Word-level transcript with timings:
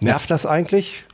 Nervt 0.00 0.30
das 0.30 0.46
eigentlich? 0.46 1.04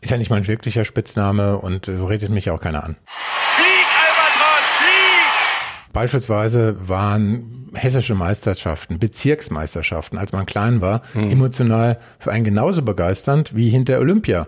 Ist 0.00 0.10
ja 0.10 0.18
nicht 0.18 0.30
mein 0.30 0.46
wirklicher 0.46 0.84
Spitzname 0.84 1.58
und 1.58 1.86
so 1.86 2.06
redet 2.06 2.30
mich 2.30 2.50
auch 2.50 2.60
keiner 2.60 2.84
an. 2.84 2.96
Flieg, 3.06 3.86
Albatros, 4.02 4.64
flieg! 4.78 5.92
Beispielsweise 5.92 6.76
waren 6.88 7.70
hessische 7.74 8.14
Meisterschaften, 8.14 8.98
Bezirksmeisterschaften, 8.98 10.18
als 10.18 10.32
man 10.32 10.46
klein 10.46 10.80
war, 10.80 11.02
emotional 11.14 11.98
für 12.18 12.32
einen 12.32 12.44
genauso 12.44 12.82
begeisternd 12.82 13.56
wie 13.56 13.70
hinter 13.70 13.98
Olympia. 13.98 14.46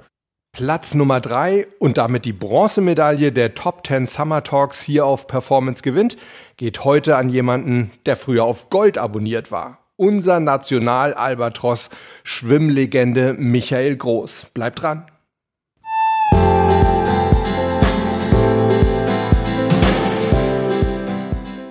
Platz 0.53 0.95
Nummer 0.95 1.21
drei 1.21 1.67
und 1.79 1.99
damit 1.99 2.25
die 2.25 2.33
Bronzemedaille 2.33 3.33
der 3.33 3.55
Top 3.55 3.87
10 3.87 4.07
Summer 4.07 4.43
Talks 4.43 4.81
hier 4.81 5.07
auf 5.07 5.27
Performance 5.27 5.83
gewinnt, 5.83 6.17
geht 6.57 6.85
heute 6.85 7.17
an 7.17 7.29
jemanden, 7.29 7.93
der 8.07 8.17
früher 8.17 8.45
auf 8.45 8.71
Gold 8.71 8.99
abonniert 8.99 9.51
war. 9.53 9.88
Unser 10.01 10.39
National-Albatros 10.39 11.91
Schwimmlegende 12.23 13.35
Michael 13.35 13.97
Groß. 13.97 14.47
Bleibt 14.55 14.81
dran. 14.81 15.07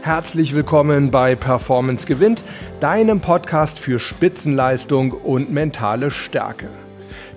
Herzlich 0.02 0.54
willkommen 0.54 1.10
bei 1.10 1.38
Performance 1.38 2.06
gewinnt, 2.06 2.44
deinem 2.82 3.22
Podcast 3.22 3.80
für 3.80 3.98
Spitzenleistung 3.98 5.14
und 5.14 5.50
mentale 5.50 6.12
Stärke. 6.12 6.68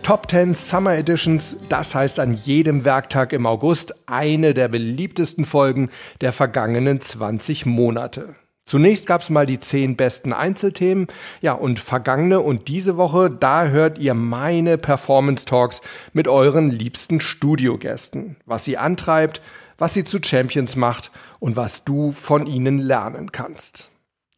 Top 0.03 0.29
10 0.29 0.55
Summer 0.55 0.97
Editions, 0.97 1.59
das 1.69 1.95
heißt 1.95 2.19
an 2.19 2.35
jedem 2.35 2.85
Werktag 2.85 3.33
im 3.33 3.47
August 3.47 3.95
eine 4.07 4.55
der 4.55 4.67
beliebtesten 4.67 5.45
Folgen 5.45 5.89
der 6.21 6.33
vergangenen 6.33 7.01
20 7.01 7.65
Monate. 7.65 8.35
Zunächst 8.71 9.09
gab 9.09 9.21
es 9.21 9.31
mal 9.31 9.47
die 9.47 9.59
10 9.59 9.97
besten 9.97 10.33
Einzelthemen. 10.33 11.09
Ja, 11.41 11.55
und 11.55 11.81
vergangene 11.81 12.39
und 12.39 12.69
diese 12.69 12.97
Woche, 12.97 13.29
da 13.29 13.67
hört 13.67 13.99
ihr 13.99 14.15
meine 14.15 14.79
Performance 14.79 15.45
Talks 15.45 15.83
mit 16.13 16.29
euren 16.29 16.71
liebsten 16.71 17.21
Studiogästen. 17.21 18.37
Was 18.47 18.65
sie 18.65 18.79
antreibt, 18.79 19.43
was 19.77 19.95
sie 19.95 20.05
zu 20.05 20.21
Champions 20.23 20.77
macht 20.77 21.11
und 21.41 21.57
was 21.57 21.83
du 21.83 22.13
von 22.13 22.47
ihnen 22.47 22.79
lernen 22.79 23.33
kannst. 23.33 23.91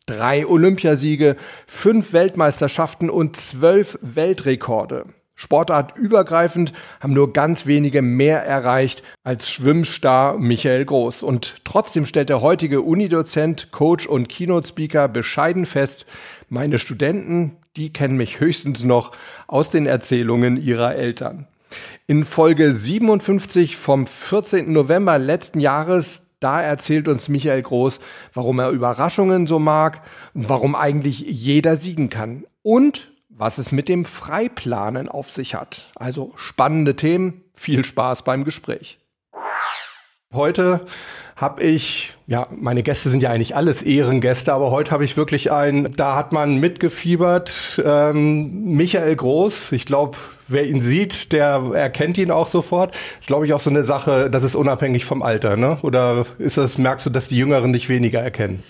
Drei 0.06 0.46
Olympiasiege, 0.46 1.36
fünf 1.66 2.14
Weltmeisterschaften 2.14 3.10
und 3.10 3.36
zwölf 3.36 3.98
Weltrekorde. 4.00 5.04
Sportartübergreifend 5.42 6.72
haben 7.00 7.14
nur 7.14 7.32
ganz 7.32 7.66
wenige 7.66 8.00
mehr 8.00 8.44
erreicht 8.46 9.02
als 9.24 9.50
Schwimmstar 9.50 10.38
Michael 10.38 10.84
Groß. 10.84 11.24
Und 11.24 11.56
trotzdem 11.64 12.06
stellt 12.06 12.28
der 12.28 12.42
heutige 12.42 12.80
Unidozent, 12.80 13.72
Coach 13.72 14.06
und 14.06 14.28
Keynote-Speaker 14.28 15.08
bescheiden 15.08 15.66
fest, 15.66 16.06
meine 16.48 16.78
Studenten, 16.78 17.56
die 17.76 17.92
kennen 17.92 18.16
mich 18.16 18.38
höchstens 18.38 18.84
noch 18.84 19.10
aus 19.48 19.70
den 19.70 19.86
Erzählungen 19.86 20.62
ihrer 20.62 20.94
Eltern. 20.94 21.48
In 22.06 22.24
Folge 22.24 22.70
57 22.70 23.76
vom 23.76 24.06
14. 24.06 24.72
November 24.72 25.18
letzten 25.18 25.58
Jahres 25.58 26.22
da 26.38 26.62
erzählt 26.62 27.08
uns 27.08 27.28
Michael 27.28 27.62
Groß, 27.62 27.98
warum 28.32 28.60
er 28.60 28.70
Überraschungen 28.70 29.48
so 29.48 29.58
mag, 29.58 30.02
warum 30.34 30.76
eigentlich 30.76 31.18
jeder 31.20 31.74
siegen 31.74 32.10
kann 32.10 32.44
und 32.62 33.11
was 33.36 33.58
es 33.58 33.72
mit 33.72 33.88
dem 33.88 34.04
Freiplanen 34.04 35.08
auf 35.08 35.30
sich 35.30 35.54
hat. 35.54 35.90
Also 35.96 36.32
spannende 36.36 36.96
Themen, 36.96 37.42
viel 37.54 37.84
Spaß 37.84 38.22
beim 38.22 38.44
Gespräch. 38.44 38.98
Heute 40.32 40.86
habe 41.36 41.62
ich, 41.62 42.14
ja, 42.26 42.46
meine 42.50 42.82
Gäste 42.82 43.10
sind 43.10 43.22
ja 43.22 43.30
eigentlich 43.30 43.56
alles 43.56 43.82
Ehrengäste, 43.82 44.52
aber 44.52 44.70
heute 44.70 44.92
habe 44.92 45.04
ich 45.04 45.16
wirklich 45.16 45.50
einen, 45.52 45.92
da 45.94 46.14
hat 46.14 46.32
man 46.32 46.58
mitgefiebert, 46.58 47.82
ähm, 47.84 48.64
Michael 48.76 49.16
Groß. 49.16 49.72
Ich 49.72 49.84
glaube, 49.84 50.16
wer 50.48 50.64
ihn 50.64 50.80
sieht, 50.80 51.32
der 51.32 51.62
erkennt 51.74 52.16
ihn 52.16 52.30
auch 52.30 52.46
sofort. 52.46 52.96
Ist, 53.20 53.26
glaube 53.26 53.44
ich, 53.44 53.52
auch 53.52 53.60
so 53.60 53.70
eine 53.70 53.82
Sache, 53.82 54.30
das 54.30 54.42
ist 54.42 54.54
unabhängig 54.54 55.04
vom 55.04 55.22
Alter, 55.22 55.56
ne? 55.56 55.78
Oder 55.82 56.24
ist 56.38 56.58
das, 56.58 56.78
merkst 56.78 57.06
du, 57.06 57.10
dass 57.10 57.28
die 57.28 57.36
Jüngeren 57.36 57.72
dich 57.72 57.88
weniger 57.88 58.20
erkennen? 58.20 58.62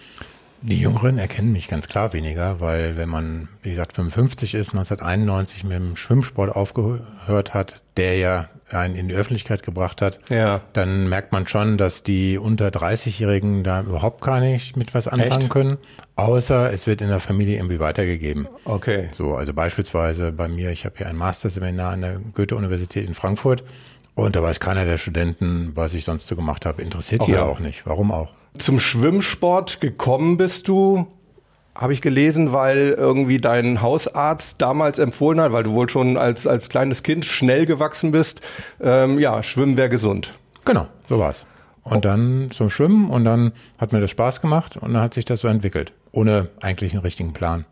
Die 0.63 0.81
Jüngeren 0.81 1.19
erkennen 1.19 1.53
mich 1.53 1.69
ganz 1.69 1.89
klar 1.89 2.13
weniger, 2.13 2.61
weil 2.61 2.97
wenn 2.97 3.09
man, 3.09 3.49
wie 3.63 3.71
gesagt, 3.71 3.93
55 3.95 4.55
ist, 4.55 4.71
1991 4.71 5.65
mit 5.65 5.73
dem 5.77 5.97
Schwimmsport 5.97 6.55
aufgehört 6.55 7.53
hat, 7.55 7.83
der 7.97 8.17
ja 8.17 8.49
einen 8.71 8.95
in 8.97 9.09
die 9.09 9.15
Öffentlichkeit 9.15 9.63
gebracht 9.63 10.01
hat, 10.01 10.19
Ja. 10.31 10.63
dann 10.73 11.09
merkt 11.09 11.33
man 11.33 11.47
schon, 11.47 11.77
dass 11.77 12.05
die 12.05 12.39
unter 12.39 12.69
30-Jährigen 12.69 13.65
da 13.65 13.83
überhaupt 13.83 14.23
gar 14.23 14.41
nicht 14.41 14.77
mit 14.77 14.95
was 14.95 15.09
anfangen 15.09 15.43
Echt? 15.43 15.51
können, 15.51 15.77
außer 16.17 16.73
es 16.73 16.87
wird 16.87 17.03
in 17.03 17.09
der 17.09 17.21
Familie 17.21 17.57
irgendwie 17.57 17.81
weitergegeben. 17.81 18.49
Okay. 18.65 19.09
So, 19.13 19.35
also 19.35 19.53
beispielsweise 19.53 20.33
bei 20.33 20.49
mir, 20.49 20.71
ich 20.71 20.85
habe 20.87 20.95
hier 20.97 21.09
ein 21.09 21.17
Masterseminar 21.17 21.93
an 21.93 22.01
der 22.01 22.21
Goethe-Universität 22.35 23.07
in 23.07 23.15
Frankfurt 23.15 23.63
und 24.15 24.37
da 24.37 24.43
weiß 24.43 24.59
keiner 24.61 24.85
der 24.87 24.97
Studenten, 24.97 25.73
was 25.75 25.93
ich 25.93 26.05
sonst 26.05 26.27
so 26.27 26.37
gemacht 26.37 26.65
habe. 26.65 26.81
Interessiert 26.83 27.21
die 27.23 27.33
Okay. 27.33 27.33
ja 27.35 27.43
auch 27.43 27.61
nicht. 27.61 27.85
Warum 27.85 28.11
auch? 28.13 28.33
Zum 28.59 28.79
Schwimmsport 28.79 29.81
gekommen 29.81 30.37
bist 30.37 30.69
du, 30.69 31.07
habe 31.75 31.93
ich 31.93 32.03
gelesen, 32.03 32.53
weil 32.53 32.95
irgendwie 32.97 33.39
dein 33.39 33.81
Hausarzt 33.81 34.61
damals 34.61 34.99
empfohlen 34.99 35.41
hat, 35.41 35.53
weil 35.53 35.63
du 35.63 35.73
wohl 35.73 35.89
schon 35.89 36.17
als, 36.17 36.47
als 36.47 36.69
kleines 36.69 37.03
Kind 37.03 37.25
schnell 37.25 37.65
gewachsen 37.67 38.13
bist. 38.13 38.43
Ähm, 38.81 39.19
ja, 39.19 39.43
Schwimmen 39.43 39.77
wäre 39.77 39.89
gesund. 39.89 40.39
Genau, 40.65 40.87
so 41.09 41.19
war's. 41.19 41.47
Und 41.83 42.05
dann 42.05 42.51
zum 42.51 42.71
Schwimmen 42.71 43.11
und 43.11 43.25
dann 43.25 43.53
hat 43.79 43.93
mir 43.93 44.01
das 44.01 44.11
Spaß 44.11 44.41
gemacht 44.41 44.77
und 44.77 44.93
dann 44.93 45.03
hat 45.03 45.15
sich 45.15 45.25
das 45.25 45.41
so 45.41 45.49
entwickelt. 45.49 45.93
Ohne 46.13 46.49
eigentlich 46.61 46.93
einen 46.93 47.03
richtigen 47.03 47.33
Plan. 47.33 47.65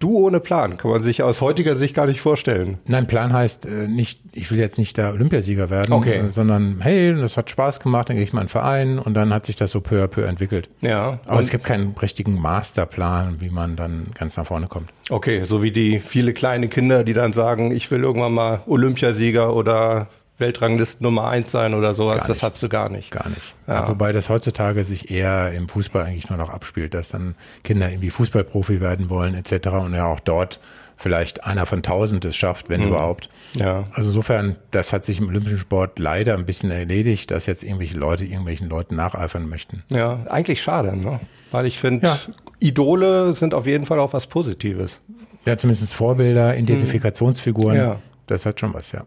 Du 0.00 0.16
ohne 0.26 0.40
Plan, 0.40 0.78
kann 0.78 0.90
man 0.90 1.02
sich 1.02 1.22
aus 1.22 1.42
heutiger 1.42 1.76
Sicht 1.76 1.94
gar 1.94 2.06
nicht 2.06 2.22
vorstellen. 2.22 2.78
Nein, 2.86 3.06
Plan 3.06 3.34
heißt 3.34 3.66
äh, 3.66 3.86
nicht, 3.86 4.20
ich 4.32 4.50
will 4.50 4.58
jetzt 4.58 4.78
nicht 4.78 4.96
der 4.96 5.12
Olympiasieger 5.12 5.68
werden, 5.68 5.92
Okay. 5.92 6.16
äh, 6.16 6.30
sondern 6.30 6.78
hey, 6.80 7.14
das 7.14 7.36
hat 7.36 7.50
Spaß 7.50 7.80
gemacht, 7.80 8.08
dann 8.08 8.16
gehe 8.16 8.24
ich 8.24 8.32
mal 8.32 8.40
in 8.40 8.44
einen 8.44 8.48
Verein 8.48 8.98
und 8.98 9.12
dann 9.12 9.32
hat 9.34 9.44
sich 9.44 9.56
das 9.56 9.70
so 9.72 9.82
peu 9.82 10.02
à 10.02 10.08
peu 10.08 10.22
entwickelt. 10.26 10.70
Ja. 10.80 11.20
Aber 11.26 11.40
es 11.40 11.50
gibt 11.50 11.64
keinen 11.64 11.94
richtigen 12.00 12.40
Masterplan, 12.40 13.42
wie 13.42 13.50
man 13.50 13.76
dann 13.76 14.06
ganz 14.18 14.38
nach 14.38 14.46
vorne 14.46 14.68
kommt. 14.68 14.88
Okay, 15.10 15.44
so 15.44 15.62
wie 15.62 15.70
die 15.70 15.98
viele 15.98 16.32
kleine 16.32 16.68
Kinder, 16.68 17.04
die 17.04 17.12
dann 17.12 17.34
sagen, 17.34 17.70
ich 17.70 17.90
will 17.90 18.00
irgendwann 18.02 18.32
mal 18.32 18.62
Olympiasieger 18.66 19.54
oder 19.54 20.08
Weltranglist 20.40 21.00
Nummer 21.02 21.28
eins 21.28 21.50
sein 21.50 21.74
oder 21.74 21.94
sowas. 21.94 22.26
Das 22.26 22.42
hast 22.42 22.62
du 22.62 22.68
gar 22.68 22.88
nicht. 22.88 23.10
Gar 23.10 23.28
nicht. 23.28 23.54
Ja. 23.66 23.86
Wobei 23.88 24.12
das 24.12 24.28
heutzutage 24.28 24.84
sich 24.84 25.10
eher 25.10 25.52
im 25.52 25.68
Fußball 25.68 26.04
eigentlich 26.04 26.28
nur 26.30 26.38
noch 26.38 26.50
abspielt, 26.50 26.94
dass 26.94 27.10
dann 27.10 27.34
Kinder 27.62 27.88
irgendwie 27.90 28.10
Fußballprofi 28.10 28.80
werden 28.80 29.10
wollen 29.10 29.34
etc. 29.34 29.68
und 29.68 29.94
ja 29.94 30.06
auch 30.06 30.20
dort 30.20 30.60
vielleicht 30.96 31.44
einer 31.44 31.64
von 31.64 31.82
tausend 31.82 32.26
es 32.26 32.36
schafft, 32.36 32.68
wenn 32.68 32.86
überhaupt. 32.86 33.30
Mhm. 33.54 33.60
Ja. 33.60 33.84
Also 33.94 34.10
insofern, 34.10 34.56
das 34.70 34.92
hat 34.92 35.04
sich 35.04 35.18
im 35.18 35.28
olympischen 35.28 35.58
Sport 35.58 35.98
leider 35.98 36.34
ein 36.34 36.44
bisschen 36.44 36.70
erledigt, 36.70 37.30
dass 37.30 37.46
jetzt 37.46 37.62
irgendwelche 37.64 37.96
Leute 37.96 38.24
irgendwelchen 38.24 38.68
Leuten 38.68 38.96
nacheifern 38.96 39.48
möchten. 39.48 39.82
Ja, 39.90 40.24
eigentlich 40.28 40.60
schade, 40.60 40.94
ne? 40.94 41.18
Weil 41.52 41.64
ich 41.66 41.78
finde, 41.78 42.06
Ja. 42.06 42.18
Idole 42.58 43.34
sind 43.34 43.54
auf 43.54 43.66
jeden 43.66 43.86
Fall 43.86 43.98
auch 43.98 44.12
was 44.12 44.26
Positives. 44.26 45.00
Ja, 45.46 45.56
zumindest 45.56 45.94
Vorbilder, 45.94 46.54
Identifikationsfiguren, 46.58 47.76
Ja. 47.78 47.98
das 48.26 48.44
hat 48.44 48.60
schon 48.60 48.74
was, 48.74 48.92
ja. 48.92 49.04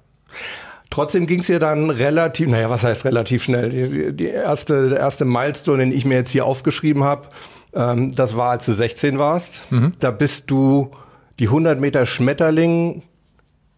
Trotzdem 0.94 1.26
ging 1.26 1.40
es 1.40 1.48
ja 1.48 1.58
dann 1.58 1.90
relativ, 1.90 2.48
naja, 2.48 2.70
was 2.70 2.84
heißt 2.84 3.04
relativ 3.06 3.44
schnell? 3.44 3.70
Die, 3.72 4.14
die 4.14 4.28
erste, 4.28 4.90
der 4.90 5.00
erste 5.00 5.26
Milestone, 5.26 5.80
den 5.80 5.92
ich 5.92 6.06
mir 6.06 6.14
jetzt 6.14 6.30
hier 6.30 6.46
aufgeschrieben 6.46 7.04
habe, 7.04 7.30
ähm, 7.74 8.14
das 8.16 8.38
war, 8.38 8.52
als 8.52 8.68
du 8.68 8.74
16 8.74 9.18
warst. 9.18 9.64
Da 9.98 10.12
bist 10.12 10.52
du 10.52 10.92
die 11.40 11.48
100 11.48 11.82
Meter 11.82 12.06
Schmetterling 12.06 13.02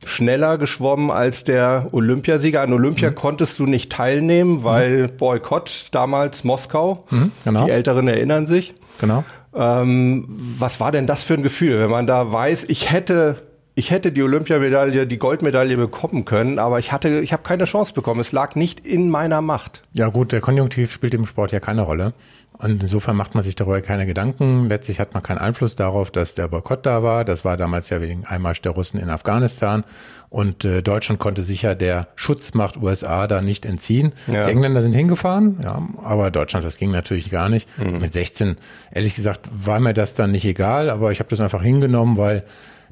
schneller 0.03 0.57
geschwommen 0.57 1.09
als 1.09 1.45
der 1.45 1.87
Olympiasieger. 1.93 2.61
An 2.61 2.73
Olympia 2.73 3.11
konntest 3.11 3.59
du 3.59 3.65
nicht 3.65 3.93
teilnehmen, 3.93 4.65
weil 4.65 5.07
Boykott 5.07 5.87
damals 5.91 6.43
Moskau. 6.43 7.05
genau. 7.45 7.63
Die 7.63 7.71
Älteren 7.71 8.09
erinnern 8.09 8.45
sich. 8.45 8.73
Genau. 8.99 9.23
Ähm, 9.55 10.25
was 10.27 10.81
war 10.81 10.91
denn 10.91 11.07
das 11.07 11.23
für 11.23 11.35
ein 11.35 11.43
Gefühl, 11.43 11.79
wenn 11.79 11.89
man 11.89 12.07
da 12.07 12.33
weiß, 12.33 12.65
ich 12.65 12.91
hätte, 12.91 13.41
ich 13.75 13.91
hätte 13.91 14.13
die 14.13 14.23
Olympiamedaille, 14.23 15.05
die 15.05 15.17
Goldmedaille 15.17 15.75
bekommen 15.75 16.23
können, 16.23 16.59
aber 16.59 16.79
ich 16.79 16.93
hatte, 16.93 17.19
ich 17.19 17.33
habe 17.33 17.43
keine 17.43 17.65
Chance 17.65 17.93
bekommen. 17.93 18.21
Es 18.21 18.31
lag 18.31 18.55
nicht 18.55 18.85
in 18.87 19.09
meiner 19.09 19.41
Macht. 19.41 19.83
Ja 19.93 20.07
gut, 20.07 20.31
der 20.31 20.39
Konjunktiv 20.39 20.93
spielt 20.93 21.13
im 21.13 21.25
Sport 21.25 21.51
ja 21.51 21.59
keine 21.59 21.81
Rolle. 21.81 22.13
Und 22.57 22.83
insofern 22.83 23.17
macht 23.17 23.35
man 23.35 23.43
sich 23.43 23.55
darüber 23.55 23.81
keine 23.81 24.05
Gedanken. 24.05 24.69
Letztlich 24.69 25.01
hat 25.01 25.13
man 25.13 25.21
keinen 25.21 25.39
Einfluss 25.39 25.75
darauf, 25.75 26.09
dass 26.09 26.35
der 26.35 26.47
Boykott 26.47 26.85
da 26.85 27.03
war. 27.03 27.25
Das 27.25 27.43
war 27.43 27.57
damals 27.57 27.89
ja 27.89 27.99
wegen 27.99 28.23
Einmarsch 28.23 28.61
der 28.61 28.71
Russen 28.71 28.97
in 28.97 29.09
Afghanistan. 29.09 29.83
Und 30.29 30.63
äh, 30.63 30.81
Deutschland 30.81 31.19
konnte 31.19 31.43
sicher 31.43 31.75
der 31.75 32.07
Schutzmacht 32.15 32.77
USA 32.77 33.27
da 33.27 33.41
nicht 33.41 33.65
entziehen. 33.65 34.13
Ja. 34.27 34.45
Die 34.45 34.51
Engländer 34.51 34.81
sind 34.83 34.93
hingefahren, 34.93 35.59
ja, 35.63 35.81
aber 36.01 36.31
Deutschland, 36.31 36.65
das 36.65 36.77
ging 36.77 36.91
natürlich 36.91 37.29
gar 37.29 37.49
nicht. 37.49 37.67
Mit 37.77 38.13
16, 38.13 38.57
ehrlich 38.91 39.15
gesagt, 39.15 39.49
war 39.53 39.79
mir 39.79 39.93
das 39.93 40.15
dann 40.15 40.31
nicht 40.31 40.45
egal, 40.45 40.89
aber 40.89 41.11
ich 41.11 41.19
habe 41.19 41.29
das 41.29 41.41
einfach 41.41 41.61
hingenommen, 41.61 42.17
weil 42.17 42.43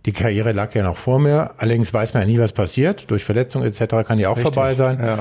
die 0.05 0.11
Karriere 0.11 0.51
lag 0.51 0.73
ja 0.75 0.83
noch 0.83 0.97
vor 0.97 1.19
mir. 1.19 1.51
Allerdings 1.57 1.93
weiß 1.93 2.13
man 2.13 2.23
ja 2.23 2.27
nie, 2.27 2.39
was 2.39 2.53
passiert. 2.53 3.09
Durch 3.09 3.23
Verletzung 3.23 3.63
etc. 3.63 4.05
kann 4.05 4.17
die 4.17 4.27
auch 4.27 4.37
vorbei 4.37 4.73
sein. 4.73 4.99
Ja. 4.99 5.19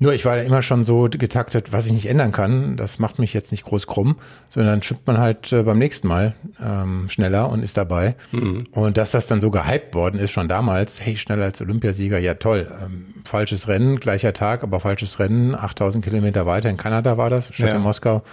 Nur 0.00 0.12
ich 0.12 0.24
war 0.24 0.36
da 0.36 0.42
immer 0.42 0.60
schon 0.60 0.84
so 0.84 1.08
getaktet, 1.08 1.72
was 1.72 1.86
ich 1.86 1.92
nicht 1.92 2.06
ändern 2.06 2.32
kann, 2.32 2.76
das 2.76 2.98
macht 2.98 3.20
mich 3.20 3.32
jetzt 3.32 3.52
nicht 3.52 3.64
groß 3.64 3.86
krumm, 3.86 4.16
sondern 4.48 4.82
schwimmt 4.82 5.06
man 5.06 5.18
halt 5.18 5.52
äh, 5.52 5.62
beim 5.62 5.78
nächsten 5.78 6.08
Mal 6.08 6.34
ähm, 6.60 7.08
schneller 7.08 7.48
und 7.48 7.62
ist 7.62 7.76
dabei. 7.76 8.16
Mhm. 8.32 8.64
Und 8.72 8.96
dass 8.96 9.12
das 9.12 9.28
dann 9.28 9.40
so 9.40 9.52
gehypt 9.52 9.94
worden 9.94 10.18
ist, 10.18 10.32
schon 10.32 10.48
damals, 10.48 11.00
hey, 11.00 11.16
schneller 11.16 11.44
als 11.44 11.60
Olympiasieger, 11.60 12.18
ja 12.18 12.34
toll. 12.34 12.66
Ähm, 12.84 13.14
falsches 13.24 13.68
Rennen, 13.68 14.00
gleicher 14.00 14.32
Tag, 14.32 14.64
aber 14.64 14.80
falsches 14.80 15.20
Rennen, 15.20 15.54
8000 15.54 16.04
Kilometer 16.04 16.44
weiter 16.44 16.68
in 16.70 16.76
Kanada 16.76 17.16
war 17.16 17.30
das, 17.30 17.54
statt 17.54 17.68
ja. 17.68 17.76
in 17.76 17.82
Moskau. 17.82 18.24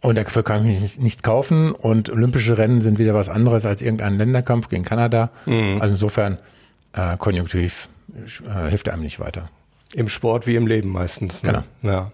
Und 0.00 0.16
dafür 0.16 0.42
kann 0.42 0.66
ich 0.66 0.80
mich 0.80 0.98
nicht 0.98 1.22
kaufen. 1.22 1.72
Und 1.72 2.10
olympische 2.10 2.58
Rennen 2.58 2.80
sind 2.80 2.98
wieder 2.98 3.14
was 3.14 3.28
anderes 3.28 3.64
als 3.64 3.82
irgendein 3.82 4.18
Länderkampf 4.18 4.68
gegen 4.68 4.84
Kanada. 4.84 5.30
Mhm. 5.46 5.78
Also 5.80 5.94
insofern 5.94 6.38
äh, 6.92 7.16
konjunktiv 7.16 7.88
äh, 8.14 8.68
hilft 8.68 8.88
einem 8.88 9.02
nicht 9.02 9.20
weiter. 9.20 9.48
Im 9.94 10.08
Sport 10.08 10.46
wie 10.46 10.56
im 10.56 10.66
Leben 10.66 10.90
meistens. 10.90 11.42
Ne? 11.42 11.64
Genau. 11.82 11.94
Ja. 11.94 12.12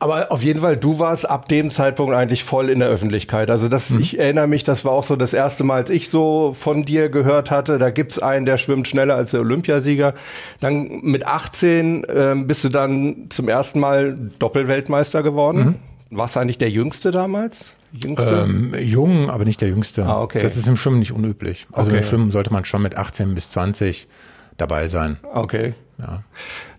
Aber 0.00 0.30
auf 0.30 0.44
jeden 0.44 0.60
Fall, 0.60 0.76
du 0.76 1.00
warst 1.00 1.28
ab 1.28 1.48
dem 1.48 1.70
Zeitpunkt 1.70 2.14
eigentlich 2.14 2.44
voll 2.44 2.70
in 2.70 2.78
der 2.78 2.88
Öffentlichkeit. 2.88 3.50
Also 3.50 3.68
das, 3.68 3.90
mhm. 3.90 4.00
ich 4.00 4.18
erinnere 4.18 4.46
mich, 4.46 4.62
das 4.62 4.84
war 4.84 4.92
auch 4.92 5.02
so 5.02 5.16
das 5.16 5.34
erste 5.34 5.64
Mal, 5.64 5.76
als 5.76 5.90
ich 5.90 6.08
so 6.08 6.52
von 6.56 6.84
dir 6.84 7.08
gehört 7.08 7.50
hatte. 7.50 7.78
Da 7.78 7.90
gibt's 7.90 8.20
einen, 8.20 8.46
der 8.46 8.58
schwimmt 8.58 8.86
schneller 8.86 9.16
als 9.16 9.32
der 9.32 9.40
Olympiasieger. 9.40 10.14
Dann 10.60 11.00
mit 11.02 11.26
18 11.26 12.06
ähm, 12.14 12.46
bist 12.46 12.62
du 12.62 12.68
dann 12.68 13.26
zum 13.30 13.48
ersten 13.48 13.80
Mal 13.80 14.16
Doppelweltmeister 14.38 15.24
geworden. 15.24 15.64
Mhm. 15.64 15.74
Warst 16.10 16.36
du 16.36 16.40
eigentlich 16.40 16.58
der 16.58 16.70
Jüngste 16.70 17.10
damals? 17.10 17.74
Jüngste? 17.92 18.46
Ähm, 18.48 18.74
jung, 18.80 19.30
aber 19.30 19.44
nicht 19.44 19.60
der 19.60 19.68
Jüngste. 19.68 20.06
Ah, 20.06 20.22
okay. 20.22 20.40
Das 20.42 20.56
ist 20.56 20.66
im 20.66 20.76
Schwimmen 20.76 20.98
nicht 20.98 21.12
unüblich. 21.12 21.66
Also 21.72 21.90
okay. 21.90 21.98
im 21.98 22.04
Schwimmen 22.04 22.30
sollte 22.30 22.52
man 22.52 22.64
schon 22.64 22.82
mit 22.82 22.96
18 22.96 23.34
bis 23.34 23.50
20 23.50 24.08
dabei 24.56 24.88
sein. 24.88 25.18
Okay. 25.32 25.74
Ja. 25.98 26.22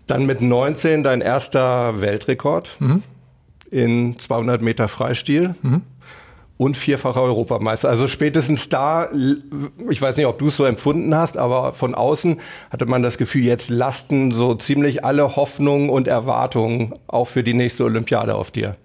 Dann 0.06 0.26
mit 0.26 0.40
19 0.40 1.02
dein 1.02 1.20
erster 1.20 2.00
Weltrekord 2.00 2.76
mhm. 2.80 3.02
in 3.70 4.18
200 4.18 4.62
Meter 4.62 4.88
Freistil. 4.88 5.54
Mhm. 5.62 5.82
Und 6.56 6.76
vierfacher 6.76 7.22
Europameister. 7.22 7.88
Also 7.88 8.06
spätestens 8.06 8.68
da, 8.68 9.08
ich 9.88 10.02
weiß 10.02 10.18
nicht, 10.18 10.26
ob 10.26 10.38
du 10.38 10.48
es 10.48 10.56
so 10.58 10.66
empfunden 10.66 11.14
hast, 11.14 11.38
aber 11.38 11.72
von 11.72 11.94
außen 11.94 12.38
hatte 12.68 12.84
man 12.84 13.02
das 13.02 13.16
Gefühl, 13.16 13.44
jetzt 13.44 13.70
lasten 13.70 14.30
so 14.32 14.54
ziemlich 14.54 15.02
alle 15.02 15.36
Hoffnungen 15.36 15.88
und 15.88 16.06
Erwartungen 16.06 16.92
auch 17.06 17.28
für 17.28 17.42
die 17.42 17.54
nächste 17.54 17.84
Olympiade 17.84 18.34
auf 18.34 18.50
dir. 18.50 18.76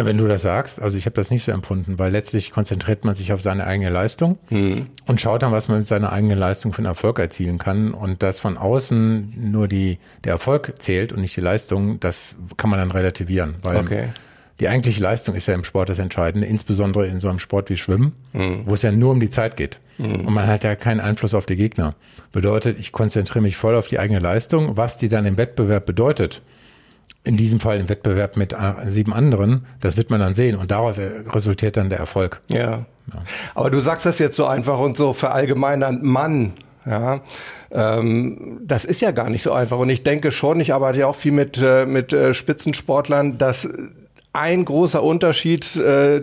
Ja, 0.00 0.06
wenn 0.06 0.16
du 0.16 0.26
das 0.26 0.40
sagst, 0.40 0.80
also 0.80 0.96
ich 0.96 1.04
habe 1.04 1.16
das 1.16 1.30
nicht 1.30 1.44
so 1.44 1.52
empfunden, 1.52 1.98
weil 1.98 2.10
letztlich 2.10 2.52
konzentriert 2.52 3.04
man 3.04 3.14
sich 3.14 3.34
auf 3.34 3.42
seine 3.42 3.66
eigene 3.66 3.90
Leistung 3.90 4.38
mhm. 4.48 4.86
und 5.04 5.20
schaut 5.20 5.42
dann, 5.42 5.52
was 5.52 5.68
man 5.68 5.80
mit 5.80 5.88
seiner 5.88 6.10
eigenen 6.10 6.38
Leistung 6.38 6.72
für 6.72 6.78
einen 6.78 6.86
Erfolg 6.86 7.18
erzielen 7.18 7.58
kann. 7.58 7.92
Und 7.92 8.22
dass 8.22 8.40
von 8.40 8.56
außen 8.56 9.50
nur 9.52 9.68
die, 9.68 9.98
der 10.24 10.32
Erfolg 10.32 10.72
zählt 10.78 11.12
und 11.12 11.20
nicht 11.20 11.36
die 11.36 11.42
Leistung, 11.42 12.00
das 12.00 12.34
kann 12.56 12.70
man 12.70 12.78
dann 12.78 12.92
relativieren. 12.92 13.56
Weil 13.62 13.76
okay. 13.76 14.04
die 14.58 14.68
eigentliche 14.68 15.02
Leistung 15.02 15.34
ist 15.34 15.48
ja 15.48 15.54
im 15.54 15.64
Sport 15.64 15.90
das 15.90 15.98
Entscheidende, 15.98 16.46
insbesondere 16.46 17.06
in 17.06 17.20
so 17.20 17.28
einem 17.28 17.38
Sport 17.38 17.68
wie 17.68 17.76
Schwimmen, 17.76 18.14
mhm. 18.32 18.62
wo 18.64 18.72
es 18.72 18.80
ja 18.80 18.92
nur 18.92 19.10
um 19.12 19.20
die 19.20 19.28
Zeit 19.28 19.58
geht. 19.58 19.80
Mhm. 19.98 20.24
Und 20.24 20.32
man 20.32 20.46
hat 20.46 20.64
ja 20.64 20.76
keinen 20.76 21.00
Einfluss 21.00 21.34
auf 21.34 21.44
die 21.44 21.56
Gegner. 21.56 21.94
Bedeutet, 22.32 22.78
ich 22.78 22.90
konzentriere 22.90 23.42
mich 23.42 23.58
voll 23.58 23.74
auf 23.74 23.88
die 23.88 23.98
eigene 23.98 24.20
Leistung, 24.20 24.78
was 24.78 24.96
die 24.96 25.10
dann 25.10 25.26
im 25.26 25.36
Wettbewerb 25.36 25.84
bedeutet 25.84 26.40
in 27.22 27.36
diesem 27.36 27.60
Fall 27.60 27.78
im 27.78 27.88
Wettbewerb 27.88 28.36
mit 28.36 28.56
sieben 28.86 29.12
anderen, 29.12 29.66
das 29.80 29.96
wird 29.96 30.10
man 30.10 30.20
dann 30.20 30.34
sehen 30.34 30.56
und 30.56 30.70
daraus 30.70 30.98
resultiert 30.98 31.76
dann 31.76 31.90
der 31.90 31.98
Erfolg. 31.98 32.40
Ja. 32.48 32.58
ja. 32.58 32.86
Aber 33.54 33.70
du 33.70 33.80
sagst 33.80 34.06
das 34.06 34.18
jetzt 34.18 34.36
so 34.36 34.46
einfach 34.46 34.78
und 34.78 34.96
so 34.96 35.12
verallgemeinernd, 35.12 36.02
Mann, 36.02 36.54
ja, 36.86 37.20
ähm, 37.70 38.60
das 38.64 38.84
ist 38.84 39.00
ja 39.00 39.10
gar 39.10 39.30
nicht 39.30 39.42
so 39.42 39.52
einfach. 39.52 39.78
Und 39.78 39.90
ich 39.90 40.02
denke 40.02 40.30
schon, 40.30 40.60
ich 40.60 40.72
arbeite 40.72 41.00
ja 41.00 41.06
auch 41.06 41.16
viel 41.16 41.32
mit, 41.32 41.58
äh, 41.62 41.86
mit 41.86 42.12
äh, 42.12 42.34
Spitzensportlern, 42.34 43.38
dass 43.38 43.68
ein 44.32 44.64
großer 44.64 45.02
Unterschied 45.02 45.76
äh, 45.76 46.22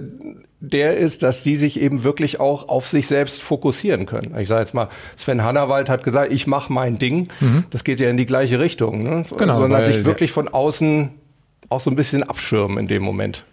der 0.60 0.98
ist, 0.98 1.22
dass 1.24 1.44
die 1.44 1.56
sich 1.56 1.80
eben 1.80 2.04
wirklich 2.04 2.40
auch 2.40 2.68
auf 2.68 2.88
sich 2.88 3.08
selbst 3.08 3.44
fokussieren 3.44 4.06
können. 4.06 4.36
Ich 4.40 4.48
sage 4.48 4.62
jetzt 4.62 4.74
mal, 4.74 4.90
Sven 5.16 5.44
Hannawald 5.44 5.90
hat 5.90 6.04
gesagt, 6.04 6.32
ich 6.32 6.48
mache 6.48 6.74
mein 6.74 6.98
Ding. 6.98 7.30
Mhm. 7.40 7.66
Das 7.70 7.84
geht 7.84 8.00
ja 8.00 8.10
in 8.10 8.18
die 8.18 8.26
gleiche 8.26 8.60
Richtung. 8.60 9.04
Ne? 9.04 9.24
Genau, 9.38 9.58
Sondern 9.58 9.86
sich 9.86 10.04
wirklich 10.06 10.32
von 10.32 10.48
außen 10.48 11.12
auch 11.70 11.82
so 11.82 11.90
ein 11.90 11.96
bisschen 11.96 12.24
abschirmen 12.24 12.80
in 12.80 12.88
dem 12.88 13.04
Moment. 13.04 13.46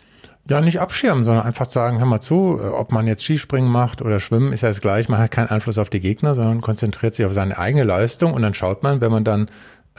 Ja, 0.48 0.60
nicht 0.60 0.78
abschirmen, 0.78 1.24
sondern 1.24 1.46
einfach 1.46 1.70
sagen, 1.70 1.98
hör 1.98 2.06
mal 2.06 2.20
zu, 2.20 2.60
äh, 2.62 2.66
ob 2.66 2.92
man 2.92 3.06
jetzt 3.06 3.24
Skispringen 3.24 3.70
macht 3.70 4.02
oder 4.02 4.20
Schwimmen, 4.20 4.52
ist 4.52 4.60
ja 4.60 4.68
das 4.68 4.82
gleich. 4.82 5.08
Man 5.08 5.18
hat 5.18 5.30
keinen 5.30 5.48
Einfluss 5.48 5.78
auf 5.78 5.88
die 5.88 6.00
Gegner, 6.00 6.34
sondern 6.34 6.60
konzentriert 6.60 7.14
sich 7.14 7.24
auf 7.24 7.32
seine 7.32 7.58
eigene 7.58 7.82
Leistung 7.82 8.34
und 8.34 8.42
dann 8.42 8.52
schaut 8.52 8.82
man, 8.82 9.00
wenn 9.00 9.10
man 9.10 9.24
dann 9.24 9.48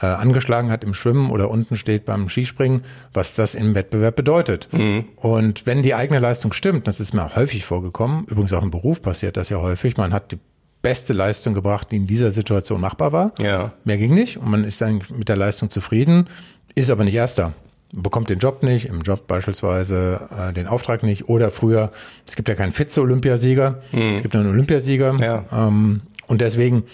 äh, 0.00 0.06
angeschlagen 0.06 0.70
hat 0.70 0.84
im 0.84 0.94
Schwimmen 0.94 1.30
oder 1.30 1.50
unten 1.50 1.76
steht 1.76 2.04
beim 2.04 2.28
Skispringen, 2.28 2.82
was 3.12 3.34
das 3.34 3.54
im 3.54 3.74
Wettbewerb 3.74 4.16
bedeutet. 4.16 4.68
Mhm. 4.72 5.06
Und 5.16 5.66
wenn 5.66 5.82
die 5.82 5.94
eigene 5.94 6.18
Leistung 6.18 6.52
stimmt, 6.52 6.86
das 6.86 7.00
ist 7.00 7.14
mir 7.14 7.24
auch 7.24 7.36
häufig 7.36 7.64
vorgekommen, 7.64 8.24
übrigens 8.28 8.52
auch 8.52 8.62
im 8.62 8.70
Beruf 8.70 9.02
passiert 9.02 9.36
das 9.36 9.48
ja 9.48 9.58
häufig, 9.58 9.96
man 9.96 10.12
hat 10.12 10.32
die 10.32 10.38
beste 10.82 11.12
Leistung 11.12 11.54
gebracht, 11.54 11.88
die 11.90 11.96
in 11.96 12.06
dieser 12.06 12.30
Situation 12.30 12.80
machbar 12.80 13.12
war. 13.12 13.32
Ja. 13.40 13.72
Mehr 13.84 13.98
ging 13.98 14.14
nicht 14.14 14.36
und 14.36 14.50
man 14.50 14.64
ist 14.64 14.80
dann 14.80 15.02
mit 15.16 15.28
der 15.28 15.36
Leistung 15.36 15.70
zufrieden, 15.70 16.28
ist 16.74 16.90
aber 16.90 17.04
nicht 17.04 17.14
Erster 17.14 17.54
bekommt 17.92 18.30
den 18.30 18.38
Job 18.38 18.62
nicht, 18.62 18.86
im 18.86 19.00
Job 19.00 19.26
beispielsweise 19.26 20.28
äh, 20.36 20.52
den 20.52 20.66
Auftrag 20.66 21.02
nicht 21.02 21.28
oder 21.28 21.50
früher, 21.50 21.92
es 22.26 22.36
gibt 22.36 22.48
ja 22.48 22.54
keinen 22.54 22.72
Vize-Olympiasieger, 22.72 23.82
mhm. 23.92 24.14
es 24.16 24.22
gibt 24.22 24.34
nur 24.34 24.42
einen 24.42 24.52
Olympiasieger 24.52 25.16
ja. 25.20 25.44
ähm, 25.52 26.02
und 26.26 26.40
deswegen 26.40 26.84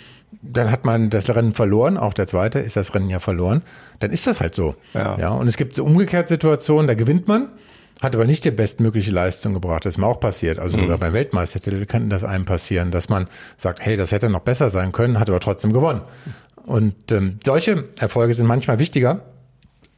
dann 0.41 0.71
hat 0.71 0.85
man 0.85 1.11
das 1.11 1.35
Rennen 1.35 1.53
verloren, 1.53 1.97
auch 1.97 2.15
der 2.15 2.27
zweite 2.27 2.59
ist 2.59 2.77
das 2.77 2.95
Rennen 2.95 3.11
ja 3.11 3.19
verloren, 3.19 3.63
dann 3.99 4.11
ist 4.11 4.27
das 4.27 4.41
halt 4.41 4.55
so. 4.55 4.75
Ja. 4.95 5.19
ja 5.19 5.29
und 5.31 5.47
es 5.49 5.57
gibt 5.57 5.75
so 5.75 5.85
umgekehrt 5.85 6.29
Situationen, 6.29 6.89
da 6.89 6.95
gewinnt 6.95 7.29
man, 7.29 7.49
hat 8.01 8.15
aber 8.15 8.25
nicht 8.25 8.45
die 8.45 8.51
bestmögliche 8.51 9.13
Leistung 9.13 9.55
gebracht. 9.55 9.85
Das 9.85 9.95
ist 9.95 9.99
mir 9.99 10.07
auch 10.07 10.19
passiert. 10.19 10.59
Also 10.59 10.77
mhm. 10.77 10.83
sogar 10.83 10.99
beim 10.99 11.13
Weltmeistertitel 11.13 11.85
kann 11.87 12.11
das 12.11 12.25
einem 12.25 12.45
passieren, 12.45 12.91
dass 12.91 13.09
man 13.09 13.29
sagt, 13.57 13.85
hey, 13.85 13.97
das 13.97 14.11
hätte 14.11 14.29
noch 14.29 14.41
besser 14.41 14.71
sein 14.71 14.91
können, 14.91 15.21
hat 15.21 15.29
aber 15.29 15.41
trotzdem 15.41 15.73
gewonnen. 15.73 16.03
Und 16.67 17.13
ähm, 17.13 17.39
solche 17.45 17.85
Erfolge 17.99 18.35
sind 18.35 18.47
manchmal 18.47 18.79
wichtiger 18.79 19.23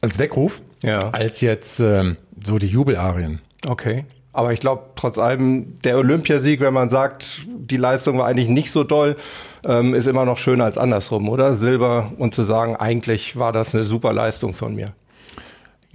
als 0.01 0.19
Weckruf, 0.19 0.61
ja. 0.83 0.99
als 1.09 1.41
jetzt 1.41 1.79
ähm, 1.79 2.17
so 2.43 2.59
die 2.59 2.67
Jubelarien. 2.67 3.41
Okay. 3.67 4.05
Aber 4.35 4.51
ich 4.51 4.59
glaube, 4.59 4.83
trotz 4.95 5.17
allem, 5.17 5.75
der 5.83 5.97
Olympiasieg, 5.97 6.59
wenn 6.59 6.73
man 6.73 6.89
sagt, 6.89 7.47
die 7.47 7.77
Leistung 7.77 8.17
war 8.17 8.27
eigentlich 8.27 8.49
nicht 8.49 8.69
so 8.69 8.83
doll, 8.83 9.15
ähm, 9.63 9.93
ist 9.93 10.07
immer 10.07 10.25
noch 10.25 10.37
schöner 10.37 10.65
als 10.65 10.77
andersrum, 10.77 11.29
oder? 11.29 11.53
Silber 11.53 12.11
und 12.17 12.35
zu 12.35 12.43
sagen, 12.43 12.75
eigentlich 12.75 13.37
war 13.39 13.53
das 13.53 13.73
eine 13.73 13.85
super 13.85 14.11
Leistung 14.11 14.53
von 14.53 14.75
mir. 14.75 14.93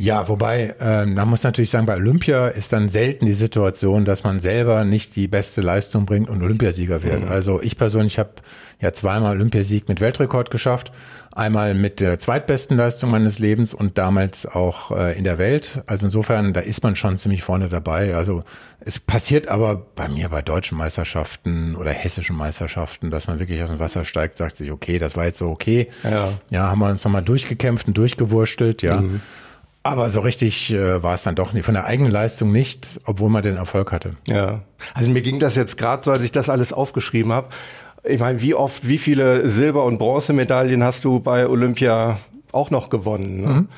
Ja, 0.02 0.28
wobei, 0.28 0.74
äh, 0.80 1.04
man 1.04 1.28
muss 1.28 1.42
natürlich 1.42 1.68
sagen, 1.68 1.84
bei 1.84 1.94
Olympia 1.94 2.48
ist 2.48 2.72
dann 2.72 2.88
selten 2.88 3.26
die 3.26 3.34
Situation, 3.34 4.06
dass 4.06 4.24
man 4.24 4.40
selber 4.40 4.84
nicht 4.84 5.14
die 5.14 5.28
beste 5.28 5.60
Leistung 5.60 6.06
bringt 6.06 6.30
und 6.30 6.42
Olympiasieger 6.42 7.02
wird. 7.02 7.24
Mhm. 7.24 7.28
Also 7.28 7.60
ich 7.60 7.76
persönlich 7.76 8.18
habe 8.18 8.30
ja 8.80 8.94
zweimal 8.94 9.32
Olympiasieg 9.32 9.90
mit 9.90 10.00
Weltrekord 10.00 10.50
geschafft. 10.50 10.90
Einmal 11.32 11.74
mit 11.74 12.00
der 12.00 12.18
zweitbesten 12.18 12.78
Leistung 12.78 13.10
meines 13.10 13.38
Lebens 13.38 13.74
und 13.74 13.98
damals 13.98 14.46
auch 14.46 14.90
äh, 14.90 15.18
in 15.18 15.24
der 15.24 15.36
Welt. 15.36 15.82
Also 15.86 16.06
insofern, 16.06 16.54
da 16.54 16.60
ist 16.60 16.82
man 16.82 16.96
schon 16.96 17.18
ziemlich 17.18 17.42
vorne 17.42 17.68
dabei. 17.68 18.14
Also 18.14 18.42
es 18.80 18.98
passiert 18.98 19.48
aber 19.48 19.76
bei 19.76 20.08
mir 20.08 20.30
bei 20.30 20.40
deutschen 20.40 20.78
Meisterschaften 20.78 21.76
oder 21.76 21.90
hessischen 21.90 22.36
Meisterschaften, 22.36 23.10
dass 23.10 23.26
man 23.26 23.38
wirklich 23.38 23.62
aus 23.62 23.68
dem 23.68 23.78
Wasser 23.78 24.06
steigt, 24.06 24.38
sagt 24.38 24.56
sich, 24.56 24.70
okay, 24.70 24.98
das 24.98 25.14
war 25.14 25.26
jetzt 25.26 25.36
so 25.36 25.48
okay. 25.48 25.88
Ja, 26.04 26.32
ja 26.48 26.68
haben 26.68 26.78
wir 26.78 26.88
uns 26.88 27.04
nochmal 27.04 27.22
durchgekämpft 27.22 27.86
und 27.86 27.98
durchgewurstelt, 27.98 28.80
ja. 28.80 29.02
Mhm. 29.02 29.20
Aber 29.82 30.10
so 30.10 30.20
richtig 30.20 30.72
äh, 30.72 31.02
war 31.02 31.14
es 31.14 31.22
dann 31.22 31.34
doch 31.34 31.52
nicht, 31.52 31.64
von 31.64 31.74
der 31.74 31.86
eigenen 31.86 32.12
Leistung 32.12 32.52
nicht, 32.52 33.00
obwohl 33.04 33.30
man 33.30 33.42
den 33.42 33.56
Erfolg 33.56 33.92
hatte. 33.92 34.14
Ja, 34.28 34.60
also 34.94 35.10
mir 35.10 35.22
ging 35.22 35.38
das 35.38 35.56
jetzt 35.56 35.78
gerade 35.78 36.04
so, 36.04 36.10
als 36.10 36.22
ich 36.22 36.32
das 36.32 36.48
alles 36.50 36.72
aufgeschrieben 36.72 37.32
habe. 37.32 37.48
Ich 38.04 38.20
meine, 38.20 38.42
wie 38.42 38.54
oft, 38.54 38.86
wie 38.86 38.98
viele 38.98 39.48
Silber- 39.48 39.84
und 39.84 39.98
Bronzemedaillen 39.98 40.84
hast 40.84 41.04
du 41.04 41.20
bei 41.20 41.46
Olympia 41.46 42.18
auch 42.52 42.70
noch 42.70 42.90
gewonnen? 42.90 43.40
Ne? 43.40 43.48
Mhm. 43.48 43.68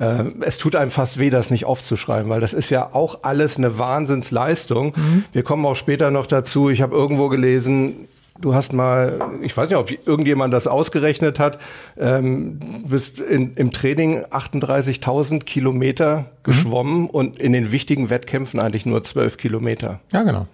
Äh, 0.00 0.44
es 0.46 0.56
tut 0.56 0.76
einem 0.76 0.90
fast 0.90 1.18
weh, 1.18 1.28
das 1.28 1.50
nicht 1.50 1.66
aufzuschreiben, 1.66 2.30
weil 2.30 2.40
das 2.40 2.54
ist 2.54 2.70
ja 2.70 2.90
auch 2.92 3.20
alles 3.22 3.58
eine 3.58 3.78
Wahnsinnsleistung. 3.78 4.94
Mhm. 4.96 5.24
Wir 5.32 5.42
kommen 5.42 5.64
auch 5.66 5.76
später 5.76 6.10
noch 6.10 6.26
dazu. 6.26 6.70
Ich 6.70 6.80
habe 6.80 6.94
irgendwo 6.94 7.28
gelesen, 7.28 8.08
Du 8.40 8.54
hast 8.54 8.72
mal, 8.72 9.18
ich 9.42 9.56
weiß 9.56 9.68
nicht, 9.68 9.78
ob 9.78 9.90
irgendjemand 10.06 10.54
das 10.54 10.66
ausgerechnet 10.66 11.38
hat, 11.38 11.58
ähm, 11.98 12.58
bist 12.86 13.18
in, 13.18 13.52
im 13.54 13.70
Training 13.70 14.24
38.000 14.24 15.40
Kilometer 15.40 16.26
geschwommen 16.42 17.02
mhm. 17.02 17.06
und 17.06 17.38
in 17.38 17.52
den 17.52 17.70
wichtigen 17.72 18.08
Wettkämpfen 18.08 18.60
eigentlich 18.60 18.86
nur 18.86 19.02
12 19.02 19.36
Kilometer. 19.36 20.00
Ja, 20.12 20.22
genau. 20.22 20.46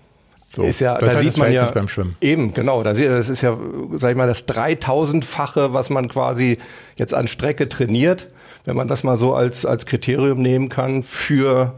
So. 0.54 0.62
Ist 0.62 0.80
ja, 0.80 0.96
das 0.96 1.14
da 1.14 1.20
sieht 1.20 1.36
man 1.36 1.52
ja 1.52 1.70
beim 1.70 1.88
Schwimmen. 1.88 2.16
Eben, 2.20 2.54
genau. 2.54 2.82
das 2.82 2.98
ist 2.98 3.42
ja, 3.42 3.58
sag 3.96 4.10
ich 4.10 4.16
mal, 4.16 4.26
das 4.26 4.48
3000-fache, 4.48 5.72
was 5.72 5.90
man 5.90 6.08
quasi 6.08 6.58
jetzt 6.96 7.14
an 7.14 7.28
Strecke 7.28 7.68
trainiert, 7.68 8.28
wenn 8.64 8.74
man 8.74 8.88
das 8.88 9.04
mal 9.04 9.18
so 9.18 9.34
als, 9.34 9.66
als 9.66 9.86
Kriterium 9.86 10.40
nehmen 10.40 10.68
kann 10.68 11.02
für 11.02 11.74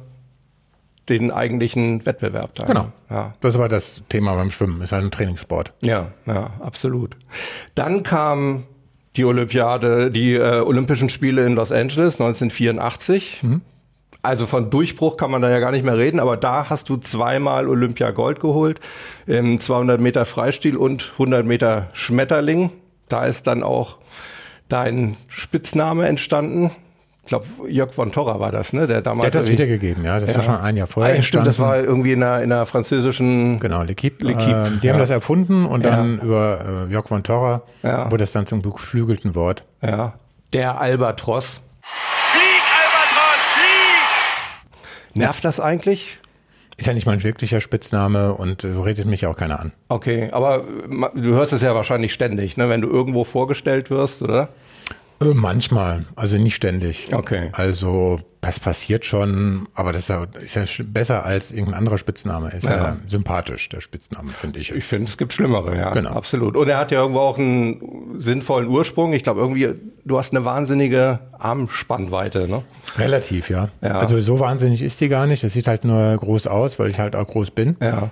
den 1.08 1.32
eigentlichen 1.32 2.04
Wettbewerb. 2.06 2.54
Da. 2.54 2.64
Genau. 2.64 2.92
Ja. 3.10 3.34
Das 3.40 3.58
war 3.58 3.68
das 3.68 4.02
Thema 4.08 4.34
beim 4.34 4.50
Schwimmen. 4.50 4.80
Ist 4.80 4.92
halt 4.92 5.04
ein 5.04 5.10
Trainingssport. 5.10 5.72
Ja, 5.80 6.12
ja, 6.26 6.50
absolut. 6.60 7.16
Dann 7.74 8.02
kam 8.02 8.64
die 9.16 9.24
Olympiade, 9.24 10.10
die 10.10 10.34
äh, 10.34 10.60
Olympischen 10.60 11.08
Spiele 11.08 11.44
in 11.44 11.54
Los 11.54 11.72
Angeles 11.72 12.20
1984. 12.20 13.42
Mhm. 13.42 13.60
Also 14.22 14.46
von 14.46 14.70
Durchbruch 14.70 15.16
kann 15.16 15.30
man 15.30 15.42
da 15.42 15.50
ja 15.50 15.60
gar 15.60 15.70
nicht 15.70 15.84
mehr 15.84 15.96
reden, 15.96 16.18
aber 16.18 16.36
da 16.36 16.68
hast 16.68 16.88
du 16.88 16.96
zweimal 16.96 17.68
Olympia 17.68 18.10
Gold 18.10 18.40
geholt, 18.40 18.80
im 19.26 19.60
200 19.60 20.00
Meter 20.00 20.24
Freistil 20.24 20.76
und 20.76 21.12
100 21.12 21.46
Meter 21.46 21.88
Schmetterling. 21.92 22.70
Da 23.08 23.26
ist 23.26 23.46
dann 23.46 23.62
auch 23.62 23.98
dein 24.68 25.16
Spitzname 25.28 26.06
entstanden. 26.06 26.70
Ich 27.28 27.30
glaube, 27.30 27.46
Jörg 27.68 27.92
von 27.92 28.10
Torra 28.10 28.40
war 28.40 28.52
das, 28.52 28.72
ne? 28.72 28.86
Der 28.86 29.02
damals. 29.02 29.30
Der 29.30 29.40
hat 29.40 29.44
das 29.44 29.52
wiedergegeben, 29.52 30.02
ja. 30.02 30.14
Das 30.18 30.22
ja. 30.22 30.28
ist 30.30 30.36
ja 30.36 30.42
schon 30.44 30.56
ein 30.62 30.78
Jahr 30.78 30.86
vorher. 30.86 31.12
Ah, 31.12 31.16
ja, 31.16 31.22
stimmt, 31.22 31.46
das 31.46 31.58
war 31.58 31.76
irgendwie 31.78 32.12
in 32.12 32.22
einer, 32.22 32.42
in 32.42 32.50
einer 32.50 32.64
französischen. 32.64 33.60
Genau, 33.60 33.82
L'Equipe. 33.82 34.24
L'Equipe. 34.24 34.66
Äh, 34.66 34.80
die 34.80 34.86
ja. 34.86 34.94
haben 34.94 34.98
das 34.98 35.10
erfunden 35.10 35.66
und 35.66 35.84
dann 35.84 36.20
über 36.20 36.86
äh, 36.88 36.90
Jörg 36.90 37.06
von 37.06 37.22
Torra 37.22 37.64
wurde 37.82 38.22
das 38.22 38.32
dann 38.32 38.46
zum 38.46 38.62
geflügelten 38.62 39.34
Wort. 39.34 39.64
Ja. 39.82 40.14
Der 40.54 40.80
Albatros. 40.80 41.60
Flieg, 41.82 42.62
Albatros, 42.80 43.40
flieg! 45.12 45.16
Nervt 45.16 45.44
das 45.44 45.60
eigentlich? 45.60 46.16
Ist 46.78 46.86
ja 46.86 46.94
nicht 46.94 47.04
mein 47.04 47.22
wirklicher 47.22 47.60
Spitzname 47.60 48.32
und 48.32 48.62
so 48.62 48.80
redet 48.80 49.04
mich 49.04 49.26
auch 49.26 49.36
keiner 49.36 49.60
an. 49.60 49.72
Okay, 49.90 50.30
aber 50.32 50.64
du 51.14 51.34
hörst 51.34 51.52
es 51.52 51.60
ja 51.60 51.74
wahrscheinlich 51.74 52.14
ständig, 52.14 52.56
ne, 52.56 52.70
wenn 52.70 52.80
du 52.80 52.88
irgendwo 52.88 53.24
vorgestellt 53.24 53.90
wirst, 53.90 54.22
oder? 54.22 54.48
Äh, 55.20 55.34
manchmal, 55.34 56.04
also 56.16 56.38
nicht 56.38 56.54
ständig. 56.54 57.12
Okay. 57.12 57.50
Also 57.52 58.20
das 58.40 58.60
passiert 58.60 59.04
schon, 59.04 59.68
aber 59.74 59.92
das 59.92 60.08
ist 60.08 60.54
ja, 60.54 60.84
besser 60.84 61.24
als 61.24 61.50
irgendein 61.50 61.74
anderer 61.74 61.98
Spitzname. 61.98 62.50
Ist 62.50 62.64
ja, 62.64 62.76
ja 62.76 62.96
sympathisch, 63.06 63.68
der 63.68 63.80
Spitzname, 63.80 64.32
finde 64.32 64.60
ich. 64.60 64.70
Ich 64.72 64.84
finde, 64.84 65.06
es 65.06 65.18
gibt 65.18 65.32
schlimmere, 65.32 65.76
ja. 65.76 65.90
Genau. 65.90 66.10
Absolut. 66.10 66.56
Und 66.56 66.68
er 66.68 66.78
hat 66.78 66.92
ja 66.92 67.00
irgendwo 67.00 67.20
auch 67.20 67.38
einen 67.38 68.20
sinnvollen 68.20 68.68
Ursprung. 68.68 69.12
Ich 69.12 69.24
glaube, 69.24 69.40
irgendwie, 69.40 69.74
du 70.04 70.18
hast 70.18 70.32
eine 70.32 70.44
wahnsinnige 70.44 71.18
Armspannweite, 71.38 72.46
ne? 72.48 72.62
Relativ, 72.96 73.50
ja. 73.50 73.70
ja. 73.82 73.98
Also 73.98 74.20
so 74.20 74.38
wahnsinnig 74.38 74.82
ist 74.82 75.00
die 75.00 75.08
gar 75.08 75.26
nicht. 75.26 75.42
Das 75.42 75.52
sieht 75.52 75.66
halt 75.66 75.84
nur 75.84 76.16
groß 76.16 76.46
aus, 76.46 76.78
weil 76.78 76.90
ich 76.90 77.00
halt 77.00 77.16
auch 77.16 77.26
groß 77.26 77.50
bin. 77.50 77.76
Ja. 77.80 78.10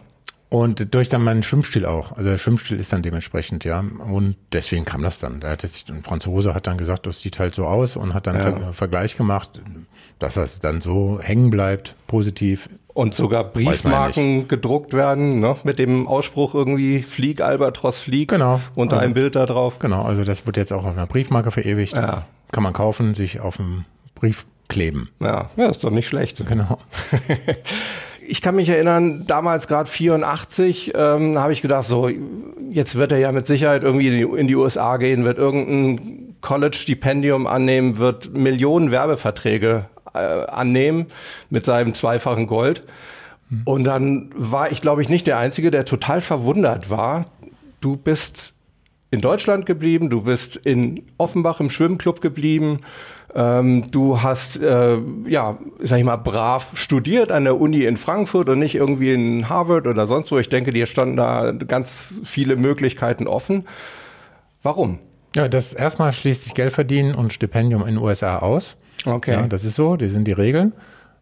Und 0.48 0.94
durch 0.94 1.08
dann 1.08 1.24
meinen 1.24 1.42
Schwimmstil 1.42 1.86
auch. 1.86 2.12
Also 2.12 2.30
der 2.30 2.38
Schwimmstil 2.38 2.78
ist 2.78 2.92
dann 2.92 3.02
dementsprechend, 3.02 3.64
ja. 3.64 3.80
Und 3.80 4.36
deswegen 4.52 4.84
kam 4.84 5.02
das 5.02 5.18
dann. 5.18 5.40
Da 5.40 5.50
hat 5.50 5.62
sich, 5.62 5.84
ein 5.88 6.04
Franzose 6.04 6.54
hat 6.54 6.68
dann 6.68 6.78
gesagt, 6.78 7.06
das 7.06 7.20
sieht 7.20 7.38
halt 7.40 7.54
so 7.54 7.66
aus 7.66 7.96
und 7.96 8.14
hat 8.14 8.28
dann 8.28 8.36
ja. 8.36 8.44
einen 8.44 8.72
Vergleich 8.72 9.16
gemacht, 9.16 9.60
dass 10.18 10.34
das 10.34 10.60
dann 10.60 10.80
so 10.80 11.18
hängen 11.20 11.50
bleibt, 11.50 11.96
positiv. 12.06 12.68
Und 12.86 13.14
sogar 13.14 13.44
Briefmarken 13.44 14.46
gedruckt 14.48 14.94
werden, 14.94 15.40
ne? 15.40 15.56
mit 15.64 15.78
dem 15.78 16.06
Ausspruch 16.06 16.54
irgendwie 16.54 17.02
Flieg, 17.02 17.40
Albatros, 17.40 17.98
Flieg. 17.98 18.30
Genau. 18.30 18.60
Unter 18.74 18.96
also, 18.96 19.04
einem 19.04 19.14
Bild 19.14 19.34
da 19.34 19.46
drauf. 19.46 19.80
Genau, 19.80 20.04
also 20.04 20.24
das 20.24 20.46
wird 20.46 20.56
jetzt 20.56 20.72
auch 20.72 20.84
auf 20.84 20.92
einer 20.92 21.06
Briefmarke 21.06 21.50
verewigt. 21.50 21.92
Ja. 21.92 22.24
Kann 22.52 22.62
man 22.62 22.72
kaufen, 22.72 23.14
sich 23.14 23.40
auf 23.40 23.56
dem 23.56 23.84
Brief 24.14 24.46
kleben. 24.68 25.10
Ja, 25.20 25.50
ja 25.56 25.66
ist 25.66 25.82
doch 25.84 25.90
nicht 25.90 26.06
schlecht. 26.06 26.46
Genau. 26.46 26.78
ich 28.28 28.42
kann 28.42 28.56
mich 28.56 28.68
erinnern, 28.68 29.24
damals 29.26 29.68
gerade 29.68 29.88
84, 29.88 30.92
ähm, 30.94 31.38
habe 31.38 31.52
ich 31.52 31.62
gedacht, 31.62 31.86
so, 31.86 32.10
jetzt 32.70 32.96
wird 32.96 33.12
er 33.12 33.18
ja 33.18 33.32
mit 33.32 33.46
Sicherheit 33.46 33.82
irgendwie 33.82 34.08
in 34.08 34.12
die, 34.14 34.38
in 34.40 34.46
die 34.48 34.56
USA 34.56 34.96
gehen, 34.96 35.24
wird 35.24 35.38
irgendein 35.38 36.36
College-Stipendium 36.40 37.46
annehmen, 37.46 37.98
wird 37.98 38.32
Millionen 38.34 38.90
Werbeverträge 38.90 39.86
äh, 40.14 40.18
annehmen 40.18 41.06
mit 41.50 41.64
seinem 41.64 41.94
zweifachen 41.94 42.46
Gold. 42.46 42.82
Mhm. 43.48 43.62
Und 43.64 43.84
dann 43.84 44.30
war 44.34 44.70
ich, 44.70 44.80
glaube 44.80 45.02
ich, 45.02 45.08
nicht 45.08 45.26
der 45.26 45.38
Einzige, 45.38 45.70
der 45.70 45.84
total 45.84 46.20
verwundert 46.20 46.90
war. 46.90 47.24
Du 47.80 47.96
bist 47.96 48.54
in 49.10 49.20
Deutschland 49.20 49.66
geblieben, 49.66 50.10
du 50.10 50.22
bist 50.22 50.56
in 50.56 51.04
Offenbach 51.16 51.60
im 51.60 51.70
Schwimmclub 51.70 52.20
geblieben 52.20 52.80
ähm, 53.36 53.90
du 53.90 54.22
hast, 54.22 54.56
äh, 54.56 54.96
ja, 55.26 55.58
sag 55.80 55.98
ich 55.98 56.04
mal, 56.04 56.16
brav 56.16 56.72
studiert 56.74 57.30
an 57.30 57.44
der 57.44 57.60
Uni 57.60 57.84
in 57.84 57.98
Frankfurt 57.98 58.48
und 58.48 58.58
nicht 58.58 58.74
irgendwie 58.74 59.12
in 59.12 59.48
Harvard 59.50 59.86
oder 59.86 60.06
sonst 60.06 60.32
wo. 60.32 60.38
Ich 60.38 60.48
denke, 60.48 60.72
dir 60.72 60.86
standen 60.86 61.16
da 61.16 61.52
ganz 61.52 62.18
viele 62.24 62.56
Möglichkeiten 62.56 63.26
offen. 63.26 63.64
Warum? 64.62 64.98
Ja, 65.34 65.48
das 65.48 65.74
erstmal 65.74 66.14
schließt 66.14 66.44
sich 66.44 66.54
Geld 66.54 66.72
verdienen 66.72 67.14
und 67.14 67.34
Stipendium 67.34 67.82
in 67.82 67.96
den 67.96 67.98
USA 67.98 68.38
aus. 68.38 68.78
Okay. 69.04 69.32
Ja, 69.32 69.46
das 69.46 69.66
ist 69.66 69.74
so, 69.76 69.96
die 69.96 70.08
sind 70.08 70.26
die 70.26 70.32
Regeln 70.32 70.72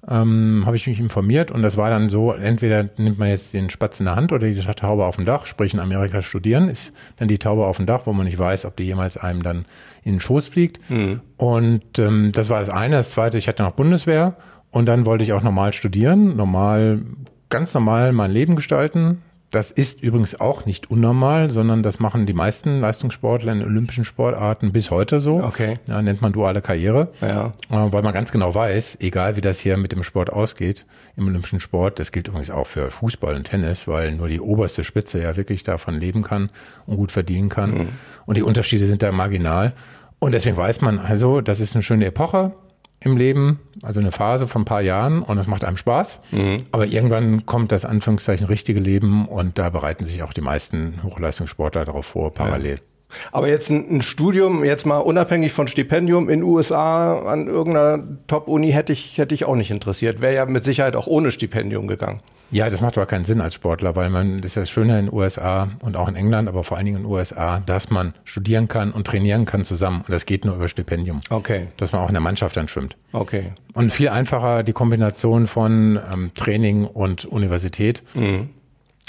ähm, 0.08 0.62
habe 0.66 0.76
ich 0.76 0.86
mich 0.86 1.00
informiert 1.00 1.50
und 1.50 1.62
das 1.62 1.76
war 1.76 1.90
dann 1.90 2.10
so, 2.10 2.32
entweder 2.32 2.88
nimmt 2.96 3.18
man 3.18 3.28
jetzt 3.28 3.54
den 3.54 3.70
Spatz 3.70 4.00
in 4.00 4.06
der 4.06 4.16
Hand 4.16 4.32
oder 4.32 4.46
die 4.48 4.60
Taube 4.60 5.04
auf 5.04 5.16
dem 5.16 5.24
Dach, 5.24 5.46
sprich 5.46 5.74
in 5.74 5.80
Amerika 5.80 6.22
studieren, 6.22 6.68
ist 6.68 6.92
dann 7.16 7.28
die 7.28 7.38
Taube 7.38 7.66
auf 7.66 7.78
dem 7.78 7.86
Dach, 7.86 8.02
wo 8.04 8.12
man 8.12 8.26
nicht 8.26 8.38
weiß, 8.38 8.64
ob 8.66 8.76
die 8.76 8.84
jemals 8.84 9.16
einem 9.16 9.42
dann 9.42 9.64
in 10.02 10.14
den 10.14 10.20
Schoß 10.20 10.48
fliegt. 10.48 10.78
Mhm. 10.90 11.20
Und 11.36 11.98
ähm, 11.98 12.32
das 12.32 12.50
war 12.50 12.60
das 12.60 12.70
eine. 12.70 12.96
Das 12.96 13.10
zweite, 13.10 13.38
ich 13.38 13.48
hatte 13.48 13.62
noch 13.62 13.72
Bundeswehr 13.72 14.36
und 14.70 14.86
dann 14.86 15.06
wollte 15.06 15.24
ich 15.24 15.32
auch 15.32 15.42
normal 15.42 15.72
studieren, 15.72 16.36
normal, 16.36 17.02
ganz 17.48 17.72
normal 17.74 18.12
mein 18.12 18.30
Leben 18.30 18.56
gestalten, 18.56 19.22
das 19.54 19.70
ist 19.70 20.02
übrigens 20.02 20.40
auch 20.40 20.66
nicht 20.66 20.90
unnormal, 20.90 21.50
sondern 21.50 21.82
das 21.82 22.00
machen 22.00 22.26
die 22.26 22.32
meisten 22.32 22.80
Leistungssportler 22.80 23.52
in 23.52 23.62
olympischen 23.62 24.04
Sportarten 24.04 24.72
bis 24.72 24.90
heute 24.90 25.20
so. 25.20 25.42
Okay. 25.42 25.74
Ja, 25.88 26.02
nennt 26.02 26.20
man 26.20 26.32
duale 26.32 26.60
Karriere. 26.60 27.12
Ja. 27.20 27.52
Äh, 27.70 27.92
weil 27.92 28.02
man 28.02 28.12
ganz 28.12 28.32
genau 28.32 28.54
weiß, 28.54 28.98
egal 29.00 29.36
wie 29.36 29.40
das 29.40 29.60
hier 29.60 29.76
mit 29.76 29.92
dem 29.92 30.02
Sport 30.02 30.32
ausgeht, 30.32 30.86
im 31.16 31.28
olympischen 31.28 31.60
Sport, 31.60 32.00
das 32.00 32.10
gilt 32.10 32.26
übrigens 32.26 32.50
auch 32.50 32.66
für 32.66 32.90
Fußball 32.90 33.36
und 33.36 33.44
Tennis, 33.44 33.86
weil 33.86 34.12
nur 34.12 34.28
die 34.28 34.40
oberste 34.40 34.82
Spitze 34.82 35.22
ja 35.22 35.36
wirklich 35.36 35.62
davon 35.62 35.94
leben 35.94 36.22
kann 36.22 36.50
und 36.86 36.96
gut 36.96 37.12
verdienen 37.12 37.48
kann. 37.48 37.70
Mhm. 37.70 37.88
Und 38.26 38.36
die 38.36 38.42
Unterschiede 38.42 38.86
sind 38.86 39.02
da 39.02 39.12
marginal. 39.12 39.72
Und 40.18 40.32
deswegen 40.32 40.56
weiß 40.56 40.80
man 40.80 40.98
also, 40.98 41.40
das 41.40 41.60
ist 41.60 41.76
eine 41.76 41.82
schöne 41.82 42.06
Epoche 42.06 42.52
im 43.04 43.16
Leben, 43.16 43.60
also 43.82 44.00
eine 44.00 44.12
Phase 44.12 44.48
von 44.48 44.62
ein 44.62 44.64
paar 44.64 44.80
Jahren 44.80 45.22
und 45.22 45.36
das 45.36 45.46
macht 45.46 45.64
einem 45.64 45.76
Spaß. 45.76 46.20
Mhm. 46.30 46.58
Aber 46.72 46.86
irgendwann 46.86 47.46
kommt 47.46 47.72
das 47.72 47.84
Anführungszeichen 47.84 48.46
richtige 48.46 48.80
Leben 48.80 49.26
und 49.26 49.58
da 49.58 49.70
bereiten 49.70 50.04
sich 50.04 50.22
auch 50.22 50.32
die 50.32 50.40
meisten 50.40 51.02
Hochleistungssportler 51.02 51.84
darauf 51.84 52.06
vor, 52.06 52.32
parallel. 52.32 52.76
Ja. 52.76 52.80
Aber 53.32 53.48
jetzt 53.48 53.70
ein, 53.70 53.98
ein, 53.98 54.02
Studium, 54.02 54.64
jetzt 54.64 54.86
mal 54.86 54.98
unabhängig 54.98 55.52
von 55.52 55.68
Stipendium 55.68 56.28
in 56.28 56.42
USA 56.42 57.20
an 57.20 57.46
irgendeiner 57.46 58.02
Top-Uni 58.26 58.72
hätte 58.72 58.92
ich, 58.92 59.18
hätte 59.18 59.34
ich 59.34 59.44
auch 59.44 59.54
nicht 59.54 59.70
interessiert. 59.70 60.20
Wäre 60.20 60.34
ja 60.34 60.46
mit 60.46 60.64
Sicherheit 60.64 60.96
auch 60.96 61.06
ohne 61.06 61.30
Stipendium 61.30 61.86
gegangen. 61.86 62.20
Ja, 62.50 62.70
das 62.70 62.80
macht 62.80 62.96
aber 62.96 63.06
keinen 63.06 63.24
Sinn 63.24 63.40
als 63.40 63.54
Sportler, 63.54 63.96
weil 63.96 64.10
man, 64.10 64.38
das 64.38 64.50
ist 64.52 64.56
das 64.56 64.70
Schöne 64.70 64.98
in 64.98 65.06
den 65.06 65.14
USA 65.14 65.70
und 65.80 65.96
auch 65.96 66.08
in 66.08 66.14
England, 66.16 66.48
aber 66.48 66.62
vor 66.64 66.76
allen 66.76 66.86
Dingen 66.86 66.98
in 66.98 67.02
den 67.04 67.10
USA, 67.10 67.60
dass 67.60 67.90
man 67.90 68.14
studieren 68.24 68.68
kann 68.68 68.92
und 68.92 69.06
trainieren 69.06 69.44
kann 69.44 69.64
zusammen. 69.64 69.98
Und 70.06 70.10
das 70.10 70.26
geht 70.26 70.44
nur 70.44 70.54
über 70.54 70.68
Stipendium. 70.68 71.20
Okay. 71.30 71.68
Dass 71.76 71.92
man 71.92 72.02
auch 72.02 72.08
in 72.08 72.14
der 72.14 72.22
Mannschaft 72.22 72.56
dann 72.56 72.68
schwimmt. 72.68 72.96
Okay. 73.12 73.52
Und 73.72 73.92
viel 73.92 74.08
einfacher 74.08 74.62
die 74.62 74.72
Kombination 74.72 75.46
von 75.46 75.98
ähm, 76.12 76.30
Training 76.34 76.84
und 76.84 77.24
Universität. 77.24 78.02
Mhm. 78.14 78.50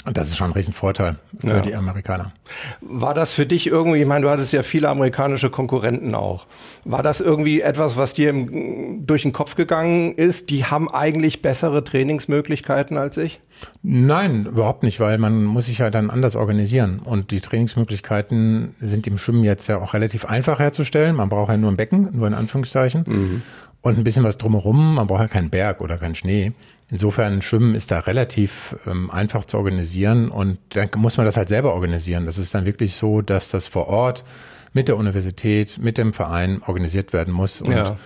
Und 0.06 0.16
das 0.16 0.28
ist 0.28 0.36
schon 0.36 0.50
ein 0.50 0.52
Riesenvorteil 0.52 1.16
für 1.40 1.48
ja. 1.48 1.60
die 1.60 1.74
Amerikaner. 1.74 2.32
War 2.80 3.12
das 3.12 3.32
für 3.32 3.44
dich 3.44 3.66
irgendwie, 3.66 3.98
ich 3.98 4.06
meine, 4.06 4.24
du 4.24 4.30
hattest 4.30 4.52
ja 4.52 4.62
viele 4.62 4.88
amerikanische 4.88 5.50
Konkurrenten 5.50 6.14
auch. 6.14 6.46
War 6.84 7.02
das 7.02 7.20
irgendwie 7.20 7.60
etwas, 7.60 7.96
was 7.96 8.14
dir 8.14 8.30
im, 8.30 9.04
durch 9.04 9.22
den 9.22 9.32
Kopf 9.32 9.56
gegangen 9.56 10.14
ist? 10.14 10.50
Die 10.50 10.64
haben 10.64 10.88
eigentlich 10.88 11.42
bessere 11.42 11.82
Trainingsmöglichkeiten 11.82 12.96
als 12.96 13.16
ich? 13.16 13.40
Nein, 13.82 14.46
überhaupt 14.46 14.84
nicht, 14.84 15.00
weil 15.00 15.18
man 15.18 15.42
muss 15.42 15.66
sich 15.66 15.78
ja 15.78 15.90
dann 15.90 16.10
anders 16.10 16.36
organisieren. 16.36 17.00
Und 17.00 17.32
die 17.32 17.40
Trainingsmöglichkeiten 17.40 18.76
sind 18.80 19.08
im 19.08 19.18
Schwimmen 19.18 19.42
jetzt 19.42 19.66
ja 19.66 19.78
auch 19.78 19.92
relativ 19.92 20.24
einfach 20.24 20.60
herzustellen. 20.60 21.16
Man 21.16 21.28
braucht 21.28 21.50
ja 21.50 21.56
nur 21.56 21.72
ein 21.72 21.76
Becken, 21.76 22.10
nur 22.12 22.28
in 22.28 22.34
Anführungszeichen. 22.34 23.04
Mhm. 23.06 23.42
Und 23.86 23.98
ein 23.98 24.02
bisschen 24.02 24.24
was 24.24 24.36
drumherum. 24.36 24.96
Man 24.96 25.06
braucht 25.06 25.20
ja 25.20 25.28
keinen 25.28 25.48
Berg 25.48 25.80
oder 25.80 25.96
keinen 25.96 26.16
Schnee. 26.16 26.52
Insofern 26.90 27.40
Schwimmen 27.40 27.76
ist 27.76 27.92
da 27.92 28.00
relativ 28.00 28.74
ähm, 28.84 29.12
einfach 29.12 29.44
zu 29.44 29.58
organisieren 29.58 30.28
und 30.28 30.58
dann 30.70 30.88
muss 30.96 31.16
man 31.16 31.24
das 31.24 31.36
halt 31.36 31.48
selber 31.48 31.72
organisieren. 31.72 32.26
Das 32.26 32.36
ist 32.36 32.52
dann 32.52 32.66
wirklich 32.66 32.96
so, 32.96 33.22
dass 33.22 33.48
das 33.50 33.68
vor 33.68 33.86
Ort 33.86 34.24
mit 34.72 34.88
der 34.88 34.96
Universität, 34.96 35.78
mit 35.78 35.98
dem 35.98 36.12
Verein 36.12 36.62
organisiert 36.66 37.12
werden 37.12 37.32
muss 37.32 37.60
und 37.60 37.70
ja. 37.70 37.96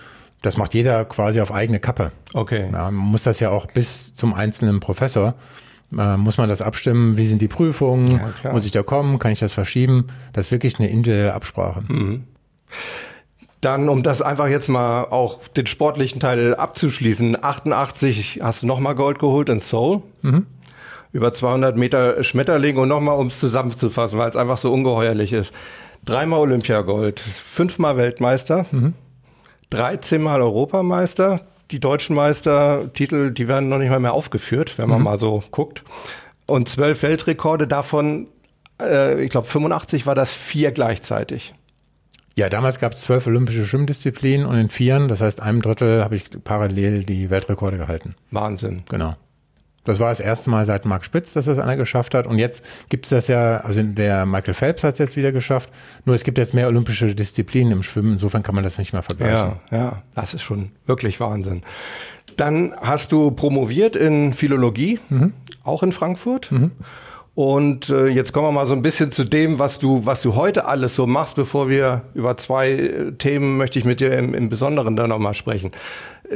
das 0.43 0.55
macht 0.55 0.75
jeder 0.75 1.03
quasi 1.05 1.41
auf 1.41 1.51
eigene 1.51 1.79
Kappe. 1.79 2.11
Okay. 2.35 2.69
Ja, 2.71 2.91
man 2.91 2.95
muss 2.95 3.23
das 3.23 3.39
ja 3.39 3.49
auch 3.49 3.65
bis 3.65 4.13
zum 4.13 4.35
einzelnen 4.35 4.81
Professor 4.81 5.33
äh, 5.97 6.15
muss 6.15 6.37
man 6.37 6.47
das 6.47 6.61
abstimmen, 6.61 7.17
wie 7.17 7.25
sind 7.25 7.41
die 7.41 7.47
Prüfungen, 7.47 8.21
ja, 8.43 8.51
muss 8.51 8.65
ich 8.65 8.71
da 8.71 8.83
kommen, 8.83 9.17
kann 9.17 9.31
ich 9.31 9.39
das 9.39 9.51
verschieben? 9.51 10.07
Das 10.31 10.45
ist 10.45 10.51
wirklich 10.51 10.79
eine 10.79 10.89
individuelle 10.89 11.33
Absprache. 11.33 11.83
Mhm. 11.87 12.23
Dann, 13.61 13.89
um 13.89 14.01
das 14.01 14.23
einfach 14.23 14.47
jetzt 14.47 14.69
mal 14.69 15.03
auch 15.03 15.47
den 15.49 15.67
sportlichen 15.67 16.19
Teil 16.19 16.55
abzuschließen, 16.55 17.43
88 17.43 18.39
hast 18.41 18.63
du 18.63 18.67
nochmal 18.67 18.95
Gold 18.95 19.19
geholt 19.19 19.49
in 19.49 19.59
Seoul. 19.59 20.01
Mhm. 20.23 20.47
Über 21.13 21.31
200 21.31 21.77
Meter 21.77 22.23
Schmetterling 22.23 22.77
und 22.77 22.87
nochmal, 22.87 23.17
um 23.17 23.27
es 23.27 23.39
zusammenzufassen, 23.39 24.17
weil 24.17 24.29
es 24.29 24.35
einfach 24.35 24.57
so 24.57 24.73
ungeheuerlich 24.73 25.33
ist. 25.33 25.53
Dreimal 26.05 26.39
Olympiagold, 26.39 27.19
fünfmal 27.19 27.97
Weltmeister, 27.97 28.65
mhm. 28.71 28.93
13 29.69 30.21
Mal 30.21 30.41
Europameister. 30.41 31.41
Die 31.69 31.79
deutschen 31.79 32.15
Meistertitel, 32.15 33.31
die 33.31 33.47
werden 33.47 33.69
noch 33.69 33.77
nicht 33.77 33.89
mal 33.89 33.99
mehr 33.99 34.13
aufgeführt, 34.13 34.77
wenn 34.77 34.89
man 34.89 34.99
mhm. 34.99 35.05
mal 35.05 35.19
so 35.19 35.43
guckt. 35.51 35.83
Und 36.47 36.67
zwölf 36.67 37.03
Weltrekorde, 37.03 37.67
davon, 37.67 38.27
äh, 38.81 39.23
ich 39.23 39.31
glaube 39.31 39.47
85 39.47 40.05
war 40.07 40.15
das 40.15 40.33
vier 40.33 40.71
gleichzeitig. 40.71 41.53
Ja, 42.37 42.49
damals 42.49 42.79
gab 42.79 42.93
es 42.93 43.01
zwölf 43.01 43.27
olympische 43.27 43.65
Schwimmdisziplinen 43.65 44.45
und 44.45 44.57
in 44.57 44.69
vieren, 44.69 45.07
das 45.07 45.21
heißt 45.21 45.41
einem 45.41 45.61
Drittel, 45.61 46.03
habe 46.03 46.15
ich 46.15 46.25
parallel 46.43 47.03
die 47.03 47.29
Weltrekorde 47.29 47.77
gehalten. 47.77 48.15
Wahnsinn. 48.31 48.83
Genau. 48.89 49.15
Das 49.83 49.99
war 49.99 50.09
das 50.09 50.19
erste 50.19 50.49
Mal 50.51 50.65
seit 50.65 50.85
Marc 50.85 51.03
Spitz, 51.03 51.33
dass 51.33 51.45
das 51.45 51.57
einer 51.57 51.75
geschafft 51.75 52.13
hat. 52.13 52.27
Und 52.27 52.37
jetzt 52.37 52.63
gibt 52.89 53.05
es 53.05 53.09
das 53.09 53.27
ja, 53.27 53.57
also 53.57 53.81
der 53.81 54.27
Michael 54.27 54.53
Phelps 54.53 54.83
hat 54.83 54.93
es 54.93 54.99
jetzt 54.99 55.17
wieder 55.17 55.31
geschafft. 55.31 55.71
Nur 56.05 56.15
es 56.15 56.23
gibt 56.23 56.37
jetzt 56.37 56.53
mehr 56.53 56.67
olympische 56.67 57.15
Disziplinen 57.15 57.73
im 57.73 57.83
Schwimmen. 57.83 58.13
Insofern 58.13 58.43
kann 58.43 58.53
man 58.53 58.63
das 58.63 58.77
nicht 58.77 58.93
mehr 58.93 59.01
vergleichen. 59.01 59.53
Ja, 59.71 59.77
ja, 59.77 60.03
das 60.13 60.35
ist 60.35 60.43
schon 60.43 60.71
wirklich 60.85 61.19
Wahnsinn. 61.19 61.63
Dann 62.37 62.75
hast 62.79 63.11
du 63.11 63.31
promoviert 63.31 63.95
in 63.95 64.33
Philologie, 64.33 64.99
mhm. 65.09 65.33
auch 65.63 65.81
in 65.81 65.91
Frankfurt. 65.91 66.51
Mhm. 66.51 66.71
Und 67.33 67.89
äh, 67.89 68.07
jetzt 68.07 68.33
kommen 68.33 68.47
wir 68.47 68.51
mal 68.51 68.65
so 68.65 68.73
ein 68.73 68.81
bisschen 68.81 69.11
zu 69.11 69.23
dem, 69.23 69.57
was 69.57 69.79
du, 69.79 70.05
was 70.05 70.21
du 70.21 70.35
heute 70.35 70.65
alles 70.65 70.95
so 70.95 71.07
machst. 71.07 71.35
Bevor 71.35 71.69
wir 71.69 72.01
über 72.13 72.35
zwei 72.37 72.71
äh, 72.71 73.11
Themen 73.13 73.57
möchte 73.57 73.79
ich 73.79 73.85
mit 73.85 73.99
dir 74.01 74.17
im, 74.17 74.33
im 74.33 74.49
Besonderen 74.49 74.95
da 74.95 75.07
nochmal 75.07 75.33
sprechen. 75.33 75.71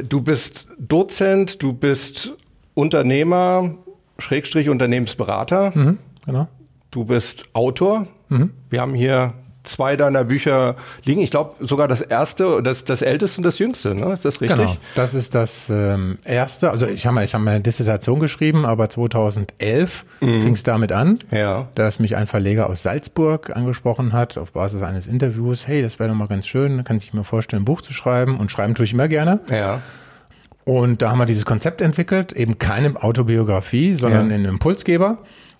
Du 0.08 0.22
bist 0.22 0.68
Dozent, 0.78 1.62
du 1.62 1.74
bist 1.74 2.34
Unternehmer, 2.74 3.74
Schrägstrich 4.18 4.68
Unternehmensberater. 4.70 5.72
Mhm, 5.74 5.98
genau. 6.24 6.48
Du 6.90 7.04
bist 7.04 7.44
Autor. 7.52 8.06
Mhm. 8.30 8.50
Wir 8.70 8.80
haben 8.80 8.94
hier 8.94 9.34
zwei 9.68 9.96
deiner 9.96 10.24
Bücher 10.24 10.76
liegen. 11.04 11.20
Ich 11.20 11.30
glaube 11.30 11.54
sogar 11.64 11.88
das 11.88 12.00
erste, 12.00 12.62
das, 12.62 12.84
das 12.84 13.02
älteste 13.02 13.38
und 13.38 13.44
das 13.44 13.58
jüngste, 13.58 13.94
ne? 13.94 14.12
Ist 14.12 14.24
das 14.24 14.40
richtig? 14.40 14.58
Genau, 14.58 14.76
das 14.94 15.14
ist 15.14 15.34
das 15.34 15.68
ähm, 15.70 16.18
erste. 16.24 16.70
Also 16.70 16.86
ich 16.86 17.06
habe 17.06 17.22
ich 17.22 17.34
hab 17.34 17.40
meine 17.40 17.60
Dissertation 17.60 18.20
geschrieben, 18.20 18.64
aber 18.64 18.88
2011 18.88 20.04
mhm. 20.20 20.42
fing 20.42 20.52
es 20.54 20.62
damit 20.62 20.92
an, 20.92 21.18
ja. 21.30 21.68
dass 21.74 21.98
mich 21.98 22.16
ein 22.16 22.26
Verleger 22.26 22.68
aus 22.68 22.82
Salzburg 22.82 23.54
angesprochen 23.54 24.12
hat, 24.12 24.38
auf 24.38 24.52
Basis 24.52 24.82
eines 24.82 25.06
Interviews, 25.06 25.66
hey, 25.66 25.82
das 25.82 25.98
wäre 25.98 26.08
doch 26.10 26.16
mal 26.16 26.28
ganz 26.28 26.46
schön, 26.46 26.84
kann 26.84 26.96
ich 26.96 27.12
mir 27.12 27.24
vorstellen, 27.24 27.62
ein 27.62 27.66
Buch 27.66 27.82
zu 27.82 27.92
schreiben 27.92 28.38
und 28.38 28.50
schreiben 28.50 28.74
tue 28.74 28.84
ich 28.84 28.92
immer 28.92 29.08
gerne. 29.08 29.40
Ja. 29.50 29.80
Und 30.64 31.00
da 31.00 31.10
haben 31.10 31.18
wir 31.18 31.26
dieses 31.26 31.44
Konzept 31.44 31.80
entwickelt, 31.80 32.32
eben 32.32 32.58
keine 32.58 33.00
Autobiografie, 33.00 33.94
sondern 33.94 34.30
ja. 34.30 34.34
einen 34.34 34.46
Impulsgeber. 34.46 35.18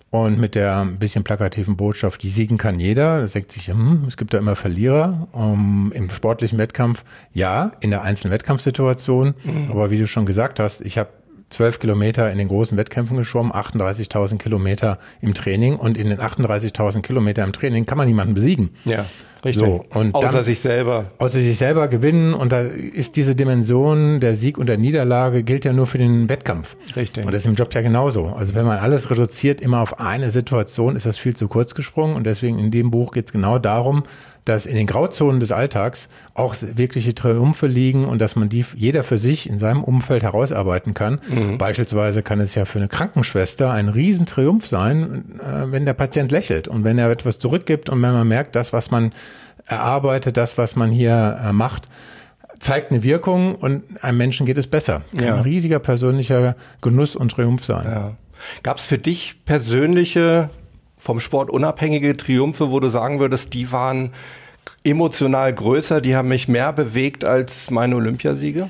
Und 0.09 0.39
mit 0.39 0.55
der 0.55 0.77
ein 0.77 0.99
bisschen 0.99 1.25
plakativen 1.25 1.75
Botschaft, 1.75 2.23
die 2.23 2.29
siegen 2.29 2.57
kann 2.57 2.79
jeder. 2.79 3.19
Da 3.19 3.27
sagt 3.27 3.51
sich, 3.51 3.67
hm, 3.67 4.05
es 4.07 4.15
gibt 4.15 4.33
da 4.33 4.37
immer 4.37 4.55
Verlierer. 4.55 5.27
Um, 5.33 5.91
Im 5.93 6.09
sportlichen 6.09 6.57
Wettkampf, 6.57 7.03
ja, 7.33 7.73
in 7.81 7.91
der 7.91 8.03
einzelnen 8.03 8.33
Wettkampfsituation. 8.33 9.35
Mhm. 9.43 9.69
Aber 9.69 9.91
wie 9.91 9.97
du 9.97 10.07
schon 10.07 10.25
gesagt 10.25 10.61
hast, 10.61 10.81
ich 10.81 10.97
habe 10.97 11.09
zwölf 11.49 11.79
Kilometer 11.79 12.31
in 12.31 12.37
den 12.37 12.47
großen 12.47 12.77
Wettkämpfen 12.77 13.17
geschwommen, 13.17 13.51
38.000 13.51 14.37
Kilometer 14.37 14.97
im 15.21 15.33
Training. 15.33 15.75
Und 15.75 15.97
in 15.97 16.09
den 16.09 16.19
38.000 16.19 17.01
Kilometer 17.01 17.43
im 17.43 17.51
Training 17.51 17.85
kann 17.85 17.97
man 17.97 18.07
niemanden 18.07 18.33
besiegen. 18.33 18.69
Ja. 18.85 19.05
Richtig. 19.45 19.65
So, 19.65 19.85
und 19.93 20.15
außer 20.15 20.31
dann, 20.31 20.43
sich 20.43 20.59
selber. 20.59 21.05
Außer 21.17 21.39
sich 21.39 21.57
selber 21.57 21.87
gewinnen. 21.87 22.33
Und 22.33 22.51
da 22.51 22.61
ist 22.61 23.15
diese 23.15 23.35
Dimension 23.35 24.19
der 24.19 24.35
Sieg 24.35 24.57
und 24.57 24.67
der 24.67 24.77
Niederlage 24.77 25.43
gilt 25.43 25.65
ja 25.65 25.73
nur 25.73 25.87
für 25.87 25.97
den 25.97 26.29
Wettkampf. 26.29 26.75
Richtig. 26.95 27.25
Und 27.25 27.33
das 27.33 27.43
ist 27.43 27.47
im 27.47 27.55
Job 27.55 27.73
ja 27.73 27.81
genauso. 27.81 28.27
Also 28.27 28.55
wenn 28.55 28.65
man 28.65 28.77
alles 28.77 29.09
reduziert 29.09 29.61
immer 29.61 29.81
auf 29.81 29.99
eine 29.99 30.31
Situation, 30.31 30.95
ist 30.95 31.05
das 31.05 31.17
viel 31.17 31.35
zu 31.35 31.47
kurz 31.47 31.75
gesprungen. 31.75 32.15
Und 32.15 32.25
deswegen 32.25 32.59
in 32.59 32.71
dem 32.71 32.91
Buch 32.91 33.11
geht 33.11 33.27
es 33.27 33.31
genau 33.31 33.59
darum, 33.59 34.03
dass 34.47 34.65
in 34.65 34.75
den 34.75 34.87
Grauzonen 34.87 35.39
des 35.39 35.51
Alltags 35.51 36.07
auch 36.33 36.55
wirkliche 36.61 37.13
Triumphe 37.13 37.67
liegen 37.67 38.05
und 38.05 38.19
dass 38.19 38.35
man 38.35 38.49
die 38.49 38.65
jeder 38.75 39.03
für 39.03 39.17
sich 39.17 39.49
in 39.49 39.59
seinem 39.59 39.83
Umfeld 39.83 40.23
herausarbeiten 40.23 40.93
kann. 40.93 41.19
Mhm. 41.27 41.57
Beispielsweise 41.57 42.23
kann 42.23 42.39
es 42.39 42.55
ja 42.55 42.65
für 42.65 42.79
eine 42.79 42.87
Krankenschwester 42.87 43.71
ein 43.71 43.89
Riesentriumph 43.89 44.67
sein, 44.67 45.39
äh, 45.39 45.71
wenn 45.71 45.85
der 45.85 45.93
Patient 45.93 46.31
lächelt 46.31 46.67
und 46.67 46.83
wenn 46.83 46.97
er 46.97 47.09
etwas 47.09 47.39
zurückgibt 47.39 47.89
und 47.89 48.01
wenn 48.01 48.13
man 48.13 48.27
merkt, 48.27 48.55
das, 48.55 48.71
was 48.71 48.91
man 48.91 49.11
erarbeitet, 49.65 50.37
das, 50.37 50.57
was 50.57 50.75
man 50.75 50.91
hier 50.91 51.39
äh, 51.43 51.51
macht, 51.51 51.89
zeigt 52.59 52.91
eine 52.91 53.03
Wirkung 53.03 53.55
und 53.55 53.83
einem 54.01 54.17
Menschen 54.17 54.45
geht 54.45 54.57
es 54.57 54.67
besser. 54.67 55.01
Ja. 55.19 55.35
ein 55.35 55.41
riesiger 55.41 55.79
persönlicher 55.79 56.55
Genuss 56.81 57.15
und 57.15 57.31
Triumph 57.31 57.63
sein. 57.63 57.85
Ja. 57.85 58.15
Gab 58.63 58.77
es 58.77 58.85
für 58.85 58.97
dich 58.97 59.45
persönliche 59.45 60.49
vom 61.07 61.21
Sport 61.21 61.49
unabhängige 61.49 62.17
Triumphe, 62.17 62.69
wo 62.69 62.81
du 62.81 62.89
sagen 62.89 63.21
würdest, 63.21 63.53
die 63.53 63.71
waren 63.71 64.11
emotional 64.83 65.53
größer, 65.53 66.01
die 66.01 66.17
haben 66.17 66.27
mich 66.27 66.49
mehr 66.49 66.73
bewegt 66.73 67.23
als 67.23 67.71
meine 67.71 67.95
Olympiasiege? 67.95 68.69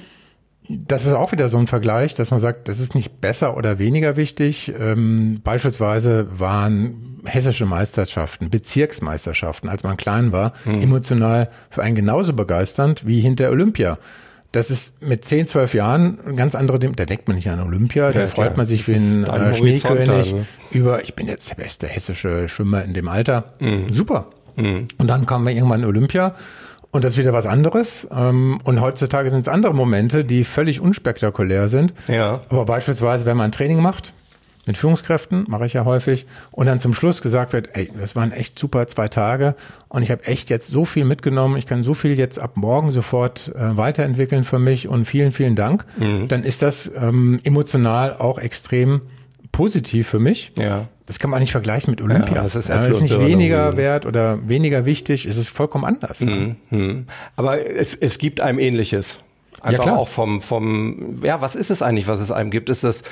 Das 0.70 1.08
ist 1.08 1.14
auch 1.14 1.32
wieder 1.32 1.50
so 1.50 1.58
ein 1.58 1.66
Vergleich, 1.66 2.14
dass 2.14 2.30
man 2.30 2.40
sagt, 2.40 2.68
das 2.68 2.80
ist 2.80 2.94
nicht 2.94 3.22
besser 3.22 3.58
oder 3.58 3.80
weniger 3.80 4.18
wichtig. 4.18 4.72
Ähm, 4.80 5.42
beispielsweise 5.44 6.28
waren 6.38 7.22
hessische 7.26 7.66
Meisterschaften, 7.66 8.52
Bezirksmeisterschaften, 8.52 9.68
als 9.68 9.82
man 9.82 9.98
klein 9.98 10.32
war, 10.32 10.54
hm. 10.66 10.82
emotional 10.82 11.50
für 11.72 11.82
einen 11.82 11.96
genauso 11.96 12.34
begeisternd 12.34 13.08
wie 13.08 13.20
hinter 13.20 13.50
Olympia. 13.50 13.98
Das 14.52 14.72
ist 14.72 15.02
mit 15.02 15.26
10, 15.26 15.48
12 15.48 15.74
Jahren 15.74 16.20
ein 16.26 16.36
ganz 16.38 16.56
andere, 16.56 16.80
da 16.80 17.06
denkt 17.06 17.28
man 17.28 17.36
nicht 17.36 17.50
an 17.50 17.62
Olympia, 17.62 18.12
da 18.12 18.22
ja, 18.22 18.28
freut 18.28 18.56
man 18.58 18.66
sich 18.66 18.88
wie 18.88 18.96
ein 18.96 19.26
äh, 19.26 19.54
Schneekönig 19.54 20.10
also. 20.10 20.46
über, 20.72 21.04
ich 21.04 21.16
bin 21.16 21.28
jetzt 21.28 21.50
der 21.50 21.56
beste 21.56 21.88
hessische 21.88 22.48
Schwimmer 22.48 22.84
in 22.84 22.94
dem 22.94 23.08
Alter. 23.08 23.54
Mhm. 23.60 23.92
Super. 23.92 24.28
Mhm. 24.56 24.88
Und 24.98 25.08
dann 25.08 25.26
kamen 25.26 25.46
wir 25.46 25.54
irgendwann 25.54 25.82
in 25.82 25.86
Olympia 25.86 26.34
und 26.92 27.04
das 27.04 27.14
ist 27.14 27.20
wieder 27.20 27.34
was 27.34 27.46
anderes. 27.46 28.08
Ähm, 28.12 28.60
und 28.64 28.82
heutzutage 28.82 29.30
sind 29.30 29.42
es 29.42 29.48
andere 29.48 29.74
Momente, 29.74 30.26
die 30.26 30.44
völlig 30.44 30.82
unspektakulär 30.82 31.70
sind. 31.70 31.94
Ja. 32.08 32.42
Aber 32.50 32.66
beispielsweise, 32.66 33.26
wenn 33.26 33.38
man 33.38 33.46
ein 33.46 33.52
Training 33.52 33.82
macht, 33.82 34.14
mit 34.68 34.78
Führungskräften, 34.78 35.46
mache 35.48 35.66
ich 35.66 35.74
ja 35.74 35.86
häufig, 35.86 36.26
und 36.52 36.68
dann 36.68 36.80
zum 36.80 36.94
Schluss 36.94 37.22
gesagt 37.22 37.54
wird, 37.54 37.70
ey, 37.74 37.92
das 38.00 38.16
waren 38.16 38.32
echt 38.32 38.60
super 38.60 38.88
zwei 38.88 39.08
Tage 39.08 39.56
und 39.90 40.04
ich 40.04 40.12
habe 40.12 40.26
echt 40.26 40.50
jetzt 40.50 40.68
so 40.68 40.86
viel 40.86 41.06
mitgenommen, 41.06 41.58
ich 41.58 41.66
kann 41.66 41.84
so 41.84 41.94
viel 41.94 42.18
jetzt 42.18 42.40
ab 42.40 42.58
morgen 42.58 42.92
sofort 42.92 43.54
äh, 43.56 43.78
weiterentwickeln 43.78 44.44
für 44.44 44.60
mich 44.60 44.88
und 44.88 45.06
vielen, 45.06 45.32
vielen 45.32 45.56
Dank, 45.56 45.86
mhm. 45.98 46.28
dann 46.28 46.44
ist 46.44 46.62
das 46.62 46.92
ähm, 46.96 47.40
emotional 47.44 48.16
auch 48.18 48.40
extrem 48.40 49.02
positiv 49.52 50.08
für 50.08 50.20
mich. 50.20 50.52
Ja. 50.58 50.88
Das 51.08 51.20
kann 51.20 51.30
man 51.30 51.40
nicht 51.40 51.54
vergleichen 51.54 51.90
mit 51.90 52.02
Olympia. 52.02 52.36
Ja, 52.36 52.44
das 52.44 52.56
ist, 52.56 52.68
ja, 52.68 52.86
ist 52.86 53.02
nicht 53.02 53.18
weniger 53.18 53.78
wert 53.78 54.06
oder 54.06 54.48
weniger 54.48 54.86
wichtig, 54.86 55.26
es 55.26 55.38
ist 55.38 55.50
vollkommen 55.50 55.86
anders. 55.86 56.20
Mhm. 56.20 56.58
Mhm. 56.70 57.06
Aber 57.38 57.66
es, 57.66 57.96
es 57.96 58.18
gibt 58.18 58.42
einem 58.42 58.60
ähnliches. 58.60 59.20
Einfach 59.62 59.88
ja, 59.88 59.96
auch 59.96 60.08
vom, 60.08 60.42
vom, 60.42 61.16
ja, 61.24 61.42
was 61.42 61.56
ist 61.56 61.72
es 61.72 61.82
eigentlich, 61.82 62.08
was 62.08 62.20
es 62.20 62.32
einem 62.32 62.52
gibt? 62.52 62.70
Ist 62.70 62.84
das 62.84 63.04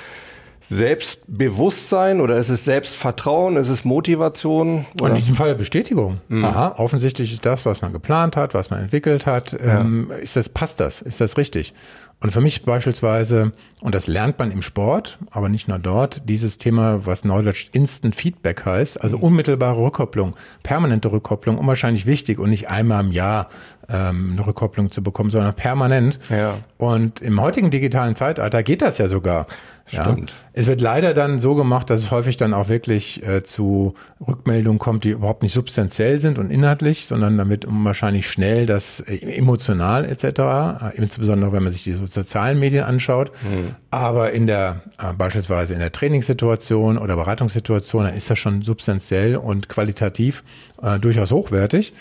Selbstbewusstsein 0.67 2.21
oder 2.21 2.38
ist 2.38 2.49
es 2.49 2.65
Selbstvertrauen? 2.65 3.58
Ist 3.58 3.69
es 3.69 3.86
Motivation? 3.86 4.86
Oder? 4.99 5.12
In 5.12 5.17
diesem 5.17 5.36
Fall 5.36 5.56
Bestätigung. 5.56 6.21
Mhm. 6.28 6.45
Aha, 6.45 6.75
offensichtlich 6.78 7.32
ist 7.32 7.45
das, 7.45 7.65
was 7.65 7.82
man 7.82 7.93
geplant 7.93 8.36
hat, 8.36 8.54
was 8.54 8.69
man 8.69 8.82
entwickelt 8.82 9.25
hat. 9.25 9.54
Ja. 9.54 9.82
Ähm, 9.82 10.12
ist 10.21 10.36
das, 10.36 10.49
passt 10.49 10.80
das? 10.80 11.01
Ist 11.01 11.21
das 11.21 11.38
richtig? 11.38 11.73
Und 12.21 12.32
für 12.32 12.41
mich 12.41 12.63
beispielsweise, 12.63 13.51
und 13.82 13.93
das 13.93 14.08
lernt 14.08 14.39
man 14.39 14.49
im 14.49 14.62
Sport, 14.62 15.19
aber 15.32 15.49
nicht 15.49 15.67
nur 15.67 15.78
dort, 15.80 16.28
dieses 16.28 16.58
Thema, 16.58 17.06
was 17.06 17.21
Knowledge 17.21 17.67
Instant 17.73 18.15
Feedback 18.15 18.65
heißt, 18.65 19.01
also 19.01 19.17
mhm. 19.17 19.23
unmittelbare 19.23 19.78
Rückkopplung, 19.78 20.34
permanente 20.63 21.12
Rückkopplung, 21.12 21.58
unwahrscheinlich 21.58 22.06
wichtig 22.06 22.39
und 22.39 22.49
nicht 22.49 22.69
einmal 22.69 23.04
im 23.04 23.12
Jahr 23.12 23.49
ähm, 23.89 24.32
eine 24.34 24.45
Rückkopplung 24.45 24.91
zu 24.91 25.04
bekommen, 25.04 25.30
sondern 25.30 25.54
permanent. 25.54 26.19
Ja. 26.30 26.58
Und 26.78 27.21
im 27.21 27.41
heutigen 27.41 27.69
digitalen 27.69 28.15
Zeitalter 28.15 28.63
geht 28.63 28.82
das 28.82 28.98
ja 28.98 29.08
sogar. 29.08 29.48
Stimmt. 29.88 30.32
Ja. 30.32 30.38
Es 30.54 30.65
wird 30.65 30.82
leider 30.82 31.13
dann 31.13 31.38
so 31.38 31.54
gemacht, 31.54 31.91
dass 31.91 32.02
es 32.02 32.10
häufig 32.10 32.38
dann 32.38 32.56
auch 32.56 32.69
wirklich 32.69 33.24
äh, 33.24 33.43
zu 33.43 33.93
Rückmeldungen 34.26 34.80
kommt, 34.80 35.04
die 35.04 35.12
überhaupt 35.12 35.43
nicht 35.43 35.54
substanziell 35.54 36.19
sind 36.19 36.39
und 36.39 36.50
inhaltlich, 36.50 37.06
sondern 37.06 37.38
damit 37.38 37.67
wahrscheinlich 37.69 38.28
schnell 38.28 38.65
das 38.65 39.02
äh, 39.02 39.17
emotional 39.17 40.06
etc., 40.06 40.24
äh, 40.24 40.95
insbesondere 40.95 41.52
wenn 41.52 41.63
man 41.63 41.71
sich 41.71 41.84
die 41.84 41.93
sozialen 41.93 42.60
Medien 42.60 42.84
anschaut. 42.84 43.32
Mhm. 43.43 43.76
Aber 43.91 44.32
in 44.32 44.48
der 44.48 44.82
äh, 44.98 45.13
beispielsweise 45.13 45.76
in 45.76 45.80
der 45.80 45.91
Trainingssituation 45.91 46.98
oder 46.98 47.15
Beratungssituation, 47.15 48.06
dann 48.06 48.15
ist 48.15 48.30
das 48.30 48.39
schon 48.39 48.63
substanziell 48.63 49.38
und 49.38 49.69
qualitativ 49.69 50.43
äh, 50.82 50.98
durchaus 50.98 51.32
hochwertig. 51.32 51.93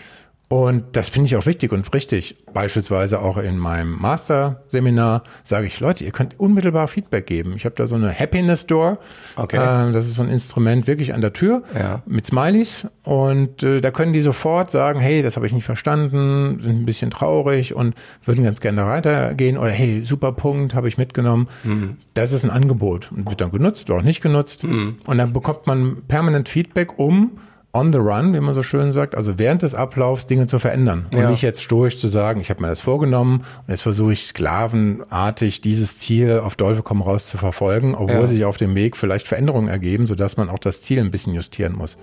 Und 0.55 0.85
das 0.93 1.09
finde 1.09 1.27
ich 1.27 1.35
auch 1.35 1.47
wichtig 1.47 1.73
und 1.73 1.93
richtig. 1.93 2.37
Beispielsweise 2.53 3.21
auch 3.21 3.39
in 3.39 3.59
meinem 3.59 4.01
Master-Seminar 4.01 5.25
sage 5.43 5.67
ich, 5.67 5.81
Leute, 5.81 6.05
ihr 6.05 6.13
könnt 6.13 6.39
unmittelbar 6.39 6.87
Feedback 6.87 7.27
geben. 7.27 7.55
Ich 7.57 7.65
habe 7.65 7.75
da 7.75 7.89
so 7.89 7.97
eine 7.97 8.17
Happiness 8.17 8.65
Door. 8.69 8.99
Okay. 9.35 9.57
Äh, 9.57 9.91
das 9.91 10.07
ist 10.07 10.15
so 10.15 10.23
ein 10.23 10.29
Instrument 10.29 10.87
wirklich 10.87 11.13
an 11.13 11.23
der 11.23 11.33
Tür 11.33 11.65
ja. 11.77 12.03
mit 12.07 12.27
Smileys. 12.27 12.87
Und 13.03 13.65
äh, 13.65 13.81
da 13.81 13.91
können 13.91 14.13
die 14.13 14.21
sofort 14.21 14.71
sagen, 14.71 15.01
hey, 15.01 15.25
das 15.25 15.35
habe 15.35 15.45
ich 15.45 15.53
nicht 15.53 15.65
verstanden, 15.65 16.61
sind 16.61 16.83
ein 16.83 16.87
bisschen 16.87 17.11
traurig 17.11 17.75
und 17.75 17.97
würden 18.25 18.45
ganz 18.45 18.61
gerne 18.61 18.87
weitergehen. 18.87 19.59
Oder 19.59 19.73
hey, 19.73 20.05
super 20.05 20.31
Punkt, 20.31 20.77
habe 20.77 20.87
ich 20.87 20.99
mitgenommen. 20.99 21.49
Mhm. 21.65 21.97
Das 22.15 22.31
ist 22.31 22.45
ein 22.45 22.51
Angebot 22.51 23.11
und 23.11 23.29
wird 23.29 23.41
dann 23.41 23.51
genutzt 23.51 23.91
oder 23.91 23.99
auch 23.99 24.05
nicht 24.05 24.21
genutzt. 24.21 24.63
Mhm. 24.63 24.99
Und 25.05 25.19
dann 25.19 25.33
bekommt 25.33 25.67
man 25.67 26.05
permanent 26.07 26.49
Feedback 26.49 26.97
um 26.97 27.41
on 27.75 27.93
the 27.93 27.99
run, 27.99 28.33
wie 28.33 28.41
man 28.41 28.55
so 28.55 28.63
schön 28.63 28.93
sagt, 28.93 29.17
also 29.17 29.39
während 29.39 29.63
des 29.63 29.75
Ablaufs 29.75 30.27
Dinge 30.27 30.47
zu 30.47 30.59
verändern. 30.59 31.07
Und 31.13 31.21
ja. 31.21 31.29
nicht 31.29 31.43
jetzt 31.43 31.63
stoisch 31.63 31.99
zu 31.99 32.07
sagen, 32.07 32.41
ich 32.41 32.49
habe 32.49 32.63
mir 32.63 32.69
das 32.69 32.81
vorgenommen 32.81 33.39
und 33.39 33.71
jetzt 33.71 33.83
versuche 33.83 34.13
ich 34.13 34.25
sklavenartig 34.27 35.61
dieses 35.61 35.99
Ziel 35.99 36.39
auf 36.39 36.55
Teufel 36.55 36.83
komm 36.83 37.03
raus 37.03 37.27
zu 37.27 37.37
verfolgen, 37.37 37.95
obwohl 37.95 38.23
ja. 38.23 38.27
sich 38.29 38.45
auf 38.45 38.57
dem 38.57 38.75
Weg 38.77 38.97
vielleicht 38.97 39.27
Veränderungen 39.27 39.69
ergeben, 39.69 40.07
sodass 40.07 40.37
man 40.37 40.49
auch 40.49 40.61
das 40.61 40.83
Ziel 40.83 41.01
ein 41.01 41.11
bisschen 41.11 41.35
justieren 41.35 41.75
muss. 41.75 41.99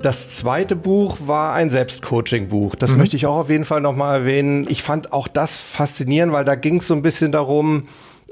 Das 0.00 0.36
zweite 0.36 0.76
Buch 0.76 1.16
war 1.24 1.54
ein 1.54 1.70
Selbstcoaching-Buch. 1.70 2.74
Das 2.74 2.92
mhm. 2.92 2.98
möchte 2.98 3.16
ich 3.16 3.26
auch 3.26 3.36
auf 3.36 3.48
jeden 3.48 3.64
Fall 3.64 3.80
nochmal 3.80 4.20
erwähnen. 4.20 4.66
Ich 4.68 4.82
fand 4.82 5.14
auch 5.14 5.28
das 5.28 5.56
faszinierend, 5.56 6.32
weil 6.32 6.44
da 6.44 6.56
ging 6.56 6.78
es 6.78 6.86
so 6.86 6.94
ein 6.94 7.00
bisschen 7.00 7.32
darum, 7.32 7.84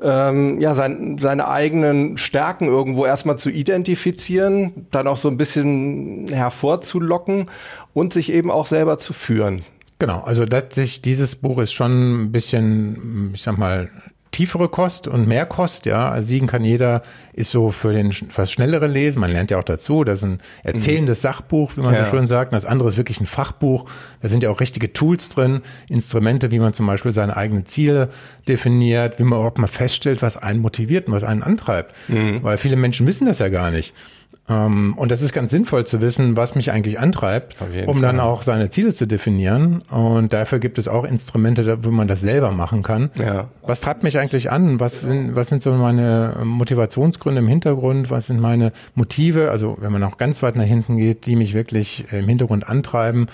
ähm, 0.03 0.61
ja, 0.61 0.75
sein, 0.75 1.19
seine 1.21 1.49
eigenen 1.49 2.17
Stärken 2.17 2.67
irgendwo 2.67 3.07
erstmal 3.07 3.39
zu 3.39 3.51
identifizieren, 3.51 4.87
dann 4.91 5.07
auch 5.07 5.17
so 5.17 5.29
ein 5.29 5.37
bisschen 5.37 6.27
hervorzulocken 6.29 7.51
und 7.95 8.13
sich 8.13 8.33
eben 8.33 8.51
auch 8.51 8.67
selber 8.67 8.99
zu 8.99 9.13
führen. 9.13 9.65
Genau, 9.99 10.21
also 10.23 10.45
letztlich 10.45 11.01
dieses 11.01 11.37
Buch 11.37 11.59
ist 11.59 11.73
schon 11.73 12.25
ein 12.25 12.33
bisschen, 12.33 13.31
ich 13.35 13.43
sag 13.43 13.57
mal, 13.57 13.89
tiefere 14.33 14.69
Kost 14.69 15.07
und 15.07 15.29
mehr 15.29 15.47
Kost, 15.47 15.87
ja. 15.87 16.11
Also 16.11 16.29
siegen 16.29 16.49
kann 16.49 16.65
jeder, 16.65 17.03
ist 17.35 17.51
so 17.51 17.71
für 17.71 17.93
den 17.93 18.13
was 18.35 18.51
schnellere 18.51 18.87
Lesen. 18.87 19.21
Man 19.21 19.31
lernt 19.31 19.51
ja 19.51 19.59
auch 19.59 19.65
dazu. 19.65 20.05
Das 20.05 20.19
ist 20.19 20.25
ein 20.25 20.41
erzählendes 20.65 21.21
mhm. 21.21 21.29
Sachbuch, 21.29 21.77
wie 21.77 21.83
man 21.83 21.95
ja. 21.95 22.05
so 22.05 22.11
schön 22.11 22.27
sagt. 22.27 22.53
das 22.53 22.65
andere 22.65 22.89
ist 22.89 22.97
wirklich 22.97 23.21
ein 23.21 23.27
Fachbuch. 23.27 23.85
Da 24.21 24.29
sind 24.29 24.43
ja 24.43 24.51
auch 24.51 24.61
richtige 24.61 24.93
Tools 24.93 25.29
drin, 25.29 25.61
Instrumente, 25.89 26.51
wie 26.51 26.59
man 26.59 26.73
zum 26.73 26.87
Beispiel 26.87 27.13
seine 27.13 27.37
eigenen 27.37 27.67
Ziele 27.67 28.09
definiert, 28.49 29.19
wie 29.19 29.25
man 29.25 29.39
überhaupt 29.39 29.59
mal 29.59 29.67
feststellt, 29.67 30.23
was 30.23 30.37
einen 30.37 30.61
motiviert 30.61 31.07
und 31.07 31.13
was 31.13 31.25
einen 31.25 31.43
antreibt. 31.43 31.95
Mhm. 32.09 32.43
Weil 32.43 32.57
viele 32.57 32.77
Menschen 32.77 33.07
wissen 33.07 33.27
das 33.27 33.39
ja 33.39 33.49
gar 33.49 33.71
nicht. 33.71 33.95
Ähm, 34.49 34.95
und 34.97 35.13
das 35.13 35.23
ist 35.23 35.33
ganz 35.33 35.53
sinnvoll 35.53 35.87
zu 35.87 36.01
wissen, 36.01 36.37
was 36.37 36.55
mich 36.55 36.73
eigentlich 36.73 36.99
antreibt, 36.99 37.57
um 37.87 37.95
Fall. 37.95 38.03
dann 38.03 38.21
auch 38.21 38.43
seine 38.43 38.71
Ziele 38.71 38.93
zu 38.93 39.07
definieren. 39.07 39.83
Und 39.91 40.33
dafür 40.33 40.59
gibt 40.59 40.79
es 40.79 40.89
auch 40.89 41.05
Instrumente, 41.05 41.85
wo 41.85 41.91
man 41.91 42.09
das 42.09 42.21
selber 42.21 42.51
machen 42.51 42.83
kann. 42.83 43.11
Ja. 43.19 43.49
Was 43.63 43.81
treibt 43.81 44.03
mich 44.03 44.19
eigentlich 44.19 44.51
an? 44.51 44.81
Was 44.81 45.01
sind, 45.01 45.37
was 45.37 45.49
sind 45.49 45.63
so 45.63 45.73
meine 45.75 46.39
Motivationsgründe 46.45 47.41
im 47.41 47.49
Hintergrund? 47.49 48.11
Was 48.11 48.27
sind 48.27 48.41
meine 48.41 48.73
Motive? 48.95 49.51
Also 49.51 49.77
wenn 49.81 49.93
man 49.93 50.03
auch 50.03 50.19
ganz 50.19 50.43
weit 50.43 50.57
nach 50.57 50.65
hinten 50.65 50.97
geht, 50.97 51.27
die 51.27 51.37
mich 51.37 51.55
wirklich 51.55 52.07
im 52.11 52.29
Hintergrund 52.29 52.69
antreiben. 52.69 53.27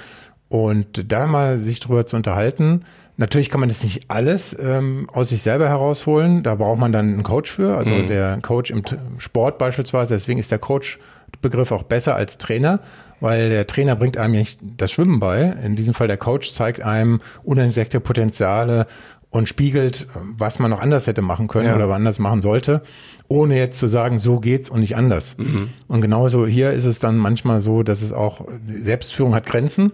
Und 0.51 1.13
da 1.13 1.27
mal 1.27 1.59
sich 1.59 1.81
drüber 1.81 2.07
zu 2.07 2.17
unterhalten, 2.17 2.85
Natürlich 3.19 3.51
kann 3.51 3.59
man 3.59 3.69
das 3.69 3.83
nicht 3.83 4.11
alles 4.13 4.57
ähm, 4.61 5.09
aus 5.13 5.31
sich 5.31 5.43
selber 5.43 5.69
herausholen. 5.69 6.45
Da 6.45 6.55
braucht 6.55 6.79
man 6.79 6.93
dann 6.93 7.13
einen 7.13 7.25
Coach 7.25 7.51
für, 7.51 7.77
also 7.77 7.91
mhm. 7.91 8.07
der 8.07 8.39
Coach 8.41 8.71
im 8.71 8.83
Sport 9.19 9.59
beispielsweise. 9.59 10.15
Deswegen 10.15 10.39
ist 10.39 10.53
der 10.53 10.61
Coach-Begriff 10.61 11.73
auch 11.73 11.83
besser 11.83 12.15
als 12.15 12.39
Trainer, 12.39 12.79
weil 13.19 13.51
der 13.51 13.67
Trainer 13.67 13.97
bringt 13.97 14.17
einem 14.17 14.35
nicht 14.35 14.61
das 14.63 14.93
Schwimmen 14.93 15.19
bei. 15.19 15.43
In 15.65 15.75
diesem 15.75 15.95
Fall 15.95 16.07
der 16.07 16.17
Coach 16.17 16.53
zeigt 16.53 16.81
einem 16.81 17.21
unentdeckte 17.43 17.99
Potenziale 17.99 18.87
und 19.31 19.49
spiegelt, 19.49 20.07
was 20.15 20.61
man 20.61 20.71
noch 20.71 20.81
anders 20.81 21.09
hätte 21.09 21.21
machen 21.21 21.49
können 21.49 21.67
ja. 21.67 21.75
oder 21.75 21.93
anders 21.93 22.21
machen 22.21 22.41
sollte, 22.41 22.83
ohne 23.27 23.59
jetzt 23.59 23.81
zu 23.81 23.89
sagen, 23.89 24.21
so 24.21 24.39
geht's 24.39 24.71
und 24.71 24.79
nicht 24.79 24.97
anders. 24.97 25.37
Mhm. 25.39 25.71
Und 25.89 26.01
genauso 26.03 26.47
hier 26.47 26.71
ist 26.71 26.85
es 26.85 27.01
dann 27.01 27.19
manchmal 27.19 27.61
so, 27.61 27.83
dass 27.83 28.01
es 28.01 28.13
auch 28.13 28.47
Selbstführung 28.69 29.35
hat 29.35 29.45
Grenzen. 29.45 29.91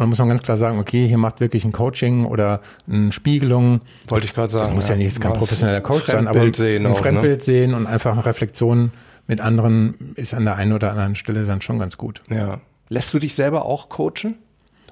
Und 0.00 0.08
muss 0.08 0.18
man 0.18 0.30
ganz 0.30 0.40
klar 0.40 0.56
sagen, 0.56 0.78
okay, 0.78 1.06
hier 1.06 1.18
macht 1.18 1.40
wirklich 1.40 1.62
ein 1.66 1.72
Coaching 1.72 2.24
oder 2.24 2.62
eine 2.90 3.12
Spiegelung. 3.12 3.82
Wollte 4.08 4.24
ich 4.24 4.32
gerade 4.32 4.50
sagen. 4.50 4.68
Das 4.68 4.74
muss 4.74 4.88
ja, 4.88 4.94
ja 4.94 5.04
nicht 5.04 5.20
kein 5.20 5.34
professioneller 5.34 5.82
Coach 5.82 6.06
sein, 6.06 6.26
aber 6.26 6.54
sehen 6.54 6.86
ein 6.86 6.92
auch, 6.92 6.98
Fremdbild 6.98 7.40
ne? 7.40 7.44
sehen 7.44 7.74
und 7.74 7.86
einfach 7.86 8.12
eine 8.12 8.24
Reflexion 8.24 8.92
mit 9.26 9.42
anderen 9.42 10.14
ist 10.16 10.32
an 10.32 10.46
der 10.46 10.56
einen 10.56 10.72
oder 10.72 10.90
anderen 10.90 11.16
Stelle 11.16 11.44
dann 11.44 11.60
schon 11.60 11.78
ganz 11.78 11.98
gut. 11.98 12.22
Ja. 12.30 12.62
Lässt 12.88 13.12
du 13.12 13.18
dich 13.18 13.34
selber 13.34 13.66
auch 13.66 13.90
coachen? 13.90 14.38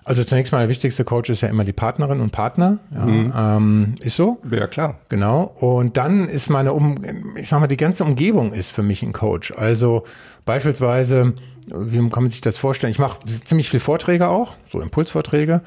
Also 0.08 0.24
zunächst 0.24 0.52
mal 0.52 0.60
der 0.60 0.68
wichtigste 0.68 1.04
Coach 1.04 1.28
ist 1.28 1.42
ja 1.42 1.48
immer 1.48 1.64
die 1.64 1.72
Partnerin 1.72 2.20
und 2.20 2.30
Partner. 2.30 2.78
Ja, 2.94 3.04
mhm. 3.04 3.32
ähm, 3.36 3.94
ist 4.00 4.16
so. 4.16 4.38
Ja, 4.50 4.66
klar. 4.66 4.98
Genau. 5.08 5.52
Und 5.60 5.96
dann 5.98 6.28
ist 6.28 6.48
meine 6.48 6.72
um, 6.72 6.96
ich 7.36 7.48
sag 7.48 7.60
mal, 7.60 7.66
die 7.66 7.76
ganze 7.76 8.04
Umgebung 8.04 8.52
ist 8.52 8.72
für 8.72 8.82
mich 8.82 9.02
ein 9.02 9.12
Coach. 9.12 9.52
Also 9.56 10.04
beispielsweise 10.46 11.34
wie 11.74 11.98
kann 12.08 12.22
man 12.22 12.30
sich 12.30 12.40
das 12.40 12.58
vorstellen? 12.58 12.90
Ich 12.90 12.98
mache 12.98 13.18
ziemlich 13.26 13.68
viel 13.68 13.80
Vorträge 13.80 14.28
auch, 14.28 14.56
so 14.70 14.80
Impulsvorträge. 14.80 15.60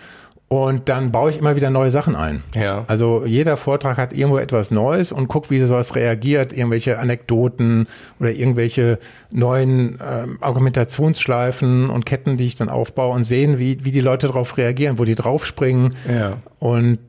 Und 0.52 0.90
dann 0.90 1.14
baue 1.14 1.30
ich 1.30 1.38
immer 1.38 1.56
wieder 1.56 1.70
neue 1.70 1.92
Sachen 1.92 2.14
ein. 2.14 2.44
Ja. 2.54 2.84
Also 2.88 3.24
jeder 3.26 3.56
Vortrag 3.56 3.98
hat 3.98 4.12
irgendwo 4.12 4.38
etwas 4.38 4.70
Neues 4.70 5.14
und 5.14 5.30
guck, 5.30 5.50
wie 5.50 5.64
sowas 5.64 5.96
reagiert, 5.96 6.52
irgendwelche 6.52 7.00
Anekdoten 7.00 7.88
oder 8.20 8.32
irgendwelche 8.32 9.00
neuen 9.32 9.98
äh, 10.02 10.28
Argumentationsschleifen 10.42 11.90
und 11.90 12.06
Ketten, 12.06 12.36
die 12.36 12.48
ich 12.48 12.56
dann 12.56 12.68
aufbaue 12.68 13.14
und 13.14 13.24
sehen, 13.24 13.60
wie, 13.60 13.86
wie 13.86 13.92
die 13.92 14.02
Leute 14.02 14.28
darauf 14.28 14.58
reagieren, 14.58 15.00
wo 15.00 15.06
die 15.06 15.16
draufspringen. 15.16 15.96
Ja. 16.06 16.34
Und 16.60 17.00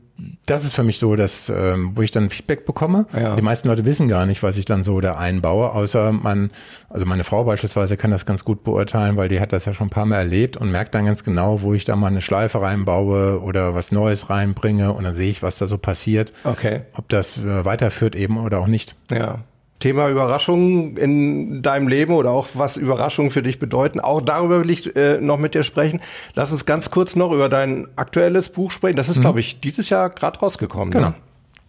das 0.45 0.63
ist 0.63 0.75
für 0.75 0.83
mich 0.83 0.99
so, 0.99 1.15
dass, 1.15 1.49
ähm, 1.49 1.91
wo 1.95 2.01
ich 2.01 2.11
dann 2.11 2.29
Feedback 2.29 2.65
bekomme. 2.65 3.07
Ja. 3.13 3.35
Die 3.35 3.41
meisten 3.41 3.67
Leute 3.67 3.85
wissen 3.85 4.07
gar 4.07 4.25
nicht, 4.25 4.43
was 4.43 4.57
ich 4.57 4.65
dann 4.65 4.83
so 4.83 5.01
da 5.01 5.15
einbaue, 5.15 5.71
außer 5.71 6.11
man, 6.11 6.51
also 6.89 7.05
meine 7.05 7.23
Frau 7.23 7.43
beispielsweise 7.43 7.97
kann 7.97 8.11
das 8.11 8.25
ganz 8.25 8.43
gut 8.43 8.63
beurteilen, 8.63 9.17
weil 9.17 9.27
die 9.27 9.39
hat 9.39 9.53
das 9.53 9.65
ja 9.65 9.73
schon 9.73 9.87
ein 9.87 9.89
paar 9.89 10.05
Mal 10.05 10.17
erlebt 10.17 10.57
und 10.57 10.71
merkt 10.71 10.93
dann 10.95 11.05
ganz 11.05 11.23
genau, 11.23 11.61
wo 11.61 11.73
ich 11.73 11.85
da 11.85 11.95
mal 11.95 12.07
eine 12.07 12.21
Schleife 12.21 12.61
reinbaue 12.61 13.41
oder 13.41 13.73
was 13.73 13.91
Neues 13.91 14.29
reinbringe 14.29 14.93
und 14.93 15.03
dann 15.03 15.15
sehe 15.15 15.31
ich, 15.31 15.41
was 15.41 15.57
da 15.57 15.67
so 15.67 15.77
passiert. 15.77 16.31
Okay. 16.43 16.81
Ob 16.93 17.09
das 17.09 17.37
äh, 17.37 17.65
weiterführt 17.65 18.15
eben 18.15 18.37
oder 18.37 18.59
auch 18.59 18.67
nicht. 18.67 18.95
Ja. 19.11 19.39
Thema 19.79 20.09
Überraschungen 20.09 20.95
in 20.95 21.61
deinem 21.61 21.87
Leben 21.87 22.13
oder 22.13 22.31
auch 22.31 22.47
was 22.53 22.77
Überraschungen 22.77 23.31
für 23.31 23.41
dich 23.41 23.59
bedeuten. 23.59 23.99
Auch 23.99 24.21
darüber 24.21 24.61
will 24.61 24.69
ich 24.69 24.95
äh, 24.95 25.19
noch 25.19 25.37
mit 25.37 25.55
dir 25.55 25.63
sprechen. 25.63 25.99
Lass 26.35 26.51
uns 26.51 26.65
ganz 26.65 26.89
kurz 26.89 27.15
noch 27.15 27.31
über 27.33 27.49
dein 27.49 27.87
aktuelles 27.97 28.49
Buch 28.49 28.71
sprechen. 28.71 28.95
Das 28.95 29.09
ist, 29.09 29.17
mhm. 29.17 29.21
glaube 29.21 29.39
ich, 29.41 29.59
dieses 29.59 29.89
Jahr 29.89 30.09
gerade 30.09 30.39
rausgekommen. 30.39 30.89
Ne? 30.89 30.95
Genau. 30.95 31.09
Ne? 31.09 31.15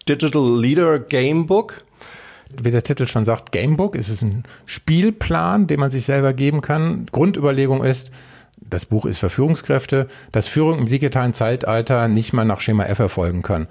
Digital 0.07 0.59
Leader 0.59 0.99
Gamebook. 0.99 1.83
Wie 2.61 2.71
der 2.71 2.83
Titel 2.83 3.05
schon 3.07 3.25
sagt, 3.25 3.51
Gamebook. 3.51 3.97
Es 3.97 4.07
ist 4.07 4.21
ein 4.21 4.43
Spielplan, 4.65 5.67
den 5.67 5.79
man 5.79 5.91
sich 5.91 6.05
selber 6.05 6.31
geben 6.31 6.61
kann. 6.61 7.07
Grundüberlegung 7.11 7.83
ist, 7.83 8.11
das 8.57 8.85
Buch 8.85 9.05
ist 9.05 9.19
für 9.19 9.29
Führungskräfte, 9.29 10.07
dass 10.31 10.47
Führung 10.47 10.79
im 10.79 10.87
digitalen 10.87 11.33
Zeitalter 11.33 12.07
nicht 12.07 12.31
mal 12.31 12.45
nach 12.45 12.61
Schema 12.61 12.85
F 12.85 12.99
erfolgen 12.99 13.41
kann 13.41 13.67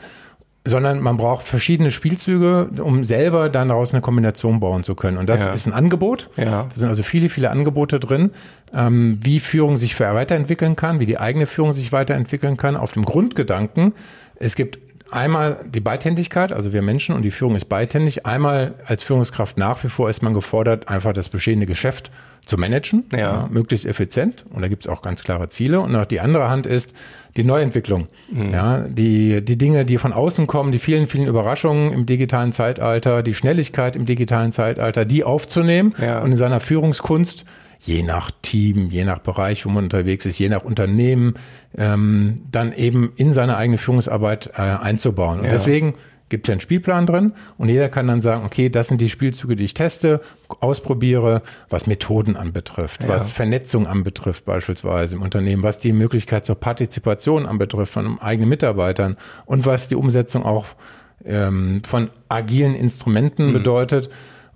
sondern 0.67 1.01
man 1.01 1.19
braucht 1.19 1.47
verschiedene 1.47 1.91
Spielzüge, 1.91 2.71
um 2.83 3.05
selber 3.05 3.51
dann 3.51 3.69
daraus 3.69 3.93
eine 3.93 4.01
Kombination 4.01 4.61
bauen 4.61 4.83
zu 4.83 4.95
können. 4.95 5.19
Und 5.19 5.29
das 5.29 5.45
ja. 5.45 5.53
ist 5.53 5.67
ein 5.67 5.75
Angebot. 5.75 6.31
Ja. 6.37 6.45
Da 6.45 6.71
sind 6.75 6.89
also 6.89 7.03
viele, 7.03 7.29
viele 7.29 7.51
Angebote 7.51 8.01
drin, 8.01 8.31
ähm, 8.73 9.19
wie 9.21 9.41
Führung 9.41 9.77
sich 9.77 9.99
weiterentwickeln 10.01 10.75
kann, 10.75 11.01
wie 11.01 11.07
die 11.07 11.19
eigene 11.19 11.47
Führung 11.47 11.75
sich 11.75 11.93
weiterentwickeln 11.93 12.57
kann, 12.57 12.77
auf 12.77 12.93
dem 12.93 13.05
Grundgedanken. 13.05 13.93
Es 14.37 14.57
gibt 14.57 14.79
einmal 15.11 15.65
die 15.69 15.81
Beidhändigkeit, 15.81 16.51
also 16.51 16.73
wir 16.73 16.81
Menschen 16.81 17.15
und 17.15 17.23
die 17.23 17.31
Führung 17.31 17.57
ist 17.57 17.67
beidhändig. 17.67 18.25
Einmal 18.25 18.75
als 18.87 19.03
Führungskraft 19.03 19.59
nach 19.59 19.85
wie 19.85 19.89
vor 19.89 20.09
ist 20.09 20.23
man 20.23 20.33
gefordert, 20.33 20.89
einfach 20.89 21.13
das 21.13 21.29
bestehende 21.29 21.67
Geschäft 21.67 22.11
zu 22.47 22.57
managen, 22.57 23.05
ja. 23.13 23.19
ja 23.19 23.49
möglichst 23.51 23.87
effizient. 23.87 24.45
Und 24.51 24.63
da 24.63 24.69
gibt 24.69 24.85
es 24.85 24.91
auch 24.91 25.03
ganz 25.03 25.23
klare 25.25 25.49
Ziele. 25.49 25.81
Und 25.81 25.95
auch 25.97 26.05
die 26.05 26.21
andere 26.21 26.49
Hand 26.49 26.67
ist 26.67 26.95
die 27.37 27.45
Neuentwicklung. 27.45 28.09
Mhm. 28.31 28.53
Ja, 28.53 28.79
die, 28.81 29.45
die 29.45 29.59
Dinge, 29.59 29.85
die 29.85 29.99
von 29.99 30.13
außen 30.13 30.47
kommen, 30.47 30.73
die 30.73 30.79
vielen, 30.79 31.07
vielen 31.07 31.27
Überraschungen 31.27 31.93
im 31.93 32.07
digitalen 32.07 32.53
Zeitalter, 32.53 33.23
die 33.23 33.35
Schnelligkeit 33.35 33.97
im 33.97 34.07
digitalen 34.07 34.53
Zeitalter, 34.53 35.05
die 35.05 35.25
aufzunehmen 35.25 35.95
ja. 36.01 36.21
und 36.21 36.33
in 36.33 36.39
seiner 36.39 36.61
Führungskunst 36.61 37.45
je 37.87 38.03
nach 38.03 38.31
Team, 38.43 38.89
je 38.91 39.05
nach 39.05 39.19
Bereich, 39.19 39.67
wo 39.67 39.71
man 39.71 39.85
unterwegs 39.85 40.25
ist, 40.25 40.39
je 40.39 40.49
nach 40.49 40.65
Unternehmen, 40.65 41.35
ähm, 41.77 42.37
dann 42.51 42.73
eben 42.73 43.13
in 43.17 43.33
seine 43.33 43.57
eigene 43.57 43.77
Führungsarbeit 43.77 44.53
äh, 44.57 44.63
einzubauen. 44.63 45.41
Und 45.41 45.47
deswegen 45.47 45.95
gibt 46.35 46.47
es 46.47 46.49
ja 46.49 46.55
einen 46.55 46.61
Spielplan 46.61 47.07
drin 47.07 47.33
und 47.59 47.69
jeder 47.69 47.89
kann 47.89 48.09
dann 48.09 48.21
sagen, 48.21 48.45
okay, 48.45 48.69
das 48.69 48.89
sind 48.89 49.01
die 49.01 49.09
Spielzüge, 49.09 49.55
die 49.55 49.65
ich 49.65 49.75
teste, 49.75 50.21
ausprobiere, 50.49 51.43
was 51.71 51.87
Methoden 51.87 52.35
anbetrifft, 52.35 53.05
ja. 53.05 53.09
was 53.09 53.31
Vernetzung 53.31 53.87
anbetrifft 53.87 54.45
beispielsweise 54.45 55.15
im 55.15 55.23
Unternehmen, 55.23 55.63
was 55.63 55.79
die 55.79 55.93
Möglichkeit 55.93 56.45
zur 56.45 56.57
Partizipation 56.57 57.47
anbetrifft 57.47 57.93
von 57.93 58.21
eigenen 58.21 58.49
Mitarbeitern 58.49 59.17
und 59.47 59.65
was 59.65 59.87
die 59.87 59.95
Umsetzung 59.95 60.43
auch 60.43 60.67
ähm, 61.25 61.83
von 61.87 62.11
agilen 62.29 62.75
Instrumenten 62.75 63.51
mhm. 63.51 63.53
bedeutet 63.53 64.11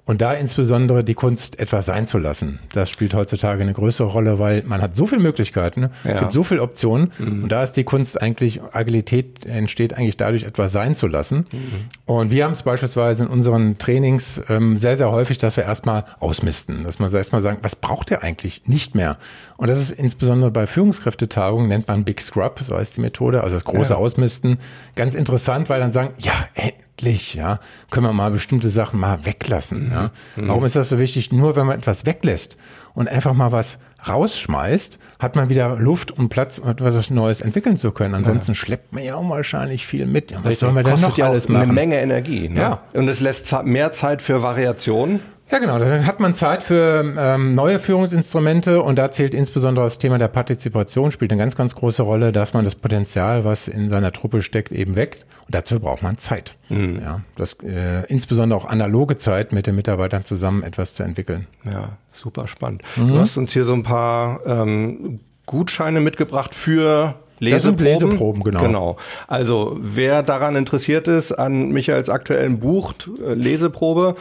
und 0.09 0.23
da 0.23 0.33
insbesondere 0.33 1.05
die 1.05 1.13
Kunst 1.13 1.61
etwas 1.61 1.85
sein 1.85 2.07
zu 2.07 2.17
lassen. 2.17 2.61
Das 2.73 2.89
spielt 2.89 3.13
heutzutage 3.13 3.63
eine 3.63 3.75
größere 3.75 4.09
Rolle, 4.09 4.39
weil 4.39 4.63
man 4.67 4.81
hat 4.81 4.97
so 4.97 5.05
viele 5.05 5.21
Möglichkeiten, 5.21 5.91
ja. 6.03 6.21
gibt 6.21 6.33
so 6.33 6.43
viele 6.43 6.63
Optionen 6.63 7.13
mhm. 7.19 7.43
und 7.43 7.53
da 7.53 7.63
ist 7.63 7.73
die 7.73 7.85
Kunst 7.85 8.21
eigentlich, 8.21 8.63
Agilität 8.73 9.45
entsteht 9.45 9.93
eigentlich 9.93 10.17
dadurch, 10.17 10.45
etwas 10.45 10.73
sein 10.73 10.95
zu 10.95 11.09
lassen. 11.09 11.47
Mhm. 11.53 11.59
Und 12.07 12.31
wir 12.31 12.47
haben 12.47 12.53
es 12.53 12.63
beispielsweise 12.63 13.25
in 13.25 13.29
unseren 13.29 13.77
Trainings 13.77 14.41
ähm, 14.49 14.79
sehr, 14.79 14.97
sehr 14.97 15.13
häufig, 15.13 15.37
dass 15.37 15.59
wir 15.59 15.65
erstmal 15.65 16.07
ausmisten, 16.21 16.85
dass 16.85 16.99
man 16.99 17.13
erstmal 17.13 17.43
sagen, 17.43 17.59
was 17.61 17.77
braucht 17.77 18.11
ihr 18.11 18.23
eigentlich 18.23 18.63
nicht 18.65 18.95
mehr? 18.95 19.19
Und 19.59 19.69
das 19.69 19.79
ist 19.79 19.91
insbesondere 19.91 20.51
bei 20.51 20.67
Führungskräftetagungen, 20.67 21.69
nennt 21.69 21.87
man 21.87 22.05
Big 22.05 22.23
Scrub, 22.23 22.61
so 22.67 22.79
heißt 22.79 22.97
die 22.97 23.03
Methode, 23.03 23.43
also 23.45 23.57
das 23.57 23.65
große 23.65 23.93
ja. 23.93 23.99
Ausmisten, 23.99 24.57
ganz 24.95 25.15
interessant, 25.15 25.69
weil 25.69 25.81
dann 25.81 25.93
sagen, 25.93 26.15
ja, 26.19 26.33
hey, 26.55 26.73
endlich, 26.99 27.35
ja, 27.35 27.61
können 27.91 28.07
wir 28.07 28.13
mal 28.13 28.31
bestimmte 28.31 28.69
Sachen 28.69 28.99
mal 28.99 29.25
weglassen. 29.25 29.91
Ja. 29.93 30.11
Mhm. 30.37 30.49
Warum 30.49 30.65
ist 30.65 30.77
das 30.77 30.89
so 30.89 30.99
wichtig? 30.99 31.33
Nur 31.33 31.57
wenn 31.57 31.67
man 31.67 31.79
etwas 31.79 32.07
weglässt 32.07 32.57
und 32.95 33.09
einfach 33.09 33.35
mal 33.35 33.53
was 33.53 33.79
rausschmeißt, 34.07 34.99
hat 35.19 35.37
man 35.37 35.49
wieder 35.49 35.77
Luft 35.77 36.11
und 36.11 36.29
Platz, 36.29 36.59
um 36.59 36.69
etwas 36.69 37.11
Neues 37.11 37.41
entwickeln 37.41 37.77
zu 37.77 37.93
können. 37.93 38.15
Ansonsten 38.15 38.53
ja. 38.53 38.55
schleppt 38.55 38.93
man 38.93 39.05
ja 39.05 39.17
unwahrscheinlich 39.17 39.87
viel 39.87 40.07
mit. 40.07 40.31
Ja, 40.31 40.39
was 40.43 40.61
soll 40.61 40.73
man 40.73 40.85
denn 40.85 41.01
noch 41.01 41.19
alles 41.19 41.49
machen? 41.49 41.63
Eine 41.63 41.73
Menge 41.73 42.01
Energie. 42.01 42.49
Ne? 42.49 42.61
Ja. 42.61 42.83
Und 42.95 43.09
es 43.09 43.21
lässt 43.21 43.53
mehr 43.65 43.93
Zeit 43.93 44.23
für 44.23 44.43
Variationen. 44.43 45.21
Ja, 45.51 45.59
genau. 45.59 45.79
Dann 45.79 46.07
hat 46.07 46.21
man 46.21 46.35
Zeit 46.35 46.63
für 46.63 47.15
ähm, 47.17 47.55
neue 47.55 47.79
Führungsinstrumente 47.79 48.83
und 48.83 48.97
da 48.97 49.11
zählt 49.11 49.33
insbesondere 49.33 49.87
das 49.87 49.99
Thema 49.99 50.19
der 50.19 50.29
Partizipation, 50.29 51.11
spielt 51.11 51.33
eine 51.33 51.41
ganz, 51.41 51.57
ganz 51.57 51.75
große 51.75 52.03
Rolle, 52.03 52.33
dass 52.33 52.53
man 52.53 52.65
das 52.65 52.75
Potenzial, 52.75 53.45
was 53.45 53.67
in 53.67 53.89
seiner 53.89 54.13
Truppe 54.13 54.43
steckt, 54.43 54.73
eben 54.73 54.95
weckt. 54.95 55.25
Und 55.47 55.55
dazu 55.55 55.81
braucht 55.81 56.03
man 56.03 56.19
Zeit. 56.19 56.57
Mhm. 56.69 57.01
Ja, 57.03 57.23
das 57.37 57.57
äh, 57.63 58.05
insbesondere 58.09 58.61
auch 58.61 58.67
analoge 58.67 59.17
Zeit 59.17 59.53
mit 59.53 59.67
den 59.67 59.75
Mitarbeitern 59.75 60.25
zusammen 60.25 60.63
etwas 60.63 60.95
zu 60.95 61.03
entwickeln. 61.03 61.47
Ja, 61.65 61.97
super 62.13 62.47
spannend. 62.47 62.83
Mhm. 62.97 63.09
Du 63.09 63.19
hast 63.19 63.39
uns 63.39 63.53
hier 63.55 63.65
so 63.65 63.73
ein 63.73 63.83
paar 63.83 64.45
ähm, 64.45 65.21
Gutscheine 65.47 66.01
mitgebracht 66.01 66.55
für 66.55 67.15
Leseproben. 67.41 67.85
Leseproben, 67.85 68.43
genau. 68.43 68.61
Genau. 68.63 68.97
Also 69.27 69.77
wer 69.81 70.23
daran 70.23 70.57
interessiert 70.57 71.09
ist, 71.09 71.33
an 71.33 71.71
Michaels 71.71 72.09
aktuellen 72.09 72.59
Buch 72.59 72.95
äh, 73.25 73.35
Leseprobe, 73.35 74.17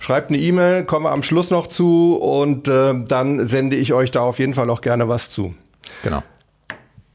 Schreibt 0.00 0.30
eine 0.30 0.38
E-Mail, 0.38 0.84
kommen 0.84 1.04
wir 1.04 1.12
am 1.12 1.22
Schluss 1.22 1.50
noch 1.50 1.66
zu 1.66 2.16
und 2.16 2.66
äh, 2.68 2.94
dann 3.06 3.46
sende 3.46 3.76
ich 3.76 3.92
euch 3.92 4.10
da 4.10 4.22
auf 4.22 4.38
jeden 4.38 4.54
Fall 4.54 4.70
auch 4.70 4.80
gerne 4.80 5.08
was 5.08 5.30
zu. 5.30 5.54
Genau. 6.02 6.22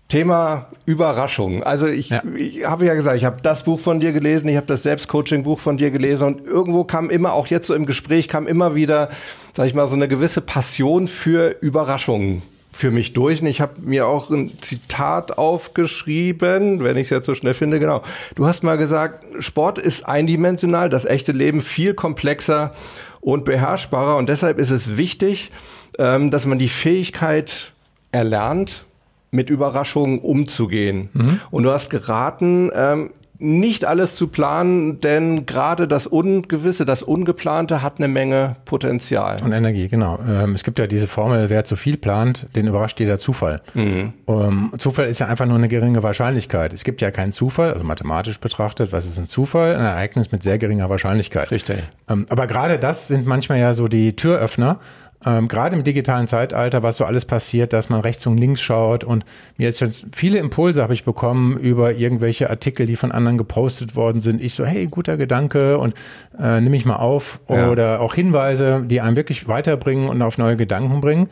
Thema 0.07 0.67
Überraschung. 0.85 1.63
Also 1.63 1.87
ich, 1.87 2.09
ja. 2.09 2.21
ich 2.37 2.63
habe 2.63 2.85
ja 2.85 2.93
gesagt, 2.93 3.17
ich 3.17 3.25
habe 3.25 3.41
das 3.41 3.63
Buch 3.63 3.79
von 3.79 3.99
dir 3.99 4.13
gelesen, 4.13 4.47
ich 4.49 4.55
habe 4.55 4.67
das 4.67 4.83
Selbstcoaching-Buch 4.83 5.59
von 5.59 5.77
dir 5.77 5.89
gelesen 5.89 6.27
und 6.27 6.45
irgendwo 6.45 6.83
kam 6.83 7.09
immer, 7.09 7.33
auch 7.33 7.47
jetzt 7.47 7.65
so 7.65 7.73
im 7.73 7.87
Gespräch, 7.87 8.27
kam 8.27 8.45
immer 8.45 8.75
wieder, 8.75 9.09
sag 9.53 9.65
ich 9.65 9.73
mal, 9.73 9.87
so 9.87 9.95
eine 9.95 10.07
gewisse 10.07 10.41
Passion 10.41 11.07
für 11.07 11.55
Überraschungen 11.59 12.43
für 12.75 12.91
mich 12.91 13.13
durch. 13.13 13.41
Und 13.41 13.47
ich 13.47 13.61
habe 13.61 13.75
mir 13.79 14.05
auch 14.05 14.29
ein 14.29 14.51
Zitat 14.59 15.37
aufgeschrieben, 15.37 16.83
wenn 16.83 16.97
ich 16.97 17.03
es 17.03 17.09
jetzt 17.09 17.25
so 17.25 17.33
schnell 17.33 17.53
finde, 17.53 17.79
genau. 17.79 18.03
Du 18.35 18.45
hast 18.47 18.63
mal 18.63 18.77
gesagt, 18.77 19.23
Sport 19.39 19.77
ist 19.77 20.05
eindimensional, 20.05 20.89
das 20.89 21.05
echte 21.05 21.31
Leben 21.31 21.61
viel 21.61 21.93
komplexer 21.93 22.73
und 23.21 23.45
beherrschbarer. 23.45 24.17
Und 24.17 24.27
deshalb 24.27 24.59
ist 24.59 24.71
es 24.71 24.97
wichtig, 24.97 25.51
ähm, 25.99 26.31
dass 26.31 26.45
man 26.45 26.59
die 26.59 26.67
Fähigkeit 26.67 27.71
erlernt, 28.11 28.83
mit 29.31 29.49
Überraschungen 29.49 30.19
umzugehen. 30.19 31.07
Mhm. 31.13 31.39
Und 31.51 31.63
du 31.63 31.71
hast 31.71 31.89
geraten, 31.89 32.71
ähm, 32.75 33.11
nicht 33.45 33.85
alles 33.85 34.15
zu 34.15 34.27
planen, 34.27 34.99
denn 34.99 35.45
gerade 35.45 35.87
das 35.87 36.07
Ungewisse, 36.07 36.83
das 36.83 37.03
Ungeplante 37.03 37.81
hat 37.81 37.99
eine 37.99 38.07
Menge 38.07 38.55
Potenzial. 38.65 39.37
Und 39.43 39.51
Energie, 39.51 39.87
genau. 39.87 40.19
Ähm, 40.27 40.55
es 40.55 40.63
gibt 40.63 40.79
ja 40.79 40.87
diese 40.87 41.07
Formel, 41.07 41.49
wer 41.49 41.63
zu 41.63 41.75
viel 41.75 41.95
plant, 41.95 42.47
den 42.55 42.67
überrascht 42.67 42.99
jeder 42.99 43.19
Zufall. 43.19 43.61
Mhm. 43.73 44.13
Um, 44.25 44.73
Zufall 44.77 45.05
ist 45.05 45.19
ja 45.19 45.27
einfach 45.27 45.45
nur 45.45 45.57
eine 45.57 45.67
geringe 45.67 46.01
Wahrscheinlichkeit. 46.01 46.73
Es 46.73 46.83
gibt 46.83 47.01
ja 47.01 47.11
keinen 47.11 47.31
Zufall, 47.31 47.71
also 47.71 47.85
mathematisch 47.85 48.39
betrachtet, 48.39 48.91
was 48.91 49.05
ist 49.05 49.19
ein 49.19 49.27
Zufall? 49.27 49.75
Ein 49.75 49.85
Ereignis 49.85 50.31
mit 50.31 50.41
sehr 50.41 50.57
geringer 50.57 50.89
Wahrscheinlichkeit. 50.89 51.51
Richtig. 51.51 51.77
Ähm, 52.09 52.25
aber 52.29 52.47
gerade 52.47 52.79
das 52.79 53.07
sind 53.07 53.27
manchmal 53.27 53.59
ja 53.59 53.75
so 53.75 53.87
die 53.87 54.15
Türöffner, 54.15 54.79
ähm, 55.25 55.47
gerade 55.47 55.75
im 55.75 55.83
digitalen 55.83 56.27
Zeitalter, 56.27 56.83
was 56.83 56.97
so 56.97 57.05
alles 57.05 57.25
passiert, 57.25 57.73
dass 57.73 57.89
man 57.89 58.01
rechts 58.01 58.25
und 58.27 58.37
links 58.37 58.61
schaut 58.61 59.03
und 59.03 59.25
mir 59.57 59.65
jetzt 59.65 59.79
schon 59.79 59.91
viele 60.13 60.37
Impulse 60.37 60.83
habe 60.83 60.93
ich 60.93 61.03
bekommen 61.03 61.57
über 61.57 61.93
irgendwelche 61.93 62.49
Artikel, 62.49 62.85
die 62.85 62.95
von 62.95 63.11
anderen 63.11 63.37
gepostet 63.37 63.95
worden 63.95 64.21
sind. 64.21 64.41
Ich 64.41 64.53
so, 64.53 64.65
hey, 64.65 64.85
guter 64.85 65.17
Gedanke 65.17 65.79
und 65.79 65.95
äh, 66.39 66.61
nimm 66.61 66.73
ich 66.73 66.85
mal 66.85 66.97
auf 66.97 67.39
ja. 67.49 67.69
oder 67.69 68.01
auch 68.01 68.13
Hinweise, 68.13 68.83
die 68.85 69.01
einem 69.01 69.15
wirklich 69.15 69.47
weiterbringen 69.47 70.09
und 70.09 70.21
auf 70.21 70.37
neue 70.37 70.57
Gedanken 70.57 71.01
bringen. 71.01 71.29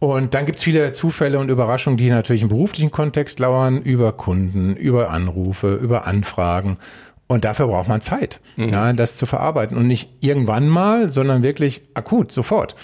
Und 0.00 0.32
dann 0.32 0.46
gibt's 0.46 0.64
viele 0.64 0.94
Zufälle 0.94 1.38
und 1.38 1.50
Überraschungen, 1.50 1.98
die 1.98 2.08
natürlich 2.08 2.40
im 2.40 2.48
beruflichen 2.48 2.90
Kontext 2.90 3.38
lauern, 3.38 3.82
über 3.82 4.12
Kunden, 4.12 4.74
über 4.74 5.10
Anrufe, 5.10 5.74
über 5.74 6.06
Anfragen. 6.06 6.78
Und 7.26 7.44
dafür 7.44 7.68
braucht 7.68 7.86
man 7.86 8.00
Zeit, 8.00 8.40
mhm. 8.56 8.70
ja, 8.70 8.92
das 8.92 9.16
zu 9.16 9.26
verarbeiten. 9.26 9.76
Und 9.76 9.86
nicht 9.86 10.10
irgendwann 10.20 10.68
mal, 10.68 11.12
sondern 11.12 11.44
wirklich 11.44 11.82
akut, 11.94 12.32
sofort. 12.32 12.74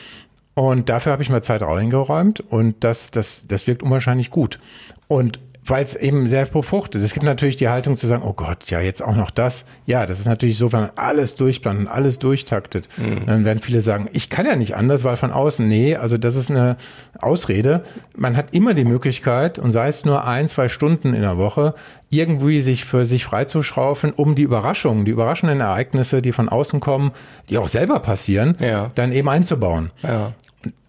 Und 0.56 0.88
dafür 0.88 1.12
habe 1.12 1.22
ich 1.22 1.28
mal 1.28 1.42
Zeit 1.42 1.62
eingeräumt 1.62 2.40
und 2.40 2.82
das, 2.82 3.10
das, 3.10 3.46
das 3.46 3.66
wirkt 3.66 3.82
unwahrscheinlich 3.82 4.30
gut. 4.30 4.58
Und 5.06 5.38
weil 5.68 5.82
es 5.82 5.94
eben 5.94 6.28
sehr 6.28 6.46
befruchtet. 6.46 7.02
Es 7.02 7.12
gibt 7.12 7.26
natürlich 7.26 7.56
die 7.56 7.68
Haltung 7.68 7.96
zu 7.96 8.06
sagen, 8.06 8.22
oh 8.24 8.32
Gott, 8.32 8.70
ja, 8.70 8.80
jetzt 8.80 9.02
auch 9.02 9.16
noch 9.16 9.30
das. 9.30 9.64
Ja, 9.84 10.06
das 10.06 10.20
ist 10.20 10.26
natürlich 10.26 10.58
so, 10.58 10.72
wenn 10.72 10.80
man 10.82 10.90
alles 10.94 11.34
durchplant 11.34 11.80
und 11.80 11.88
alles 11.88 12.18
durchtaktet, 12.18 12.88
mhm. 12.96 13.26
dann 13.26 13.44
werden 13.44 13.58
viele 13.58 13.80
sagen, 13.80 14.08
ich 14.12 14.30
kann 14.30 14.46
ja 14.46 14.56
nicht 14.56 14.76
anders, 14.76 15.02
weil 15.04 15.16
von 15.16 15.32
außen, 15.32 15.66
nee, 15.66 15.96
also 15.96 16.18
das 16.18 16.36
ist 16.36 16.50
eine 16.50 16.76
Ausrede. 17.18 17.82
Man 18.16 18.36
hat 18.36 18.54
immer 18.54 18.74
die 18.74 18.84
Möglichkeit, 18.84 19.58
und 19.58 19.72
sei 19.72 19.88
es 19.88 20.04
nur 20.04 20.24
ein, 20.26 20.46
zwei 20.48 20.68
Stunden 20.68 21.14
in 21.14 21.22
der 21.22 21.36
Woche, 21.36 21.74
irgendwie 22.10 22.60
sich 22.60 22.84
für 22.84 23.04
sich 23.04 23.24
freizuschraufen, 23.24 24.12
um 24.12 24.36
die 24.36 24.42
Überraschungen, 24.42 25.04
die 25.04 25.10
überraschenden 25.10 25.60
Ereignisse, 25.60 26.22
die 26.22 26.32
von 26.32 26.48
außen 26.48 26.78
kommen, 26.78 27.10
die 27.50 27.58
auch 27.58 27.68
selber 27.68 27.98
passieren, 27.98 28.56
ja. 28.60 28.92
dann 28.94 29.10
eben 29.10 29.28
einzubauen. 29.28 29.90
Ja. 30.02 30.32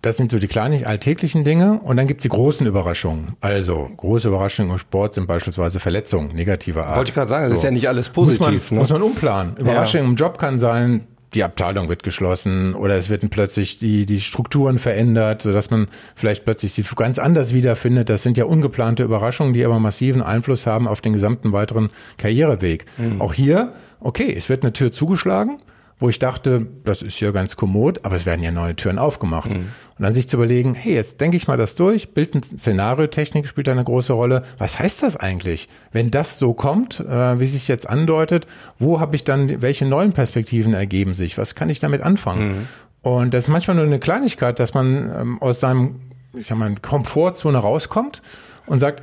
Das 0.01 0.17
sind 0.17 0.31
so 0.31 0.39
die 0.39 0.47
kleinen 0.47 0.85
alltäglichen 0.85 1.43
Dinge 1.43 1.79
und 1.83 1.97
dann 1.97 2.07
gibt's 2.07 2.23
die 2.23 2.29
großen 2.29 2.65
Überraschungen. 2.65 3.35
Also 3.41 3.89
große 3.97 4.27
Überraschungen 4.27 4.71
im 4.71 4.77
Sport 4.77 5.15
sind 5.15 5.27
beispielsweise 5.27 5.79
Verletzungen 5.79 6.29
negativer 6.35 6.85
Art. 6.85 6.97
Wollte 6.97 7.09
ich 7.09 7.15
gerade 7.15 7.29
sagen, 7.29 7.45
so. 7.45 7.49
das 7.49 7.59
ist 7.59 7.63
ja 7.63 7.71
nicht 7.71 7.87
alles 7.87 8.09
positiv. 8.09 8.39
Muss 8.39 8.49
man, 8.49 8.75
ne? 8.75 8.79
muss 8.79 8.89
man 8.89 9.01
umplanen. 9.01 9.57
Überraschungen 9.57 10.05
ja. 10.05 10.09
im 10.11 10.15
Job 10.15 10.37
kann 10.37 10.59
sein, 10.59 11.07
die 11.33 11.43
Abteilung 11.43 11.89
wird 11.89 12.03
geschlossen 12.03 12.73
oder 12.73 12.95
es 12.95 13.09
werden 13.09 13.29
plötzlich 13.29 13.79
die, 13.79 14.05
die 14.05 14.21
Strukturen 14.21 14.79
verändert, 14.79 15.41
sodass 15.41 15.69
man 15.69 15.87
vielleicht 16.15 16.45
plötzlich 16.45 16.73
sie 16.73 16.83
ganz 16.95 17.19
anders 17.19 17.53
wiederfindet. 17.53 18.09
Das 18.09 18.23
sind 18.23 18.37
ja 18.37 18.45
ungeplante 18.45 19.03
Überraschungen, 19.03 19.53
die 19.53 19.65
aber 19.65 19.79
massiven 19.79 20.21
Einfluss 20.21 20.65
haben 20.65 20.87
auf 20.87 21.01
den 21.01 21.13
gesamten 21.13 21.51
weiteren 21.51 21.89
Karriereweg. 22.17 22.85
Mhm. 22.97 23.21
Auch 23.21 23.33
hier, 23.33 23.73
okay, 23.99 24.33
es 24.35 24.47
wird 24.47 24.63
eine 24.63 24.73
Tür 24.73 24.91
zugeschlagen 24.91 25.57
wo 25.99 26.09
ich 26.09 26.19
dachte, 26.19 26.67
das 26.83 27.01
ist 27.01 27.19
ja 27.19 27.31
ganz 27.31 27.55
kommod, 27.55 28.05
aber 28.05 28.15
es 28.15 28.25
werden 28.25 28.43
ja 28.43 28.51
neue 28.51 28.75
Türen 28.75 28.99
aufgemacht. 28.99 29.49
Mhm. 29.49 29.55
Und 29.97 30.03
dann 30.03 30.13
sich 30.13 30.29
zu 30.29 30.37
überlegen, 30.37 30.75
hey, 30.75 30.93
jetzt 30.93 31.21
denke 31.21 31.37
ich 31.37 31.47
mal 31.47 31.57
das 31.57 31.73
durch, 31.73 32.13
Bildenszenariotechnik 32.13 33.47
spielt 33.47 33.67
eine 33.67 33.83
große 33.83 34.13
Rolle. 34.13 34.43
Was 34.59 34.77
heißt 34.77 35.01
das 35.01 35.17
eigentlich? 35.17 35.69
Wenn 35.91 36.11
das 36.11 36.37
so 36.37 36.53
kommt, 36.53 36.99
äh, 36.99 37.39
wie 37.39 37.47
sich 37.47 37.67
jetzt 37.67 37.89
andeutet, 37.89 38.45
wo 38.77 38.99
habe 38.99 39.15
ich 39.15 39.23
dann, 39.23 39.61
welche 39.61 39.85
neuen 39.85 40.13
Perspektiven 40.13 40.75
ergeben 40.75 41.15
sich? 41.15 41.37
Was 41.37 41.55
kann 41.55 41.69
ich 41.69 41.79
damit 41.79 42.01
anfangen? 42.01 42.47
Mhm. 42.47 42.67
Und 43.01 43.33
das 43.33 43.45
ist 43.45 43.49
manchmal 43.49 43.75
nur 43.75 43.85
eine 43.85 43.99
Kleinigkeit, 43.99 44.59
dass 44.59 44.75
man 44.75 45.11
ähm, 45.19 45.41
aus 45.41 45.59
seinem, 45.59 46.01
ich 46.33 46.47
sag 46.47 46.59
mal, 46.59 46.75
Komfortzone 46.75 47.57
rauskommt 47.57 48.21
und 48.67 48.79
sagt, 48.79 49.01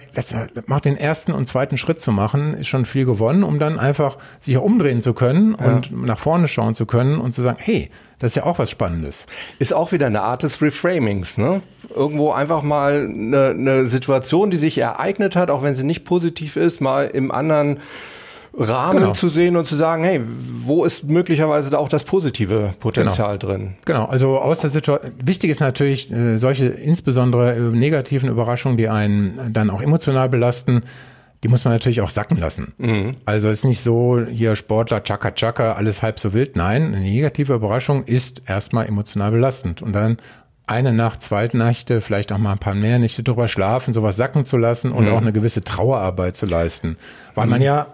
macht 0.68 0.84
den 0.84 0.96
ersten 0.96 1.32
und 1.32 1.48
zweiten 1.48 1.76
Schritt 1.76 2.00
zu 2.00 2.12
machen, 2.12 2.54
ist 2.54 2.68
schon 2.68 2.84
viel 2.84 3.04
gewonnen, 3.04 3.42
um 3.42 3.58
dann 3.58 3.78
einfach 3.78 4.18
sich 4.38 4.56
umdrehen 4.56 5.02
zu 5.02 5.14
können 5.14 5.56
ja. 5.58 5.66
und 5.66 5.90
nach 6.04 6.18
vorne 6.18 6.46
schauen 6.48 6.74
zu 6.74 6.86
können 6.86 7.18
und 7.18 7.32
zu 7.32 7.42
sagen, 7.42 7.58
hey, 7.60 7.90
das 8.18 8.32
ist 8.32 8.36
ja 8.36 8.44
auch 8.44 8.58
was 8.58 8.70
Spannendes. 8.70 9.26
Ist 9.58 9.74
auch 9.74 9.90
wieder 9.92 10.06
eine 10.06 10.22
Art 10.22 10.44
des 10.44 10.62
Reframings, 10.62 11.36
ne? 11.36 11.62
Irgendwo 11.94 12.30
einfach 12.30 12.62
mal 12.62 13.08
eine, 13.10 13.48
eine 13.48 13.86
Situation, 13.86 14.50
die 14.50 14.56
sich 14.56 14.78
ereignet 14.78 15.34
hat, 15.34 15.50
auch 15.50 15.62
wenn 15.62 15.74
sie 15.74 15.84
nicht 15.84 16.04
positiv 16.04 16.56
ist, 16.56 16.80
mal 16.80 17.06
im 17.06 17.30
anderen 17.30 17.80
Rahmen 18.56 19.00
genau. 19.00 19.12
zu 19.12 19.28
sehen 19.28 19.56
und 19.56 19.66
zu 19.66 19.74
sagen, 19.74 20.04
hey, 20.04 20.20
wo 20.24 20.84
ist 20.84 21.04
möglicherweise 21.04 21.70
da 21.70 21.78
auch 21.78 21.88
das 21.88 22.04
positive 22.04 22.74
Potenzial 22.78 23.38
genau. 23.38 23.52
drin? 23.52 23.74
Genau, 23.84 24.04
also 24.04 24.38
aus 24.38 24.60
der 24.60 24.70
Situation, 24.70 25.10
wichtig 25.24 25.50
ist 25.50 25.60
natürlich 25.60 26.10
äh, 26.12 26.38
solche 26.38 26.66
insbesondere 26.66 27.54
äh, 27.54 27.60
negativen 27.60 28.28
Überraschungen, 28.28 28.78
die 28.78 28.88
einen 28.88 29.52
dann 29.52 29.70
auch 29.70 29.80
emotional 29.80 30.28
belasten, 30.28 30.82
die 31.42 31.48
muss 31.48 31.64
man 31.64 31.74
natürlich 31.74 32.00
auch 32.00 32.10
sacken 32.10 32.38
lassen. 32.38 32.72
Mhm. 32.78 33.16
Also 33.26 33.50
ist 33.50 33.64
nicht 33.64 33.82
so, 33.82 34.24
hier 34.24 34.56
Sportler, 34.56 35.02
tschakka 35.02 35.32
tschakka, 35.32 35.72
alles 35.74 36.00
halb 36.00 36.18
so 36.18 36.32
wild. 36.32 36.56
Nein, 36.56 36.94
eine 36.94 37.00
negative 37.00 37.52
Überraschung 37.54 38.04
ist 38.04 38.42
erstmal 38.46 38.86
emotional 38.86 39.30
belastend. 39.30 39.82
Und 39.82 39.92
dann 39.92 40.16
eine 40.66 40.94
Nacht, 40.94 41.20
zwei 41.20 41.46
Nächte, 41.52 42.00
vielleicht 42.00 42.32
auch 42.32 42.38
mal 42.38 42.52
ein 42.52 42.58
paar 42.58 42.74
mehr 42.74 42.98
Nächte 42.98 43.22
drüber 43.22 43.48
schlafen, 43.48 43.92
sowas 43.92 44.16
sacken 44.16 44.46
zu 44.46 44.56
lassen 44.56 44.92
und 44.92 45.04
mhm. 45.04 45.12
auch 45.12 45.20
eine 45.20 45.32
gewisse 45.32 45.62
Trauerarbeit 45.62 46.36
zu 46.36 46.46
leisten. 46.46 46.96
Weil 47.34 47.44
mhm. 47.44 47.50
man 47.50 47.62
ja 47.62 47.86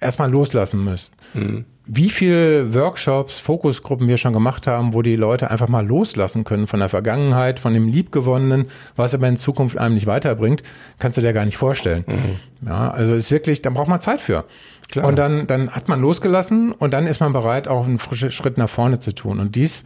erstmal 0.00 0.30
loslassen 0.30 0.84
müsst. 0.84 1.12
Mhm. 1.34 1.64
Wie 1.90 2.10
viele 2.10 2.74
Workshops, 2.74 3.38
Fokusgruppen 3.38 4.08
wir 4.08 4.18
schon 4.18 4.34
gemacht 4.34 4.66
haben, 4.66 4.92
wo 4.92 5.00
die 5.00 5.16
Leute 5.16 5.50
einfach 5.50 5.68
mal 5.68 5.86
loslassen 5.86 6.44
können 6.44 6.66
von 6.66 6.80
der 6.80 6.90
Vergangenheit, 6.90 7.58
von 7.60 7.72
dem 7.72 7.88
Liebgewonnenen, 7.88 8.66
was 8.94 9.14
aber 9.14 9.26
in 9.26 9.38
Zukunft 9.38 9.78
einem 9.78 9.94
nicht 9.94 10.06
weiterbringt, 10.06 10.62
kannst 10.98 11.16
du 11.16 11.22
dir 11.22 11.32
gar 11.32 11.46
nicht 11.46 11.56
vorstellen. 11.56 12.04
Mhm. 12.06 12.68
Ja, 12.68 12.90
also 12.90 13.14
ist 13.14 13.30
wirklich, 13.30 13.62
da 13.62 13.70
braucht 13.70 13.88
man 13.88 14.00
Zeit 14.02 14.20
für. 14.20 14.44
Klar. 14.90 15.06
Und 15.06 15.16
dann, 15.16 15.46
dann 15.46 15.70
hat 15.70 15.88
man 15.88 16.00
losgelassen 16.00 16.72
und 16.72 16.92
dann 16.94 17.06
ist 17.06 17.20
man 17.20 17.32
bereit, 17.32 17.68
auch 17.68 17.86
einen 17.86 17.98
frischen 17.98 18.30
Schritt 18.30 18.58
nach 18.58 18.70
vorne 18.70 18.98
zu 18.98 19.14
tun. 19.14 19.38
Und 19.38 19.54
dies 19.54 19.84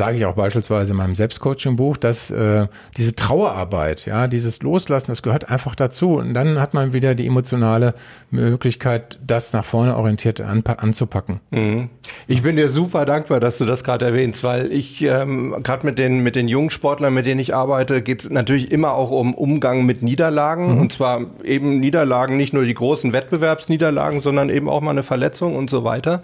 sage 0.00 0.16
ich 0.16 0.24
auch 0.24 0.34
beispielsweise 0.34 0.92
in 0.92 0.96
meinem 0.96 1.14
Selbstcoaching-Buch, 1.14 1.98
dass 1.98 2.30
äh, 2.30 2.68
diese 2.96 3.14
Trauerarbeit, 3.14 4.06
ja, 4.06 4.28
dieses 4.28 4.62
Loslassen, 4.62 5.10
das 5.10 5.20
gehört 5.20 5.50
einfach 5.50 5.74
dazu. 5.74 6.14
Und 6.14 6.32
dann 6.32 6.58
hat 6.58 6.72
man 6.72 6.94
wieder 6.94 7.14
die 7.14 7.26
emotionale 7.26 7.92
Möglichkeit, 8.30 9.18
das 9.26 9.52
nach 9.52 9.66
vorne 9.66 9.98
orientiert 9.98 10.40
an, 10.40 10.64
anzupacken. 10.64 11.40
Mhm. 11.50 11.90
Ich 12.26 12.42
bin 12.42 12.56
dir 12.56 12.70
super 12.70 13.04
dankbar, 13.04 13.40
dass 13.40 13.58
du 13.58 13.66
das 13.66 13.84
gerade 13.84 14.06
erwähnst, 14.06 14.42
weil 14.42 14.72
ich 14.72 15.02
ähm, 15.02 15.56
gerade 15.62 15.84
mit 15.84 15.98
den 15.98 16.20
mit 16.20 16.34
den 16.34 16.48
jungen 16.48 16.70
Sportlern, 16.70 17.12
mit 17.12 17.26
denen 17.26 17.38
ich 17.38 17.54
arbeite, 17.54 18.00
geht 18.00 18.22
es 18.22 18.30
natürlich 18.30 18.72
immer 18.72 18.94
auch 18.94 19.10
um 19.10 19.34
Umgang 19.34 19.84
mit 19.84 20.00
Niederlagen 20.00 20.76
mhm. 20.76 20.80
und 20.80 20.92
zwar 20.94 21.26
eben 21.44 21.78
Niederlagen, 21.78 22.38
nicht 22.38 22.54
nur 22.54 22.64
die 22.64 22.72
großen 22.72 23.12
Wettbewerbsniederlagen, 23.12 24.22
sondern 24.22 24.48
eben 24.48 24.70
auch 24.70 24.80
mal 24.80 24.92
eine 24.92 25.02
Verletzung 25.02 25.56
und 25.56 25.68
so 25.68 25.84
weiter. 25.84 26.22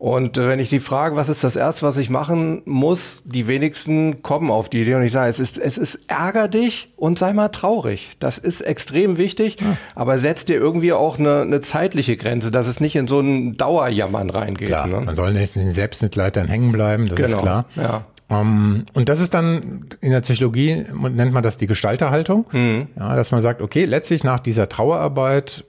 Und 0.00 0.38
äh, 0.38 0.48
wenn 0.48 0.60
ich 0.60 0.70
die 0.70 0.80
frage, 0.80 1.14
was 1.14 1.28
ist 1.28 1.44
das 1.44 1.56
erste, 1.56 1.82
was 1.82 1.98
ich 1.98 2.08
machen 2.08 2.62
muss, 2.64 3.20
die 3.26 3.46
wenigsten 3.46 4.22
kommen 4.22 4.50
auf 4.50 4.70
die 4.70 4.80
Idee 4.80 4.94
und 4.94 5.02
ich 5.02 5.12
sage, 5.12 5.28
es 5.28 5.38
ist, 5.38 5.58
es 5.58 5.76
ist 5.76 6.00
ärger 6.08 6.48
dich 6.48 6.94
und 6.96 7.18
sei 7.18 7.34
mal 7.34 7.50
traurig. 7.50 8.12
Das 8.18 8.38
ist 8.38 8.62
extrem 8.62 9.18
wichtig, 9.18 9.60
ja. 9.60 9.76
aber 9.94 10.18
setz 10.18 10.46
dir 10.46 10.56
irgendwie 10.56 10.94
auch 10.94 11.18
eine, 11.18 11.42
eine 11.42 11.60
zeitliche 11.60 12.16
Grenze, 12.16 12.50
dass 12.50 12.66
es 12.66 12.80
nicht 12.80 12.96
in 12.96 13.08
so 13.08 13.20
ein 13.20 13.58
Dauerjammern 13.58 14.30
reingeht. 14.30 14.68
Klar, 14.68 14.86
ne? 14.86 15.02
man 15.02 15.14
soll 15.14 15.34
nicht 15.34 15.54
in 15.56 15.64
den 15.64 15.72
Selbstmitleid 15.72 16.34
dann 16.34 16.48
hängen 16.48 16.72
bleiben, 16.72 17.06
das 17.06 17.16
genau. 17.16 17.36
ist 17.36 17.42
klar. 17.42 17.66
Ja. 17.76 18.04
Um, 18.30 18.36
ähm, 18.38 18.86
und 18.94 19.10
das 19.10 19.20
ist 19.20 19.34
dann 19.34 19.86
in 20.00 20.12
der 20.12 20.22
Psychologie 20.22 20.86
nennt 20.94 21.34
man 21.34 21.42
das 21.42 21.58
die 21.58 21.66
Gestalterhaltung, 21.66 22.46
mhm. 22.52 22.86
ja, 22.98 23.16
dass 23.16 23.32
man 23.32 23.42
sagt, 23.42 23.60
okay, 23.60 23.84
letztlich 23.84 24.24
nach 24.24 24.40
dieser 24.40 24.70
Trauerarbeit 24.70 25.64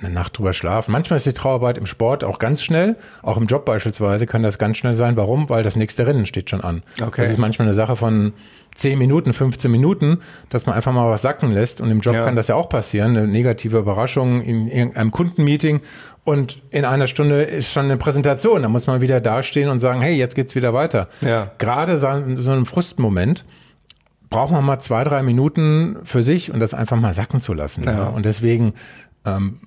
eine 0.00 0.10
Nacht 0.10 0.36
drüber 0.36 0.52
schlafen. 0.52 0.92
Manchmal 0.92 1.16
ist 1.16 1.26
die 1.26 1.32
Trauerarbeit 1.32 1.78
im 1.78 1.86
Sport 1.86 2.22
auch 2.22 2.38
ganz 2.38 2.62
schnell, 2.62 2.96
auch 3.22 3.36
im 3.36 3.46
Job 3.46 3.64
beispielsweise 3.64 4.26
kann 4.26 4.42
das 4.42 4.58
ganz 4.58 4.76
schnell 4.76 4.94
sein. 4.94 5.16
Warum? 5.16 5.48
Weil 5.48 5.62
das 5.62 5.76
nächste 5.76 6.06
Rennen 6.06 6.26
steht 6.26 6.50
schon 6.50 6.60
an. 6.60 6.82
Okay. 7.00 7.22
Das 7.22 7.30
ist 7.30 7.38
manchmal 7.38 7.66
eine 7.66 7.74
Sache 7.74 7.96
von 7.96 8.34
10 8.74 8.98
Minuten, 8.98 9.32
15 9.32 9.70
Minuten, 9.70 10.18
dass 10.50 10.66
man 10.66 10.74
einfach 10.74 10.92
mal 10.92 11.10
was 11.10 11.22
sacken 11.22 11.50
lässt. 11.50 11.80
Und 11.80 11.90
im 11.90 12.00
Job 12.00 12.14
ja. 12.14 12.24
kann 12.24 12.36
das 12.36 12.48
ja 12.48 12.56
auch 12.56 12.68
passieren, 12.68 13.16
eine 13.16 13.26
negative 13.26 13.78
Überraschung 13.78 14.42
in 14.42 14.68
irgendeinem 14.68 15.12
Kundenmeeting 15.12 15.80
und 16.24 16.60
in 16.70 16.84
einer 16.84 17.06
Stunde 17.06 17.42
ist 17.42 17.72
schon 17.72 17.84
eine 17.84 17.96
Präsentation. 17.96 18.62
Da 18.62 18.68
muss 18.68 18.86
man 18.88 19.00
wieder 19.00 19.20
dastehen 19.20 19.68
und 19.70 19.78
sagen, 19.78 20.00
hey, 20.00 20.14
jetzt 20.16 20.34
geht's 20.34 20.56
wieder 20.56 20.74
weiter. 20.74 21.08
Ja. 21.20 21.52
Gerade 21.58 21.98
so, 21.98 22.08
so 22.34 22.50
einem 22.50 22.66
Frustmoment 22.66 23.44
braucht 24.28 24.50
man 24.50 24.64
mal 24.64 24.80
zwei, 24.80 25.04
drei 25.04 25.22
Minuten 25.22 25.98
für 26.02 26.24
sich 26.24 26.52
und 26.52 26.58
das 26.58 26.74
einfach 26.74 26.96
mal 26.96 27.14
sacken 27.14 27.40
zu 27.40 27.54
lassen. 27.54 27.84
Ja. 27.84 27.92
ja. 27.92 28.08
Und 28.08 28.26
deswegen 28.26 28.74
ähm, 29.24 29.60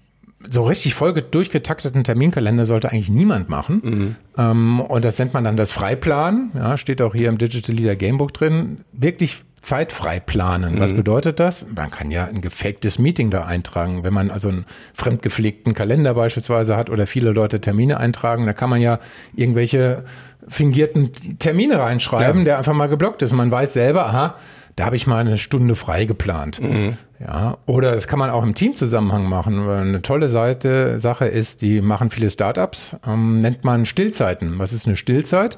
so 0.50 0.64
richtig 0.64 0.94
voll 0.94 1.14
durchgetakteten 1.14 2.04
Terminkalender 2.04 2.66
sollte 2.66 2.92
eigentlich 2.92 3.10
niemand 3.10 3.50
machen. 3.50 3.82
Mhm. 3.84 4.16
Ähm, 4.38 4.80
und 4.80 5.04
das 5.04 5.20
nennt 5.20 5.34
man 5.34 5.44
dann 5.44 5.58
das 5.58 5.72
Freiplan. 5.72 6.52
Ja, 6.56 6.78
steht 6.78 7.02
auch 7.02 7.14
hier 7.14 7.30
im 7.30 7.38
Digital 7.38 7.76
Leader 7.76 7.96
Gamebook 7.96 8.34
drin. 8.34 8.86
Wirklich 8.94 9.44
zeitfrei 9.62 10.20
planen. 10.20 10.76
Mhm. 10.76 10.80
Was 10.80 10.94
bedeutet 10.94 11.40
das? 11.40 11.66
Man 11.76 11.92
kann 11.92 12.12
ja 12.12 12.26
ein 12.26 12.42
gefaktes 12.42 13.00
Meeting 13.00 13.30
da 13.30 13.46
eintragen. 13.46 14.04
Wenn 14.04 14.14
man 14.14 14.32
also 14.32 14.50
einen 14.50 14.66
fremdgepflegten 14.94 15.74
Kalender 15.74 16.14
beispielsweise 16.14 16.78
hat 16.78 16.90
oder 16.90 17.08
viele 17.08 17.32
Leute 17.32 17.60
Termine 17.60 18.00
eintragen, 18.00 18.46
da 18.46 18.54
kann 18.54 18.70
man 18.70 18.82
ja 18.82 19.00
irgendwelche 19.36 20.06
fingierten 20.48 21.12
Termine 21.38 21.80
reinschreiben, 21.80 22.40
ja. 22.40 22.46
der 22.46 22.58
einfach 22.60 22.74
mal 22.74 22.88
geblockt 22.88 23.22
ist. 23.22 23.34
Man 23.34 23.52
weiß 23.52 23.74
selber, 23.74 24.08
aha, 24.08 24.36
da 24.78 24.86
habe 24.86 24.96
ich 24.96 25.06
mal 25.06 25.20
eine 25.20 25.38
Stunde 25.38 25.76
frei 25.76 26.06
geplant. 26.06 26.62
Mhm. 26.62 26.98
Ja, 27.20 27.58
oder 27.66 27.92
das 27.92 28.08
kann 28.08 28.18
man 28.18 28.30
auch 28.30 28.44
im 28.44 28.56
Teamzusammenhang 28.56 29.26
machen. 29.26 29.68
Eine 29.70 30.02
tolle 30.02 30.30
Seite, 30.30 31.00
Sache 31.00 31.26
ist, 31.26 31.62
die 31.62 31.82
machen 31.82 32.12
viele 32.12 32.30
Startups, 32.30 32.96
ähm, 33.06 33.40
nennt 33.40 33.66
man 33.66 33.86
Stillzeiten. 33.86 34.58
Was 34.58 34.72
ist 34.72 34.88
eine 34.88 34.96
Stillzeit? 34.96 35.58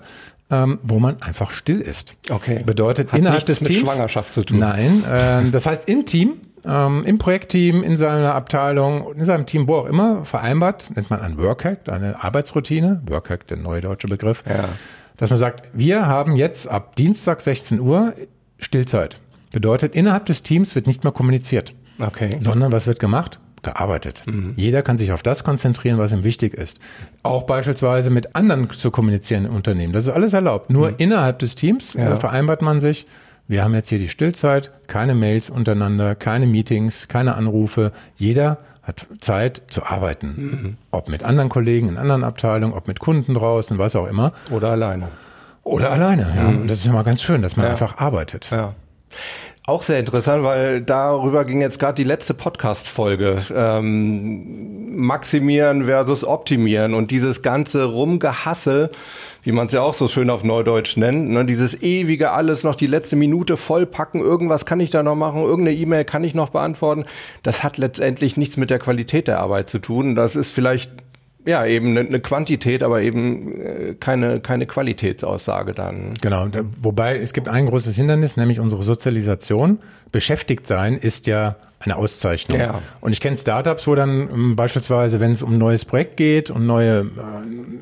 Ähm, 0.50 0.80
wo 0.84 1.00
man 1.00 1.22
einfach 1.22 1.52
still 1.52 1.80
ist. 1.80 2.16
Okay. 2.30 2.62
Bedeutet 2.66 3.14
Hat 3.14 3.20
innerhalb 3.20 3.46
des 3.46 3.62
mit 3.62 3.70
Teams. 3.70 3.90
Schwangerschaft 3.90 4.34
zu 4.34 4.44
tun. 4.44 4.60
Nein, 4.60 5.02
äh, 5.06 5.50
das 5.50 5.66
heißt 5.66 5.88
im 5.88 6.06
Team, 6.06 6.42
ähm, 6.66 7.06
im 7.06 7.18
Projektteam, 7.20 7.84
in 7.84 7.96
seiner 7.96 8.36
Abteilung, 8.36 9.14
in 9.14 9.24
seinem 9.24 9.46
Team, 9.46 9.70
wo 9.70 9.76
auch 9.76 9.86
immer, 9.86 10.26
vereinbart, 10.26 10.94
nennt 10.94 11.10
man 11.10 11.22
ein 11.22 11.38
Workhack, 11.38 11.88
eine 11.88 12.22
Arbeitsroutine. 12.22 13.02
Workhack, 13.08 13.48
der 13.48 13.58
neue 13.58 13.80
deutsche 13.80 14.08
Begriff. 14.08 14.44
Ja. 14.46 14.66
Dass 15.16 15.30
man 15.30 15.40
sagt, 15.40 15.70
wir 15.72 16.06
haben 16.06 16.36
jetzt 16.36 16.68
ab 16.68 16.98
Dienstag 16.98 17.40
16 17.40 17.80
Uhr 17.80 18.14
Stillzeit. 18.58 19.21
Bedeutet, 19.52 19.96
innerhalb 19.96 20.26
des 20.26 20.44
Teams 20.44 20.76
wird 20.76 20.88
nicht 20.88 21.04
mehr 21.04 21.14
kommuniziert. 21.14 21.74
Okay. 22.00 22.30
Sondern 22.40 22.72
was 22.72 22.88
wird 22.88 23.00
gemacht? 23.00 23.40
Gearbeitet. 23.64 24.24
Mhm. 24.26 24.54
Jeder 24.56 24.82
kann 24.82 24.98
sich 24.98 25.12
auf 25.12 25.22
das 25.22 25.44
konzentrieren, 25.44 26.00
was 26.00 26.12
ihm 26.12 26.24
wichtig 26.24 26.56
ist. 26.56 26.80
Auch 27.22 27.44
beispielsweise 27.44 28.10
mit 28.10 28.36
anderen 28.36 28.70
zu 28.72 28.90
kommunizieren 28.90 29.46
im 29.46 29.56
Unternehmen. 29.56 29.94
Das 29.94 30.08
ist 30.08 30.14
alles 30.14 30.34
erlaubt. 30.34 30.72
Nur 30.72 30.92
mhm. 30.92 30.96
innerhalb 30.98 31.40
des 31.40 31.54
Teams 31.56 31.94
ja. 31.94 32.14
äh, 32.14 32.18
vereinbart 32.18 32.64
man 32.64 32.80
sich, 32.80 33.06
wir 33.48 33.64
haben 33.64 33.74
jetzt 33.76 33.90
hier 33.90 34.00
die 34.00 34.10
Stillzeit, 34.10 34.72
keine 34.88 35.14
Mails 35.14 35.50
untereinander, 35.50 36.16
keine 36.16 36.48
Meetings, 36.48 37.08
keine 37.08 37.36
Anrufe. 37.36 37.92
Jeder 38.18 38.58
hat 38.82 39.06
Zeit 39.20 39.62
zu 39.68 39.84
arbeiten. 39.84 40.28
Mhm. 40.38 40.78
Ob 40.90 41.08
mit 41.08 41.24
anderen 41.24 41.50
Kollegen 41.50 41.90
in 41.90 41.98
anderen 41.98 42.24
Abteilungen, 42.24 42.74
ob 42.74 42.88
mit 42.88 43.00
Kunden 43.00 43.34
draußen, 43.36 43.78
was 43.78 43.96
auch 43.96 44.08
immer. 44.08 44.32
Oder 44.50 44.70
alleine. 44.70 45.10
Oder 45.64 45.92
alleine, 45.92 46.28
ja. 46.36 46.44
Mhm. 46.50 46.62
Und 46.62 46.72
das 46.72 46.80
ist 46.80 46.86
ja 46.86 46.94
mal 46.94 47.04
ganz 47.04 47.22
schön, 47.22 47.42
dass 47.42 47.58
man 47.58 47.66
ja. 47.66 47.74
einfach 47.74 47.98
arbeitet. 47.98 48.48
Ja. 48.50 48.74
Auch 49.68 49.84
sehr 49.84 50.00
interessant, 50.00 50.44
weil 50.44 50.82
darüber 50.82 51.46
ging 51.46 51.62
jetzt 51.62 51.80
gerade 51.80 51.94
die 51.94 52.04
letzte 52.04 52.34
Podcast-Folge. 52.34 53.44
Ähm, 53.56 54.96
maximieren 54.96 55.86
versus 55.86 56.24
optimieren 56.26 56.94
und 56.94 57.12
dieses 57.12 57.42
ganze 57.42 57.86
Rumgehassel, 57.86 58.90
wie 59.44 59.52
man 59.52 59.68
es 59.68 59.72
ja 59.72 59.82
auch 59.82 59.94
so 59.94 60.08
schön 60.08 60.30
auf 60.30 60.44
Neudeutsch 60.44 60.98
nennt, 60.98 61.30
ne, 61.30 61.46
dieses 61.46 61.82
ewige 61.82 62.32
alles 62.32 62.64
noch 62.64 62.76
die 62.76 62.88
letzte 62.88 63.16
Minute 63.16 63.56
vollpacken, 63.56 64.20
irgendwas 64.20 64.66
kann 64.66 64.80
ich 64.80 64.90
da 64.90 65.04
noch 65.04 65.16
machen, 65.16 65.44
irgendeine 65.44 65.78
E-Mail 65.78 66.06
kann 66.06 66.24
ich 66.24 66.34
noch 66.34 66.50
beantworten, 66.50 67.06
das 67.44 67.64
hat 67.64 67.78
letztendlich 67.78 68.38
nichts 68.38 68.58
mit 68.58 68.70
der 68.70 68.80
Qualität 68.80 69.28
der 69.28 69.40
Arbeit 69.40 69.70
zu 69.70 69.80
tun. 69.80 70.16
Das 70.16 70.36
ist 70.36 70.52
vielleicht 70.52 70.92
ja, 71.46 71.66
eben 71.66 71.98
eine, 71.98 72.20
Quantität, 72.20 72.84
aber 72.84 73.02
eben 73.02 73.60
äh, 73.60 73.96
keine, 74.00 74.40
keine 74.40 74.66
Qualitätsaussage 74.66 75.74
dann. 75.74 76.14
Genau, 76.22 76.48
wobei 76.82 77.18
es 77.18 77.34
gibt 77.34 77.50
ein 77.50 77.66
großes 77.66 77.96
Hindernis, 77.96 78.38
nämlich 78.38 78.60
unsere 78.60 78.84
Sozialisation. 78.84 79.80
Beschäftigt 80.12 80.68
sein 80.68 80.96
ist 80.96 81.28
ja 81.28 81.56
eine 81.84 81.96
Auszeichnung. 81.96 82.60
Ja. 82.60 82.82
Und 83.00 83.12
ich 83.12 83.22
kenne 83.22 83.38
Startups, 83.38 83.88
wo 83.88 83.96
dann 83.96 84.30
ähm, 84.32 84.56
beispielsweise, 84.56 85.20
wenn 85.20 85.32
es 85.32 85.42
um 85.42 85.54
ein 85.54 85.58
neues 85.58 85.86
Projekt 85.86 86.18
geht 86.18 86.50
und 86.50 86.66
neue, 86.66 87.00
äh, 87.00 87.06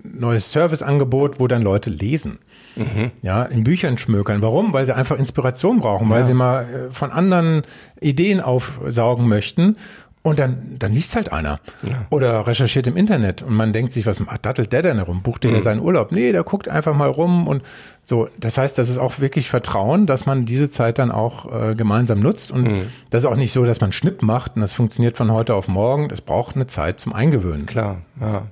neues 0.04 0.52
Serviceangebot, 0.52 1.40
wo 1.40 1.48
dann 1.48 1.62
Leute 1.62 1.90
lesen. 1.90 2.40
Mhm. 2.76 3.12
Ja, 3.22 3.44
in 3.44 3.64
Büchern 3.64 3.98
schmökern. 3.98 4.42
Warum? 4.42 4.74
Weil 4.74 4.86
sie 4.86 4.96
einfach 4.96 5.18
Inspiration 5.18 5.80
brauchen, 5.80 6.10
weil 6.10 6.20
ja. 6.20 6.26
sie 6.26 6.34
mal 6.34 6.64
äh, 6.64 6.92
von 6.92 7.12
anderen 7.12 7.64
Ideen 8.00 8.40
aufsaugen 8.40 9.28
möchten. 9.28 9.76
Und 10.22 10.38
dann, 10.38 10.76
dann 10.78 10.92
liest 10.92 11.16
halt 11.16 11.32
einer. 11.32 11.62
Ja. 11.82 12.06
Oder 12.10 12.46
recherchiert 12.46 12.88
im 12.88 12.98
Internet 12.98 13.42
und 13.42 13.54
man 13.54 13.72
denkt 13.72 13.94
sich, 13.94 14.06
was 14.06 14.22
dattelt 14.42 14.74
der 14.74 14.82
denn 14.82 14.98
herum? 14.98 15.22
Bucht 15.22 15.46
der 15.46 15.52
mhm. 15.52 15.62
seinen 15.62 15.80
Urlaub? 15.80 16.12
Nee, 16.12 16.34
der 16.34 16.44
guckt 16.44 16.68
einfach 16.68 16.94
mal 16.94 17.10
rum 17.10 17.48
und 17.48 17.64
so. 18.04 18.28
Das 18.38 18.58
heißt, 18.58 18.78
das 18.78 18.90
ist 18.90 18.98
auch 18.98 19.20
wirklich 19.20 19.50
Vertrauen, 19.50 20.08
dass 20.08 20.26
man 20.26 20.46
diese 20.46 20.70
Zeit 20.70 21.00
dann 21.00 21.10
auch 21.10 21.50
äh, 21.52 21.74
gemeinsam 21.76 22.20
nutzt. 22.20 22.52
Und 22.52 22.64
mhm. 22.64 22.88
das 23.12 23.24
ist 23.24 23.30
auch 23.30 23.38
nicht 23.38 23.54
so, 23.54 23.64
dass 23.64 23.80
man 23.80 23.94
Schnipp 23.94 24.22
macht 24.22 24.56
und 24.56 24.62
das 24.62 24.74
funktioniert 24.74 25.16
von 25.16 25.32
heute 25.32 25.56
auf 25.56 25.70
morgen. 25.70 26.10
Das 26.10 26.20
braucht 26.20 26.56
eine 26.58 26.68
Zeit 26.68 27.00
zum 27.00 27.14
Eingewöhnen. 27.14 27.66
Klar, 27.66 28.02
ja. 28.20 28.48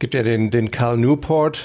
Gibt 0.00 0.14
ja 0.14 0.24
den, 0.24 0.50
den 0.50 0.72
Carl 0.72 0.96
Newport, 0.96 1.64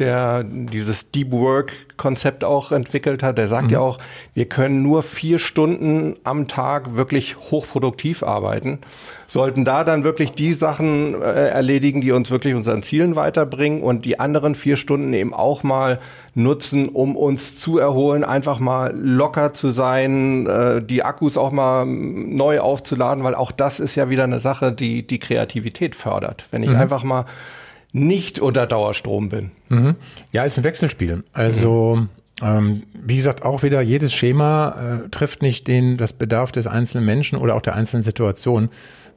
der 0.00 0.42
dieses 0.44 1.10
Deep 1.10 1.32
Work 1.32 1.72
Konzept 1.96 2.44
auch 2.44 2.72
entwickelt 2.72 3.22
hat, 3.22 3.36
der 3.36 3.46
sagt 3.46 3.66
mhm. 3.66 3.72
ja 3.72 3.80
auch, 3.80 3.98
wir 4.34 4.46
können 4.46 4.82
nur 4.82 5.02
vier 5.02 5.38
Stunden 5.38 6.14
am 6.24 6.48
Tag 6.48 6.96
wirklich 6.96 7.36
hochproduktiv 7.36 8.22
arbeiten, 8.22 8.78
sollten 9.28 9.66
da 9.66 9.84
dann 9.84 10.02
wirklich 10.02 10.32
die 10.32 10.54
Sachen 10.54 11.20
äh, 11.20 11.48
erledigen, 11.48 12.00
die 12.00 12.12
uns 12.12 12.30
wirklich 12.30 12.54
unseren 12.54 12.82
Zielen 12.82 13.16
weiterbringen 13.16 13.82
und 13.82 14.06
die 14.06 14.18
anderen 14.18 14.54
vier 14.54 14.78
Stunden 14.78 15.12
eben 15.12 15.34
auch 15.34 15.62
mal 15.62 16.00
nutzen, 16.34 16.88
um 16.88 17.16
uns 17.16 17.58
zu 17.58 17.78
erholen, 17.78 18.24
einfach 18.24 18.60
mal 18.60 18.94
locker 18.96 19.52
zu 19.52 19.68
sein, 19.68 20.46
äh, 20.46 20.82
die 20.82 21.02
Akkus 21.02 21.36
auch 21.36 21.52
mal 21.52 21.84
neu 21.84 22.60
aufzuladen, 22.60 23.24
weil 23.24 23.34
auch 23.34 23.52
das 23.52 23.78
ist 23.78 23.94
ja 23.94 24.08
wieder 24.08 24.24
eine 24.24 24.40
Sache, 24.40 24.72
die 24.72 25.06
die 25.06 25.18
Kreativität 25.18 25.94
fördert. 25.94 26.46
Wenn 26.50 26.62
ich 26.62 26.70
mhm. 26.70 26.76
einfach 26.76 27.04
mal 27.04 27.26
nicht 27.92 28.38
unter 28.38 28.66
Dauerstrom 28.66 29.28
bin. 29.28 29.50
Mhm. 29.68 29.96
Ja, 30.32 30.44
ist 30.44 30.58
ein 30.58 30.64
Wechselspiel. 30.64 31.24
Also 31.32 31.96
mhm. 31.96 32.08
ähm, 32.42 32.82
wie 32.94 33.16
gesagt, 33.16 33.44
auch 33.44 33.62
wieder 33.62 33.80
jedes 33.80 34.12
Schema 34.12 35.02
äh, 35.04 35.08
trifft 35.08 35.42
nicht 35.42 35.66
den 35.66 35.96
das 35.96 36.12
Bedarf 36.12 36.52
des 36.52 36.66
einzelnen 36.66 37.04
Menschen 37.04 37.38
oder 37.38 37.54
auch 37.54 37.62
der 37.62 37.74
einzelnen 37.74 38.02
Situation. 38.02 38.68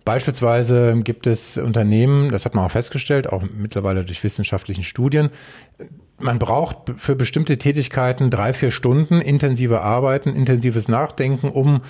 Beispielsweise 0.06 1.00
gibt 1.02 1.28
es 1.28 1.58
Unternehmen, 1.58 2.30
das 2.30 2.44
hat 2.44 2.56
man 2.56 2.66
auch 2.66 2.72
festgestellt, 2.72 3.32
auch 3.32 3.42
mittlerweile 3.56 4.04
durch 4.04 4.22
wissenschaftlichen 4.22 4.84
Studien, 4.84 5.30
man 6.20 6.40
braucht 6.40 6.94
für 6.98 7.16
bestimmte 7.16 7.58
Tätigkeiten 7.58 8.30
drei, 8.30 8.54
vier 8.54 8.72
Stunden 8.72 9.22
intensive 9.22 9.82
Arbeiten, 9.82 10.30
intensives 10.36 10.88
Nachdenken, 10.88 11.50
um 11.50 11.82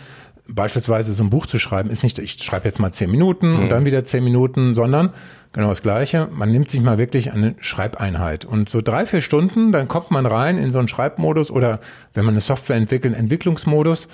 beispielsweise 0.47 1.13
so 1.13 1.23
ein 1.23 1.29
Buch 1.29 1.45
zu 1.45 1.57
schreiben, 1.57 1.89
ist 1.89 2.03
nicht, 2.03 2.19
ich 2.19 2.41
schreibe 2.43 2.65
jetzt 2.65 2.79
mal 2.79 2.91
zehn 2.91 3.09
Minuten 3.09 3.51
mhm. 3.51 3.59
und 3.59 3.69
dann 3.69 3.85
wieder 3.85 4.03
zehn 4.03 4.23
Minuten, 4.23 4.75
sondern 4.75 5.11
genau 5.53 5.69
das 5.69 5.81
Gleiche. 5.81 6.27
Man 6.31 6.51
nimmt 6.51 6.69
sich 6.69 6.81
mal 6.81 6.97
wirklich 6.97 7.31
eine 7.31 7.55
Schreibeinheit 7.59 8.43
und 8.43 8.69
so 8.69 8.81
drei, 8.81 9.05
vier 9.05 9.21
Stunden, 9.21 9.71
dann 9.71 9.87
kommt 9.87 10.11
man 10.11 10.25
rein 10.25 10.57
in 10.57 10.71
so 10.71 10.79
einen 10.79 10.87
Schreibmodus 10.87 11.51
oder 11.51 11.79
wenn 12.13 12.25
man 12.25 12.33
eine 12.33 12.41
Software 12.41 12.75
entwickelt, 12.75 13.15
Entwicklungsmodus. 13.15 14.07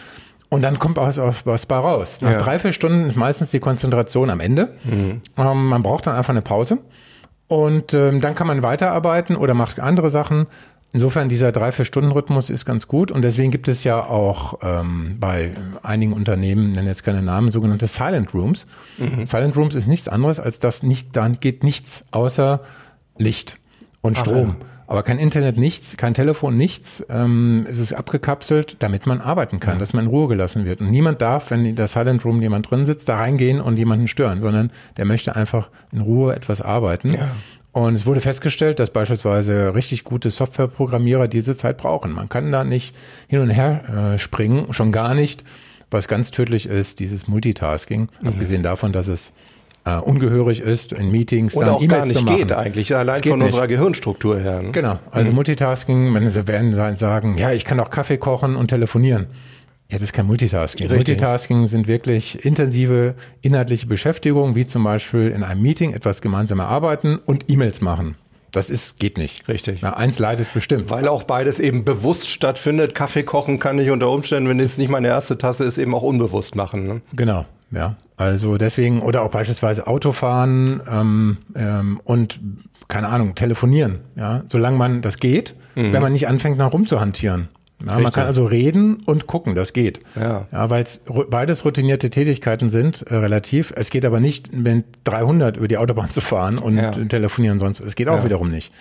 Und 0.50 0.64
dann 0.64 0.80
kommt 0.80 0.98
auch 0.98 1.16
was 1.46 1.66
bei 1.68 1.76
raus. 1.76 2.22
Nach 2.22 2.32
ja. 2.32 2.38
drei, 2.40 2.58
vier 2.58 2.74
Stunden 2.74 3.12
ist 3.12 3.16
meistens 3.16 3.52
die 3.52 3.60
Konzentration 3.60 4.32
am 4.32 4.40
Ende. 4.40 4.74
Mhm. 4.84 5.22
Ähm, 5.38 5.66
man 5.68 5.84
braucht 5.84 6.08
dann 6.08 6.16
einfach 6.16 6.32
eine 6.32 6.42
Pause. 6.42 6.80
Und 7.48 7.94
ähm, 7.94 8.20
dann 8.20 8.34
kann 8.34 8.48
man 8.48 8.64
weiterarbeiten 8.64 9.36
oder 9.36 9.54
macht 9.54 9.80
andere 9.80 10.10
Sachen. 10.10 10.48
Insofern 10.92 11.30
dieser 11.30 11.52
drei 11.52 11.72
vier 11.72 11.86
Stunden 11.86 12.12
Rhythmus 12.12 12.50
ist 12.50 12.66
ganz 12.66 12.88
gut 12.88 13.12
und 13.12 13.22
deswegen 13.22 13.52
gibt 13.52 13.68
es 13.68 13.84
ja 13.84 14.04
auch 14.04 14.60
ähm, 14.64 15.18
bei 15.20 15.52
einigen 15.84 16.14
Unternehmen, 16.14 16.72
nennen 16.72 16.88
jetzt 16.88 17.04
keine 17.04 17.22
Namen, 17.22 17.52
sogenannte 17.52 17.86
Silent 17.88 18.34
Rooms. 18.34 18.66
Mhm. 18.98 19.26
Silent 19.28 19.56
Rooms 19.56 19.76
ist 19.76 19.88
nichts 19.88 20.08
anderes 20.08 20.40
als 20.40 20.58
das 20.58 20.82
nicht, 20.82 21.16
dann 21.16 21.40
geht 21.40 21.64
nichts 21.64 22.06
außer 22.12 22.62
Licht. 23.18 23.58
und 24.02 24.18
Strom. 24.18 24.56
Aber 24.88 25.04
kein 25.04 25.20
Internet, 25.20 25.56
nichts, 25.56 25.98
kein 25.98 26.16
Telefon, 26.16 26.58
nichts. 26.58 27.06
Ähm, 27.10 27.68
es 27.70 27.78
ist 27.78 27.94
abgekapselt, 27.94 28.78
damit 28.80 29.06
man 29.06 29.22
arbeiten 29.22 29.60
kann, 29.60 29.78
dass 29.78 29.94
man 29.94 30.06
in 30.06 30.10
Ruhe 30.10 30.28
gelassen 30.28 30.66
wird. 30.66 30.82
Und 30.82 30.90
niemand 30.90 31.22
darf, 31.22 31.52
wenn 31.52 31.64
in 31.64 31.76
der 31.76 31.88
Silent 31.88 32.26
Room 32.26 32.42
jemand 32.42 32.72
drin 32.72 32.88
sitzt, 32.88 33.08
da 33.08 33.18
reingehen 33.18 33.62
und 33.62 33.78
jemanden 33.78 34.08
stören, 34.08 34.40
sondern 34.40 34.72
der 34.98 35.06
möchte 35.06 35.36
einfach 35.36 35.70
in 35.92 36.02
Ruhe 36.02 36.36
etwas 36.36 36.60
arbeiten. 36.62 37.14
Ja. 37.14 37.30
Und 37.72 37.94
es 37.94 38.06
wurde 38.06 38.20
festgestellt, 38.22 38.80
dass 38.80 38.90
beispielsweise 38.90 39.76
richtig 39.76 40.04
gute 40.04 40.32
Softwareprogrammierer 40.32 41.28
diese 41.28 41.56
Zeit 41.56 41.78
brauchen. 41.78 42.12
Man 42.12 42.28
kann 42.28 42.52
da 42.52 42.64
nicht 42.64 42.96
hin 43.28 43.40
und 43.40 43.50
her 43.52 44.14
äh, 44.14 44.18
springen, 44.18 44.74
schon 44.74 44.92
gar 44.92 45.14
nicht, 45.14 45.44
was 45.92 46.08
ganz 46.08 46.32
tödlich 46.32 46.66
ist, 46.66 47.00
dieses 47.00 47.28
Multitasking. 47.28 48.10
Mhm. 48.22 48.28
Abgesehen 48.28 48.64
davon, 48.64 48.92
dass 48.92 49.08
es 49.08 49.34
äh, 49.86 49.98
ungehörig 49.98 50.62
ist, 50.62 50.94
in 50.94 51.12
Meetings 51.12 51.56
Oder 51.56 51.68
dann 51.68 51.76
auch 51.76 51.88
gar 51.88 52.00
E-Mails 52.00 52.14
zu 52.14 52.24
nicht 52.24 52.38
geht 52.38 52.52
eigentlich, 52.52 52.96
allein 52.96 53.22
geht 53.22 53.32
von 53.32 53.40
nicht. 53.40 53.48
unserer 53.48 53.68
Gehirnstruktur 53.68 54.40
her. 54.40 54.62
ne? 54.62 54.72
Genau, 54.72 55.00
also 55.12 55.32
Multitasking, 55.32 56.14
wenn 56.14 56.28
sie 56.30 56.48
werden 56.48 56.98
sagen, 56.98 57.38
ja, 57.38 57.52
ich 57.52 57.66
kann 57.66 57.80
auch 57.80 57.90
Kaffee 57.90 58.18
kochen 58.18 58.56
und 58.56 58.70
telefonieren. 58.70 59.28
Ja, 59.92 59.98
das 59.98 60.10
ist 60.10 60.14
kein 60.14 60.28
Multitasking. 60.28 60.88
Richtig. 60.88 60.98
Multitasking 60.98 61.66
sind 61.66 61.88
wirklich 61.88 62.46
intensive 62.46 63.16
inhaltliche 63.42 63.88
Beschäftigungen, 63.88 64.56
wie 64.56 64.68
zum 64.68 64.84
Beispiel 64.84 65.30
in 65.30 65.44
einem 65.44 65.62
Meeting 65.62 65.94
etwas 65.94 66.22
gemeinsam 66.22 66.60
erarbeiten 66.60 67.18
und 67.18 67.46
E-Mails 67.50 67.82
machen. 67.82 68.16
Das 68.52 68.70
ist, 68.70 69.00
geht 69.00 69.18
nicht. 69.18 69.48
Richtig. 69.48 69.80
Na, 69.82 69.98
eins 69.98 70.20
leidet 70.20 70.54
bestimmt. 70.54 70.90
Weil 70.90 71.08
auch 71.08 71.24
beides 71.24 71.60
eben 71.60 71.86
bewusst 71.86 72.30
stattfindet. 72.30 72.96
Kaffee 72.96 73.24
kochen 73.24 73.60
kann 73.60 73.80
ich 73.80 73.90
unter 73.90 74.10
Umständen, 74.10 74.50
wenn 74.50 74.60
es 74.60 74.78
nicht 74.78 74.90
meine 74.90 75.08
erste 75.08 75.38
Tasse 75.38 75.64
ist, 75.66 75.78
eben 75.78 75.94
auch 75.94 76.04
unbewusst 76.04 76.56
machen. 76.56 76.88
Ne? 76.88 77.02
Genau, 77.14 77.46
ja. 77.72 77.96
Also 78.18 78.58
deswegen, 78.58 79.02
oder 79.02 79.24
auch 79.24 79.30
beispielsweise 79.30 79.88
Autofahren 79.88 80.82
ähm, 80.90 81.38
ähm, 81.56 82.02
und, 82.04 82.40
keine 82.88 83.08
Ahnung, 83.08 83.36
telefonieren, 83.36 84.00
ja, 84.16 84.44
solange 84.48 84.78
man 84.78 85.02
das 85.02 85.18
geht, 85.18 85.56
wenn 85.76 86.02
man 86.02 86.12
nicht 86.12 86.28
anfängt, 86.28 86.58
nach 86.58 86.74
rumzuhantieren. 86.74 87.48
Ja, 87.88 87.98
man 88.00 88.12
kann 88.12 88.26
also 88.26 88.46
reden 88.46 89.02
und 89.06 89.26
gucken, 89.26 89.56
das 89.56 89.72
geht. 89.72 90.02
Ja. 90.20 90.48
ja 90.52 90.70
weil 90.70 90.84
es 90.84 91.02
beides 91.30 91.64
routinierte 91.64 92.10
Tätigkeiten 92.10 92.70
sind, 92.70 93.04
äh, 93.04 93.16
relativ. 93.16 93.72
Es 93.76 93.90
geht 93.90 94.04
aber 94.04 94.20
nicht, 94.20 94.54
mit 94.54 94.86
300 95.06 95.58
über 95.58 95.68
die 95.68 95.78
Autobahn 95.78 96.12
zu 96.12 96.20
fahren 96.22 96.58
und 96.58 96.78
Ja. 96.78 96.92
telefonieren 96.92 97.60
sonst. 97.60 97.80
Es 97.80 97.96
geht 97.96 98.10
auch 98.10 98.24
wiederum 98.26 98.52
nicht. 98.52 98.72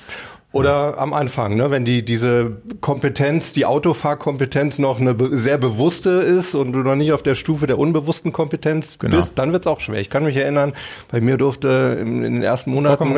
Oder 0.50 0.96
am 0.98 1.12
Anfang, 1.12 1.56
ne, 1.56 1.70
wenn 1.70 1.84
die 1.84 2.02
diese 2.02 2.62
Kompetenz, 2.80 3.52
die 3.52 3.66
Autofahrkompetenz 3.66 4.78
noch 4.78 4.98
eine 4.98 5.12
be 5.12 5.36
sehr 5.36 5.58
bewusste 5.58 6.08
ist 6.08 6.54
und 6.54 6.72
du 6.72 6.78
noch 6.78 6.94
nicht 6.96 7.12
auf 7.12 7.22
der 7.22 7.34
Stufe 7.34 7.66
der 7.66 7.78
unbewussten 7.78 8.32
Kompetenz 8.32 8.98
Genau. 8.98 9.14
bist, 9.16 9.38
dann 9.38 9.52
wird's 9.52 9.66
auch 9.66 9.80
schwer. 9.80 10.00
Ich 10.00 10.08
kann 10.08 10.24
mich 10.24 10.36
erinnern, 10.36 10.72
bei 11.10 11.20
mir 11.20 11.36
durfte 11.36 11.98
in, 12.00 12.22
den 12.22 12.42
ersten 12.42 12.70
Monaten 12.70 13.12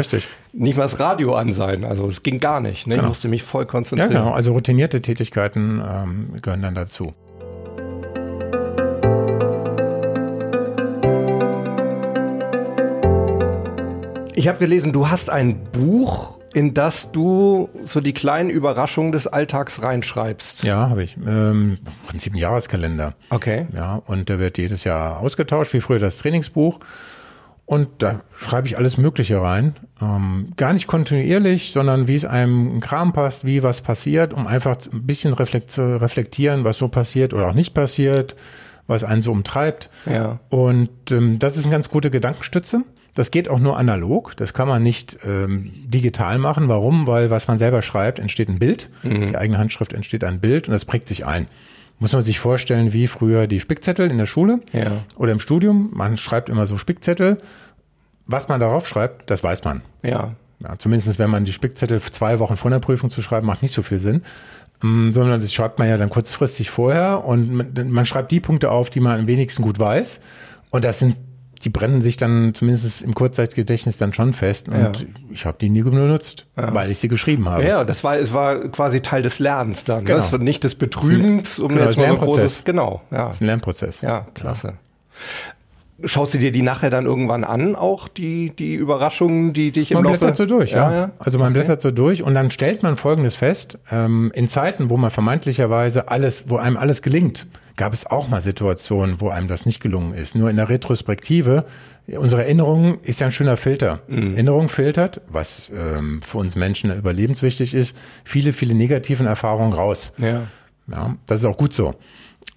nicht 0.52 0.76
mal 0.76 0.82
das 0.82 0.98
Radio 0.98 1.34
an 1.34 1.52
sein. 1.52 1.84
Also 1.84 2.08
es 2.08 2.24
ging 2.24 2.40
gar 2.40 2.60
nicht. 2.60 2.88
Ne? 2.88 2.96
Ich 2.96 3.02
musste 3.02 3.28
mich 3.28 3.44
voll 3.44 3.62
Ja, 3.62 3.66
konzentrieren. 3.70 4.10
genau. 4.12 4.32
Also 4.32 4.52
routinierte 4.52 5.00
Tätigkeiten 5.00 5.80
ähm, 5.88 6.30
gehören 6.42 6.62
dann 6.62 6.74
dazu. 6.74 7.14
Ich 14.34 14.48
habe 14.48 14.58
gelesen, 14.58 14.92
du 14.92 15.08
hast 15.08 15.28
ein 15.28 15.64
Buch, 15.72 16.38
in 16.52 16.74
das 16.74 17.12
du 17.12 17.68
so 17.84 18.00
die 18.00 18.12
kleinen 18.12 18.50
Überraschungen 18.50 19.12
des 19.12 19.26
Alltags 19.26 19.82
reinschreibst. 19.82 20.64
Ja, 20.64 20.90
habe 20.90 21.02
ich. 21.04 21.16
Ähm, 21.16 21.78
im 21.84 22.08
Prinzip 22.08 22.34
ein 22.34 22.38
Jahreskalender. 22.38 23.14
Okay. 23.30 23.66
Ja, 23.74 23.96
und 24.06 24.28
der 24.28 24.38
wird 24.38 24.58
jedes 24.58 24.84
Jahr 24.84 25.20
ausgetauscht, 25.20 25.72
wie 25.72 25.80
früher 25.80 25.98
das 25.98 26.18
Trainingsbuch. 26.18 26.80
Und 27.66 27.88
da 27.98 28.22
schreibe 28.34 28.66
ich 28.66 28.76
alles 28.76 28.98
Mögliche 28.98 29.40
rein. 29.40 29.76
Ähm, 30.02 30.54
gar 30.56 30.72
nicht 30.72 30.88
kontinuierlich, 30.88 31.70
sondern 31.70 32.08
wie 32.08 32.16
es 32.16 32.24
einem 32.24 32.74
in 32.74 32.80
Kram 32.80 33.12
passt, 33.12 33.44
wie 33.44 33.62
was 33.62 33.80
passiert, 33.80 34.32
um 34.32 34.48
einfach 34.48 34.76
ein 34.92 35.06
bisschen 35.06 35.32
reflekt 35.32 35.70
zu 35.70 36.00
reflektieren, 36.00 36.64
was 36.64 36.78
so 36.78 36.88
passiert 36.88 37.32
oder 37.32 37.50
auch 37.50 37.54
nicht 37.54 37.72
passiert, 37.72 38.34
was 38.88 39.04
einen 39.04 39.22
so 39.22 39.30
umtreibt. 39.30 39.88
Ja. 40.04 40.40
Und 40.48 41.12
ähm, 41.12 41.38
das 41.38 41.56
ist 41.56 41.66
eine 41.66 41.72
ganz 41.72 41.90
gute 41.90 42.10
Gedankenstütze. 42.10 42.82
Das 43.14 43.30
geht 43.30 43.48
auch 43.48 43.58
nur 43.58 43.76
analog. 43.78 44.36
Das 44.36 44.54
kann 44.54 44.68
man 44.68 44.82
nicht 44.82 45.18
ähm, 45.26 45.72
digital 45.86 46.38
machen. 46.38 46.68
Warum? 46.68 47.06
Weil 47.06 47.30
was 47.30 47.48
man 47.48 47.58
selber 47.58 47.82
schreibt, 47.82 48.18
entsteht 48.18 48.48
ein 48.48 48.58
Bild. 48.58 48.88
Die 49.02 49.36
eigene 49.36 49.58
Handschrift 49.58 49.92
entsteht 49.92 50.22
ein 50.24 50.40
Bild 50.40 50.68
und 50.68 50.72
das 50.72 50.84
prägt 50.84 51.08
sich 51.08 51.26
ein. 51.26 51.46
Muss 51.98 52.12
man 52.12 52.22
sich 52.22 52.38
vorstellen, 52.38 52.92
wie 52.92 53.08
früher 53.08 53.46
die 53.46 53.60
Spickzettel 53.60 54.10
in 54.10 54.16
der 54.18 54.26
Schule 54.26 54.60
Ja. 54.72 54.90
oder 55.16 55.32
im 55.32 55.40
Studium. 55.40 55.90
Man 55.92 56.16
schreibt 56.16 56.48
immer 56.48 56.66
so 56.66 56.78
Spickzettel. 56.78 57.38
Was 58.26 58.48
man 58.48 58.60
darauf 58.60 58.86
schreibt, 58.88 59.28
das 59.28 59.42
weiß 59.42 59.64
man. 59.64 59.82
Ja. 60.02 60.34
Ja, 60.62 60.78
zumindest 60.78 61.18
wenn 61.18 61.30
man 61.30 61.44
die 61.44 61.52
Spickzettel 61.52 62.00
zwei 62.00 62.38
Wochen 62.38 62.56
vor 62.56 62.70
der 62.70 62.78
Prüfung 62.78 63.10
zu 63.10 63.22
schreiben, 63.22 63.46
macht 63.46 63.62
nicht 63.62 63.74
so 63.74 63.82
viel 63.82 63.98
Sinn. 63.98 64.22
Ähm, 64.84 65.10
sondern 65.10 65.40
das 65.40 65.52
schreibt 65.52 65.78
man 65.78 65.88
ja 65.88 65.96
dann 65.98 66.10
kurzfristig 66.10 66.70
vorher 66.70 67.24
und 67.24 67.52
man, 67.52 67.90
man 67.90 68.06
schreibt 68.06 68.30
die 68.30 68.40
Punkte 68.40 68.70
auf, 68.70 68.88
die 68.88 69.00
man 69.00 69.20
am 69.20 69.26
wenigsten 69.26 69.62
gut 69.62 69.78
weiß. 69.78 70.20
Und 70.70 70.84
das 70.84 71.00
sind, 71.00 71.16
die 71.64 71.68
brennen 71.68 72.00
sich 72.00 72.16
dann 72.16 72.54
zumindest 72.54 73.02
im 73.02 73.14
Kurzzeitgedächtnis 73.14 73.98
dann 73.98 74.12
schon 74.14 74.32
fest. 74.32 74.68
Und 74.68 74.76
Ja. 74.76 74.92
ich 75.30 75.44
habe 75.44 75.58
die 75.60 75.68
nie 75.68 75.82
benutzt, 75.82 76.46
weil 76.56 76.90
ich 76.90 76.98
sie 76.98 77.08
geschrieben 77.08 77.48
habe. 77.48 77.64
Ja, 77.64 77.84
das 77.84 78.02
war, 78.02 78.16
es 78.16 78.32
war 78.32 78.58
quasi 78.68 79.00
Teil 79.02 79.22
des 79.22 79.38
Lernens 79.38 79.84
dann. 79.84 80.04
Genau. 80.04 80.16
Ne? 80.18 80.22
Das 80.22 80.32
war 80.32 80.38
nicht 80.38 80.64
des 80.64 80.74
Betrügens, 80.74 81.58
um 81.58 81.68
genau, 81.68 81.84
jetzt 81.84 81.96
mal 81.96 82.04
ein 82.04 82.08
Lernprozess. 82.10 82.40
großes. 82.40 82.64
Genau, 82.64 83.02
ja. 83.10 83.26
Das 83.26 83.36
ist 83.36 83.42
ein 83.42 83.46
Lernprozess. 83.46 84.00
Ja, 84.00 84.26
klasse. 84.34 84.74
Schaust 86.02 86.32
du 86.32 86.38
dir 86.38 86.50
die 86.50 86.62
nachher 86.62 86.88
dann 86.88 87.04
irgendwann 87.04 87.44
an, 87.44 87.76
auch 87.76 88.08
die, 88.08 88.56
die 88.56 88.74
Überraschungen, 88.74 89.52
die 89.52 89.70
dich 89.70 89.90
im 89.90 89.96
Man 89.96 90.04
Laufe... 90.04 90.16
blättert 90.18 90.36
so 90.38 90.46
durch, 90.46 90.72
ja. 90.72 90.90
ja. 90.90 91.10
Also 91.18 91.38
man 91.38 91.52
blättert 91.52 91.82
so 91.82 91.90
durch 91.90 92.22
und 92.22 92.34
dann 92.34 92.48
stellt 92.50 92.82
man 92.82 92.96
Folgendes 92.96 93.36
fest. 93.36 93.78
Ähm, 93.90 94.32
in 94.34 94.48
Zeiten, 94.48 94.88
wo 94.88 94.96
man 94.96 95.10
vermeintlicherweise 95.10 96.08
alles, 96.08 96.44
wo 96.48 96.56
einem 96.56 96.78
alles 96.78 97.02
gelingt, 97.02 97.46
gab 97.80 97.94
es 97.94 98.06
auch 98.06 98.28
mal 98.28 98.42
Situationen, 98.42 99.22
wo 99.22 99.30
einem 99.30 99.48
das 99.48 99.64
nicht 99.64 99.80
gelungen 99.80 100.12
ist. 100.12 100.34
Nur 100.34 100.50
in 100.50 100.56
der 100.56 100.68
Retrospektive, 100.68 101.64
unsere 102.06 102.42
Erinnerung 102.42 103.00
ist 103.00 103.20
ja 103.20 103.26
ein 103.28 103.32
schöner 103.32 103.56
Filter. 103.56 104.00
Erinnerung 104.06 104.68
filtert, 104.68 105.22
was 105.28 105.72
ähm, 105.74 106.20
für 106.20 106.36
uns 106.36 106.56
Menschen 106.56 106.94
überlebenswichtig 106.94 107.72
ist, 107.72 107.96
viele, 108.22 108.52
viele 108.52 108.74
negativen 108.74 109.26
Erfahrungen 109.26 109.72
raus. 109.72 110.12
Ja. 110.18 110.42
Ja, 110.88 111.16
das 111.24 111.38
ist 111.38 111.46
auch 111.46 111.56
gut 111.56 111.72
so. 111.72 111.94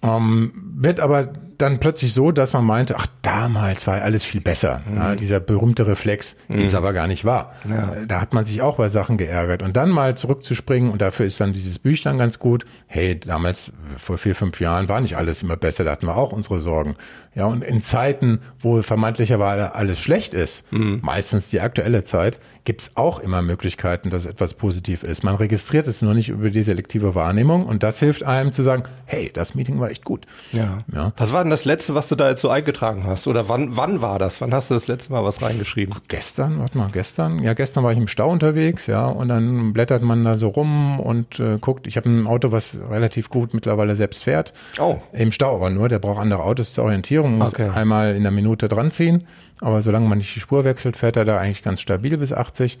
Ähm, 0.02 0.52
wird 0.76 1.00
aber 1.00 1.32
dann 1.58 1.80
plötzlich 1.80 2.12
so, 2.14 2.30
dass 2.32 2.52
man 2.52 2.64
meinte, 2.64 2.96
ach, 2.98 3.06
damals 3.22 3.86
war 3.86 4.00
alles 4.02 4.24
viel 4.24 4.40
besser. 4.40 4.82
Ja, 4.94 5.14
dieser 5.14 5.40
berühmte 5.40 5.86
Reflex 5.86 6.36
ist 6.48 6.74
aber 6.74 6.92
gar 6.92 7.06
nicht 7.06 7.24
wahr. 7.24 7.54
Äh, 7.64 8.06
Da 8.06 8.20
hat 8.20 8.32
man 8.34 8.44
sich 8.44 8.62
auch 8.62 8.76
bei 8.76 8.88
Sachen 8.88 9.16
geärgert. 9.18 9.62
Und 9.62 9.76
dann 9.76 9.90
mal 9.90 10.16
zurückzuspringen, 10.16 10.90
und 10.90 11.00
dafür 11.02 11.26
ist 11.26 11.40
dann 11.40 11.52
dieses 11.52 11.78
Büchlein 11.78 12.18
ganz 12.18 12.38
gut. 12.38 12.64
Hey, 12.86 13.18
damals, 13.18 13.72
vor 13.96 14.18
vier, 14.18 14.34
fünf 14.34 14.60
Jahren, 14.60 14.88
war 14.88 15.00
nicht 15.00 15.16
alles 15.16 15.42
immer 15.42 15.56
besser. 15.56 15.84
Da 15.84 15.92
hatten 15.92 16.06
wir 16.06 16.16
auch 16.16 16.32
unsere 16.32 16.60
Sorgen. 16.60 16.96
Ja, 17.34 17.46
und 17.46 17.64
in 17.64 17.82
Zeiten, 17.82 18.40
wo 18.60 18.80
vermeintlicherweise 18.82 19.74
alles 19.74 19.98
schlecht 19.98 20.34
ist, 20.34 20.64
meistens 20.70 21.50
die 21.50 21.60
aktuelle 21.60 22.04
Zeit, 22.04 22.38
gibt's 22.64 22.92
auch 22.94 23.18
immer 23.18 23.42
Möglichkeiten, 23.42 24.08
dass 24.10 24.24
etwas 24.24 24.54
positiv 24.54 25.02
ist. 25.02 25.24
Man 25.24 25.34
registriert 25.34 25.88
es 25.88 26.00
nur 26.00 26.14
nicht 26.14 26.28
über 26.28 26.50
die 26.50 26.62
selektive 26.62 27.14
Wahrnehmung 27.16 27.66
und 27.66 27.82
das 27.82 27.98
hilft 27.98 28.22
einem 28.22 28.52
zu 28.52 28.62
sagen, 28.62 28.84
hey, 29.06 29.30
das 29.34 29.54
Meeting 29.56 29.80
war 29.80 29.90
echt 29.90 30.04
gut. 30.04 30.26
Ja. 30.52 30.78
Ja. 30.92 31.12
Was 31.16 31.32
war 31.32 31.42
denn 31.42 31.50
das 31.54 31.64
letzte, 31.64 31.94
was 31.94 32.08
du 32.08 32.14
da 32.16 32.28
jetzt 32.28 32.40
so 32.40 32.50
eingetragen 32.50 33.04
hast? 33.06 33.26
Oder 33.26 33.48
wann, 33.48 33.76
wann 33.76 34.02
war 34.02 34.18
das? 34.18 34.40
Wann 34.40 34.52
hast 34.52 34.70
du 34.70 34.74
das 34.74 34.88
letzte 34.88 35.12
Mal 35.12 35.24
was 35.24 35.40
reingeschrieben? 35.40 35.94
Gestern, 36.08 36.58
warte 36.58 36.76
mal, 36.76 36.88
gestern? 36.92 37.42
Ja, 37.42 37.54
gestern 37.54 37.84
war 37.84 37.92
ich 37.92 37.98
im 37.98 38.08
Stau 38.08 38.30
unterwegs, 38.30 38.86
ja, 38.86 39.06
und 39.06 39.28
dann 39.28 39.72
blättert 39.72 40.02
man 40.02 40.24
da 40.24 40.36
so 40.38 40.48
rum 40.48 40.98
und 41.00 41.38
äh, 41.40 41.58
guckt. 41.58 41.86
Ich 41.86 41.96
habe 41.96 42.08
ein 42.10 42.26
Auto, 42.26 42.52
was 42.52 42.76
relativ 42.90 43.30
gut 43.30 43.54
mittlerweile 43.54 43.94
selbst 43.96 44.24
fährt. 44.24 44.52
Oh. 44.80 44.98
Im 45.12 45.32
Stau 45.32 45.54
aber 45.54 45.70
nur, 45.70 45.88
der 45.88 45.98
braucht 46.00 46.20
andere 46.20 46.42
Autos 46.42 46.74
zur 46.74 46.84
Orientierung, 46.84 47.38
muss 47.38 47.50
Okay. 47.54 47.70
einmal 47.72 48.16
in 48.16 48.22
der 48.24 48.32
Minute 48.32 48.68
dran 48.68 48.90
ziehen. 48.90 49.24
Aber 49.60 49.80
solange 49.80 50.08
man 50.08 50.18
nicht 50.18 50.34
die 50.34 50.40
Spur 50.40 50.64
wechselt, 50.64 50.96
fährt 50.96 51.16
er 51.16 51.24
da 51.24 51.38
eigentlich 51.38 51.62
ganz 51.62 51.80
stabil 51.80 52.18
bis 52.18 52.32
80. 52.32 52.78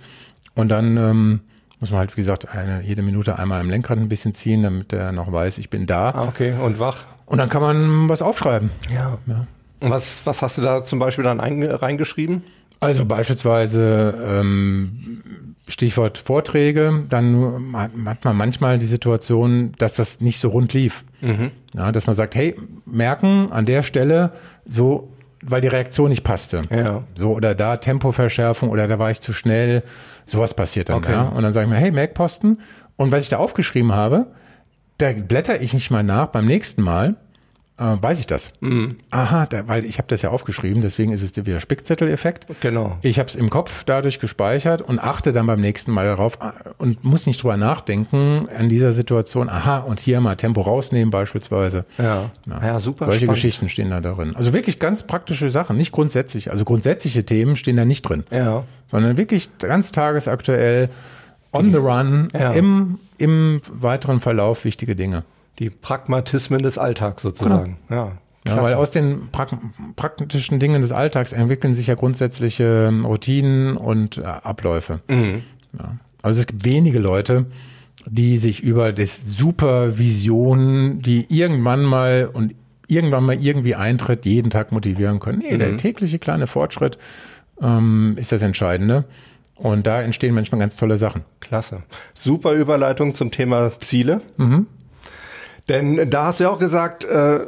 Und 0.56 0.68
dann 0.68 0.96
ähm, 0.96 1.40
muss 1.80 1.90
man 1.90 2.00
halt, 2.00 2.16
wie 2.16 2.20
gesagt, 2.22 2.48
eine, 2.54 2.82
jede 2.82 3.02
Minute 3.02 3.38
einmal 3.38 3.60
am 3.60 3.70
Lenkrad 3.70 3.98
ein 3.98 4.08
bisschen 4.08 4.34
ziehen, 4.34 4.62
damit 4.62 4.92
er 4.92 5.12
noch 5.12 5.30
weiß, 5.32 5.58
ich 5.58 5.70
bin 5.70 5.86
da. 5.86 6.10
Ah, 6.10 6.24
okay. 6.28 6.54
Und 6.60 6.78
wach? 6.78 7.04
Und 7.26 7.38
dann 7.38 7.48
kann 7.48 7.62
man 7.62 8.08
was 8.08 8.22
aufschreiben. 8.22 8.70
Ja. 8.92 9.18
Und 9.80 9.90
was, 9.90 10.24
was 10.24 10.42
hast 10.42 10.58
du 10.58 10.62
da 10.62 10.82
zum 10.84 10.98
Beispiel 10.98 11.24
dann 11.24 11.40
einge- 11.40 11.80
reingeschrieben? 11.82 12.42
Also 12.80 13.06
beispielsweise 13.06 14.14
ähm, 14.26 15.22
Stichwort 15.66 16.18
Vorträge, 16.18 17.04
dann 17.08 17.74
hat, 17.74 18.24
man 18.24 18.36
manchmal 18.36 18.78
die 18.78 18.86
Situation, 18.86 19.72
dass 19.78 19.94
das 19.94 20.20
nicht 20.20 20.38
so 20.38 20.48
rund 20.48 20.72
lief. 20.74 21.04
Ja, 21.74 21.90
dass 21.90 22.06
man 22.06 22.14
sagt, 22.14 22.34
hey, 22.34 22.54
merken 22.84 23.48
an 23.50 23.64
der 23.64 23.82
Stelle 23.82 24.32
so, 24.66 25.08
weil 25.42 25.62
die 25.62 25.68
Reaktion 25.68 26.10
nicht 26.10 26.22
passte. 26.22 26.60
Ja. 26.70 27.04
So, 27.14 27.32
oder 27.32 27.54
da 27.54 27.78
Tempoverschärfung 27.78 28.68
oder 28.68 28.86
da 28.86 28.98
war 28.98 29.10
ich 29.10 29.22
zu 29.22 29.32
schnell. 29.32 29.82
Sowas 30.26 30.52
passiert 30.52 30.90
dann. 30.90 30.96
Okay. 30.96 31.12
Ja? 31.12 31.22
Und 31.22 31.42
dann 31.42 31.54
sage 31.54 31.64
ich 31.66 31.72
mir, 31.72 31.78
hey, 31.78 31.90
Merkposten. 31.90 32.60
Und 32.96 33.10
was 33.10 33.22
ich 33.22 33.30
da 33.30 33.38
aufgeschrieben 33.38 33.92
habe, 33.92 34.26
da 34.98 35.12
blätter 35.12 35.60
ich 35.60 35.72
nicht 35.74 35.90
mal 35.90 36.02
nach 36.02 36.26
beim 36.26 36.46
nächsten 36.46 36.82
Mal, 36.82 37.16
äh, 37.76 37.96
weiß 38.00 38.20
ich 38.20 38.28
das. 38.28 38.52
Mhm. 38.60 38.98
Aha, 39.10 39.46
da, 39.46 39.66
weil 39.66 39.84
ich 39.84 39.98
habe 39.98 40.06
das 40.06 40.22
ja 40.22 40.30
aufgeschrieben, 40.30 40.80
deswegen 40.80 41.12
ist 41.12 41.22
es 41.24 41.32
der 41.32 41.44
wieder 41.44 41.58
Spickzettel-Effekt. 41.58 42.46
Genau. 42.60 42.98
Ich 43.02 43.18
habe 43.18 43.28
es 43.28 43.34
im 43.34 43.50
Kopf 43.50 43.82
dadurch 43.82 44.20
gespeichert 44.20 44.80
und 44.80 45.00
achte 45.00 45.32
dann 45.32 45.46
beim 45.46 45.60
nächsten 45.60 45.90
Mal 45.90 46.04
darauf 46.06 46.40
ah, 46.40 46.52
und 46.78 47.02
muss 47.02 47.26
nicht 47.26 47.42
drüber 47.42 47.56
nachdenken 47.56 48.48
an 48.56 48.68
dieser 48.68 48.92
Situation. 48.92 49.48
Aha, 49.48 49.78
und 49.78 49.98
hier 49.98 50.20
mal 50.20 50.36
Tempo 50.36 50.60
rausnehmen 50.60 51.10
beispielsweise. 51.10 51.84
Ja. 51.98 52.30
Ja, 52.46 52.78
super 52.78 53.06
Solche 53.06 53.24
spannend. 53.24 53.34
Geschichten 53.34 53.68
stehen 53.68 53.90
da 53.90 54.00
drin. 54.00 54.36
Also 54.36 54.52
wirklich 54.52 54.78
ganz 54.78 55.02
praktische 55.02 55.50
Sachen, 55.50 55.76
nicht 55.76 55.90
grundsätzlich. 55.90 56.52
Also 56.52 56.64
grundsätzliche 56.64 57.24
Themen 57.26 57.56
stehen 57.56 57.76
da 57.76 57.84
nicht 57.84 58.02
drin, 58.02 58.22
Ja. 58.30 58.62
sondern 58.86 59.16
wirklich 59.16 59.50
ganz 59.58 59.90
tagesaktuell, 59.90 60.90
on 61.54 61.72
the 61.72 61.78
run, 61.78 62.28
Ja. 62.34 62.52
im, 62.52 62.98
im 63.18 63.60
weiteren 63.70 64.20
Verlauf 64.20 64.64
wichtige 64.64 64.94
Dinge. 64.96 65.24
Die 65.58 65.70
Pragmatismen 65.70 66.62
des 66.62 66.78
Alltags 66.78 67.22
sozusagen. 67.22 67.76
Ja. 67.88 67.96
Ja, 68.46 68.52
klasse. 68.52 68.62
weil 68.62 68.74
aus 68.74 68.90
den 68.90 69.28
prak 69.32 69.56
praktischen 69.96 70.58
Dingen 70.58 70.82
des 70.82 70.92
Alltags 70.92 71.32
entwickeln 71.32 71.72
sich 71.72 71.86
ja 71.86 71.94
grundsätzliche 71.94 72.88
ähm, 72.88 73.06
Routinen 73.06 73.76
und 73.78 74.18
äh, 74.18 74.22
Abläufe. 74.24 75.00
Mhm. 75.08 75.42
Ja. 75.78 75.96
Also 76.20 76.40
es 76.40 76.46
gibt 76.46 76.62
wenige 76.64 76.98
Leute, 76.98 77.46
die 78.06 78.36
sich 78.36 78.62
über 78.62 78.92
das 78.92 79.38
Supervision, 79.88 81.00
die 81.00 81.26
irgendwann 81.28 81.84
mal 81.84 82.28
und 82.32 82.54
irgendwann 82.88 83.24
mal 83.24 83.40
irgendwie 83.42 83.74
eintritt, 83.74 84.26
jeden 84.26 84.50
Tag 84.50 84.72
motivieren 84.72 85.20
können. 85.20 85.38
Nee, 85.38 85.54
Mhm. 85.54 85.58
der 85.58 85.76
tägliche 85.78 86.18
kleine 86.18 86.46
Fortschritt 86.46 86.98
ähm, 87.62 88.14
ist 88.18 88.30
das 88.32 88.42
Entscheidende. 88.42 89.04
Und 89.56 89.86
da 89.86 90.02
entstehen 90.02 90.34
manchmal 90.34 90.60
ganz 90.60 90.76
tolle 90.76 90.98
Sachen. 90.98 91.22
Klasse. 91.40 91.82
Super 92.12 92.52
Überleitung 92.52 93.14
zum 93.14 93.30
Thema 93.30 93.72
Ziele. 93.80 94.20
Denn 95.68 96.10
da 96.10 96.26
hast 96.26 96.40
du 96.40 96.44
ja 96.44 96.50
auch 96.50 96.58
gesagt, 96.58 97.04
äh, 97.04 97.40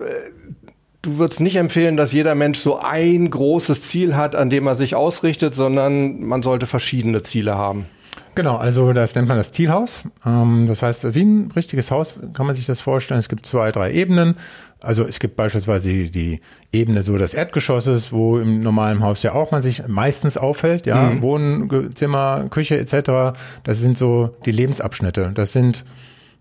du 1.03 1.19
würdest 1.19 1.41
nicht 1.41 1.57
empfehlen, 1.57 1.97
dass 1.97 2.13
jeder 2.13 2.35
Mensch 2.35 2.59
so 2.59 2.79
ein 2.79 3.31
großes 3.31 3.83
Ziel 3.83 4.17
hat, 4.17 4.35
an 4.35 4.51
dem 4.51 4.67
er 4.67 4.75
sich 4.75 4.95
ausrichtet, 4.95 5.55
sondern 5.55 6.23
man 6.23 6.43
sollte 6.43 6.67
verschiedene 6.67 7.23
Ziele 7.23 7.57
haben. 7.57 7.87
Genau, 8.35 8.57
also 8.57 8.93
das 8.93 9.15
nennt 9.15 9.29
man 9.29 9.39
das 9.39 9.53
Zielhaus. 9.53 10.05
Ähm, 10.25 10.67
das 10.69 10.83
heißt, 10.83 11.15
wie 11.15 11.25
ein 11.25 11.51
richtiges 11.57 11.91
Haus 11.91 12.21
kann 12.35 12.45
man 12.47 12.55
sich 12.55 12.67
das 12.67 12.81
vorstellen. 12.81 13.19
Es 13.19 13.31
gibt 13.31 13.47
zwei, 13.47 13.73
drei 13.73 13.93
Ebenen. 13.93 14.37
Also 14.81 15.05
es 15.05 15.19
gibt 15.19 15.37
beispielsweise 15.37 15.89
die, 15.89 16.11
die 16.11 16.41
Ebene 16.73 17.03
so 17.03 17.17
des 17.17 17.35
Erdgeschosses, 17.35 18.13
wo 18.13 18.39
im 18.39 18.61
normalen 18.61 19.03
Haus 19.03 19.23
ja 19.23 19.33
auch 19.33 19.51
man 19.51 19.63
sich 19.63 19.87
meistens 19.89 20.37
aufhält, 20.37 20.87
ja, 20.87 21.21
Wohnzimmer, 21.23 22.47
Küche 22.51 22.79
etc. 22.79 23.39
Das 23.65 23.81
sind 23.81 23.97
so 23.97 24.37
die 24.45 24.53
Lebensabschnitte. 24.53 25.33
Das 25.35 25.53
sind 25.53 25.85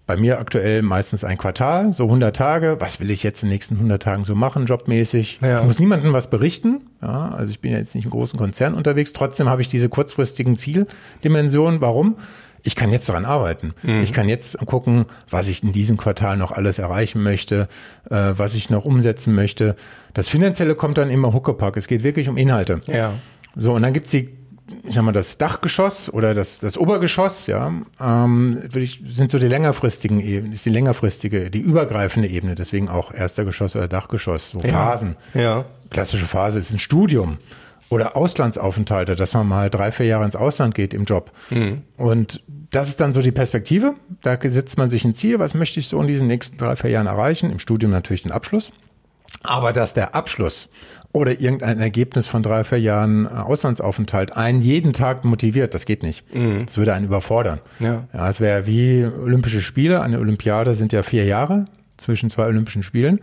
bei 0.05 0.17
mir 0.17 0.39
aktuell 0.39 0.83
meistens 0.83 1.23
ein 1.23 1.37
Quartal, 1.37 1.93
so 1.93 2.03
100 2.03 2.35
Tage. 2.35 2.77
Was 2.79 2.99
will 2.99 3.09
ich 3.09 3.23
jetzt 3.23 3.41
in 3.41 3.49
den 3.49 3.53
nächsten 3.53 3.75
100 3.75 4.03
Tagen 4.03 4.23
so 4.23 4.35
machen, 4.35 4.65
jobmäßig? 4.65 5.39
Ja. 5.41 5.59
Ich 5.59 5.65
muss 5.65 5.79
niemandem 5.79 6.13
was 6.13 6.29
berichten. 6.29 6.83
Ja, 7.01 7.29
also 7.29 7.49
ich 7.49 7.59
bin 7.59 7.71
ja 7.71 7.79
jetzt 7.79 7.95
nicht 7.95 8.05
im 8.05 8.11
großen 8.11 8.37
Konzern 8.37 8.75
unterwegs. 8.75 9.13
Trotzdem 9.13 9.49
habe 9.49 9.61
ich 9.61 9.67
diese 9.67 9.89
kurzfristigen 9.89 10.57
Zieldimensionen. 10.57 11.81
Warum? 11.81 12.17
Ich 12.65 12.75
kann 12.75 12.91
jetzt 12.91 13.07
daran 13.07 13.25
arbeiten. 13.25 13.75
Ich 14.01 14.11
kann 14.11 14.27
jetzt 14.27 14.57
gucken, 14.65 15.05
was 15.29 15.47
ich 15.47 15.61
in 15.61 15.71
diesem 15.71 15.97
Quartal 15.97 16.35
noch 16.35 16.51
alles 16.51 16.79
erreichen 16.79 17.21
möchte, 17.21 17.69
äh, 18.09 18.33
was 18.35 18.55
ich 18.55 18.71
noch 18.71 18.85
umsetzen 18.85 19.35
möchte. 19.35 19.75
Das 20.15 20.27
Finanzielle 20.29 20.73
kommt 20.73 20.97
dann 20.97 21.11
immer 21.11 21.31
Huckepack. 21.31 21.77
Es 21.77 21.87
geht 21.87 22.01
wirklich 22.01 22.27
um 22.27 22.37
Inhalte. 22.37 22.79
Ja. 22.87 23.13
So, 23.55 23.73
und 23.73 23.83
dann 23.83 23.93
gibt's 23.93 24.09
die, 24.09 24.35
ich 24.83 24.95
sag 24.95 25.03
mal, 25.03 25.11
das 25.11 25.37
Dachgeschoss 25.37 26.11
oder 26.11 26.33
das, 26.33 26.57
das 26.57 26.75
Obergeschoss, 26.75 27.45
ja, 27.45 27.71
ähm, 28.01 28.59
ich, 28.73 29.03
sind 29.05 29.29
so 29.29 29.37
die 29.37 29.47
längerfristigen 29.47 30.19
Ebenen, 30.19 30.53
ist 30.53 30.65
die 30.65 30.71
längerfristige, 30.71 31.51
die 31.51 31.59
übergreifende 31.59 32.27
Ebene, 32.27 32.55
deswegen 32.55 32.89
auch 32.89 33.13
erster 33.13 33.45
Geschoss 33.45 33.75
oder 33.75 33.87
Dachgeschoss, 33.87 34.49
so 34.49 34.59
Phasen. 34.59 35.17
Ja. 35.35 35.65
Klassische 35.91 36.25
Phase 36.25 36.57
ist 36.57 36.73
ein 36.73 36.79
Studium 36.79 37.37
oder 37.89 38.17
Auslandsaufenthalte, 38.17 39.15
dass 39.15 39.35
man 39.35 39.47
mal 39.47 39.69
drei, 39.69 39.91
vier 39.91 40.07
Jahre 40.07 40.25
ins 40.25 40.35
Ausland 40.35 40.73
geht 40.73 40.95
im 40.95 41.05
Job. 41.05 41.31
Und 41.97 42.41
das 42.75 42.89
ist 42.89 42.99
dann 42.99 43.13
so 43.13 43.21
die 43.21 43.31
Perspektive. 43.31 43.95
Da 44.21 44.37
setzt 44.41 44.77
man 44.77 44.89
sich 44.89 45.05
ein 45.05 45.13
Ziel, 45.13 45.39
was 45.39 45.53
möchte 45.53 45.79
ich 45.79 45.87
so 45.87 46.01
in 46.01 46.07
diesen 46.07 46.27
nächsten 46.27 46.57
drei, 46.57 46.75
vier 46.75 46.89
Jahren 46.89 47.07
erreichen? 47.07 47.49
Im 47.51 47.59
Studium 47.59 47.91
natürlich 47.91 48.23
den 48.23 48.31
Abschluss. 48.31 48.71
Aber 49.43 49.73
dass 49.73 49.93
der 49.93 50.15
Abschluss 50.15 50.69
oder 51.11 51.39
irgendein 51.39 51.79
Ergebnis 51.79 52.27
von 52.27 52.43
drei, 52.43 52.63
vier 52.63 52.79
Jahren 52.79 53.25
äh, 53.25 53.29
Auslandsaufenthalt 53.29 54.35
einen 54.35 54.61
jeden 54.61 54.91
Tag 54.91 55.23
motiviert, 55.23 55.73
das 55.73 55.85
geht 55.85 56.03
nicht. 56.03 56.25
Das 56.65 56.77
würde 56.77 56.93
einen 56.93 57.05
überfordern. 57.05 57.59
Ja. 57.79 58.07
Ja, 58.13 58.29
es 58.29 58.41
wäre 58.41 58.67
wie 58.67 59.05
Olympische 59.05 59.61
Spiele. 59.61 60.01
Eine 60.01 60.19
Olympiade 60.19 60.75
sind 60.75 60.91
ja 60.91 61.03
vier 61.03 61.23
Jahre 61.23 61.65
zwischen 61.97 62.29
zwei 62.29 62.45
Olympischen 62.45 62.83
Spielen. 62.83 63.21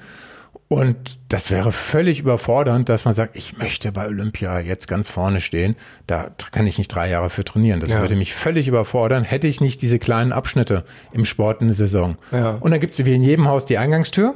Und 0.73 1.18
das 1.29 1.51
wäre 1.51 1.70
völlig 1.70 2.20
überfordernd, 2.20 2.89
dass 2.89 3.05
man 3.05 3.12
sagt, 3.12 3.37
ich 3.37 3.59
möchte 3.59 3.93
bei 3.93 4.07
Olympia 4.07 4.59
jetzt 4.59 4.89
ganz 4.89 5.11
vorne 5.11 5.43
stehen. 5.43 5.77
Da 6.07 6.31
kann 6.51 6.66
ich 6.66 6.79
nicht 6.79 6.89
drei 6.89 7.11
Jahre 7.11 7.29
für 7.29 7.45
trainieren. 7.45 7.79
Das 7.79 7.91
Ja. 7.91 8.01
würde 8.01 8.16
mich 8.16 8.33
völlig 8.33 8.68
überfordern, 8.68 9.23
hätte 9.23 9.47
ich 9.49 9.61
nicht 9.61 9.83
diese 9.83 9.99
kleinen 9.99 10.33
Abschnitte 10.33 10.85
im 11.12 11.27
Sport 11.27 11.61
in 11.61 11.66
der 11.66 11.77
Saison. 11.77 12.16
Ja. 12.31 12.53
Und 12.53 12.70
dann 12.70 12.81
gibt 12.81 12.95
es 12.95 13.05
wie 13.05 13.12
in 13.12 13.23
jedem 13.23 13.49
Haus 13.49 13.66
die 13.66 13.77
Eingangstür. 13.77 14.35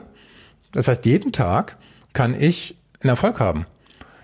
Das 0.74 0.89
heißt, 0.89 1.07
jeden 1.07 1.32
Tag 1.32 1.78
kann 2.12 2.39
ich 2.39 2.76
einen 3.01 3.09
Erfolg 3.09 3.41
haben. 3.41 3.64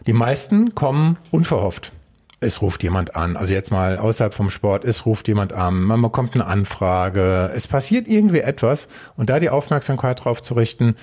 Die 0.06 0.12
meisten 0.12 0.74
kommen 0.74 1.16
unverhofft. 1.30 1.92
Es 2.40 2.60
ruft 2.60 2.82
jemand 2.82 3.16
an, 3.16 3.38
also 3.38 3.54
jetzt 3.54 3.70
mal 3.70 3.96
außerhalb 3.96 4.34
vom 4.34 4.50
Sport, 4.50 4.84
es 4.84 5.06
ruft 5.06 5.28
jemand 5.28 5.54
an, 5.54 5.80
man 5.80 6.02
bekommt 6.02 6.34
eine 6.34 6.44
Anfrage, 6.44 7.50
es 7.54 7.68
passiert 7.68 8.06
irgendwie 8.06 8.40
etwas 8.40 8.88
und 9.16 9.30
da 9.30 9.38
die 9.38 9.48
Aufmerksamkeit 9.48 10.22
drauf 10.24 10.42
zu 10.42 10.54
richten, 10.54 10.96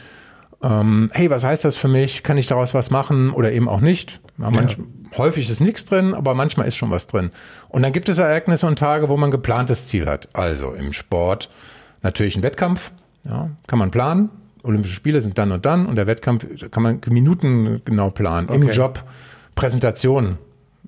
ähm, 0.63 1.09
hey, 1.13 1.29
was 1.29 1.43
heißt 1.43 1.65
das 1.65 1.75
für 1.75 1.87
mich? 1.87 2.23
Kann 2.23 2.37
ich 2.37 2.47
daraus 2.47 2.73
was 2.73 2.91
machen 2.91 3.31
oder 3.31 3.51
eben 3.51 3.69
auch 3.69 3.81
nicht? 3.81 4.19
Ja, 4.37 4.49
manch, 4.49 4.77
Häufig 5.17 5.49
ist 5.49 5.59
nichts 5.59 5.85
drin, 5.85 6.13
aber 6.13 6.35
manchmal 6.35 6.67
ist 6.67 6.75
schon 6.75 6.91
was 6.91 7.07
drin. 7.07 7.31
Und 7.67 7.81
dann 7.81 7.91
gibt 7.91 8.09
es 8.09 8.17
Ereignisse 8.17 8.67
und 8.67 8.77
Tage, 8.77 9.09
wo 9.09 9.17
man 9.17 9.31
geplantes 9.31 9.87
Ziel 9.87 10.05
hat. 10.05 10.29
Also 10.33 10.73
im 10.73 10.93
Sport 10.93 11.49
natürlich 12.03 12.35
ein 12.35 12.43
Wettkampf, 12.43 12.91
ja, 13.25 13.49
kann 13.67 13.79
man 13.79 13.91
planen. 13.91 14.29
Olympische 14.61 14.93
Spiele 14.93 15.21
sind 15.21 15.37
dann 15.37 15.51
und 15.51 15.65
dann 15.65 15.85
und 15.85 15.95
der 15.95 16.05
Wettkampf 16.05 16.45
kann 16.69 16.83
man 16.83 17.01
Minuten 17.09 17.81
genau 17.85 18.11
planen. 18.11 18.49
Im 18.49 18.63
Okay. 18.63 18.75
Job 18.75 19.03
Präsentationen, 19.55 20.37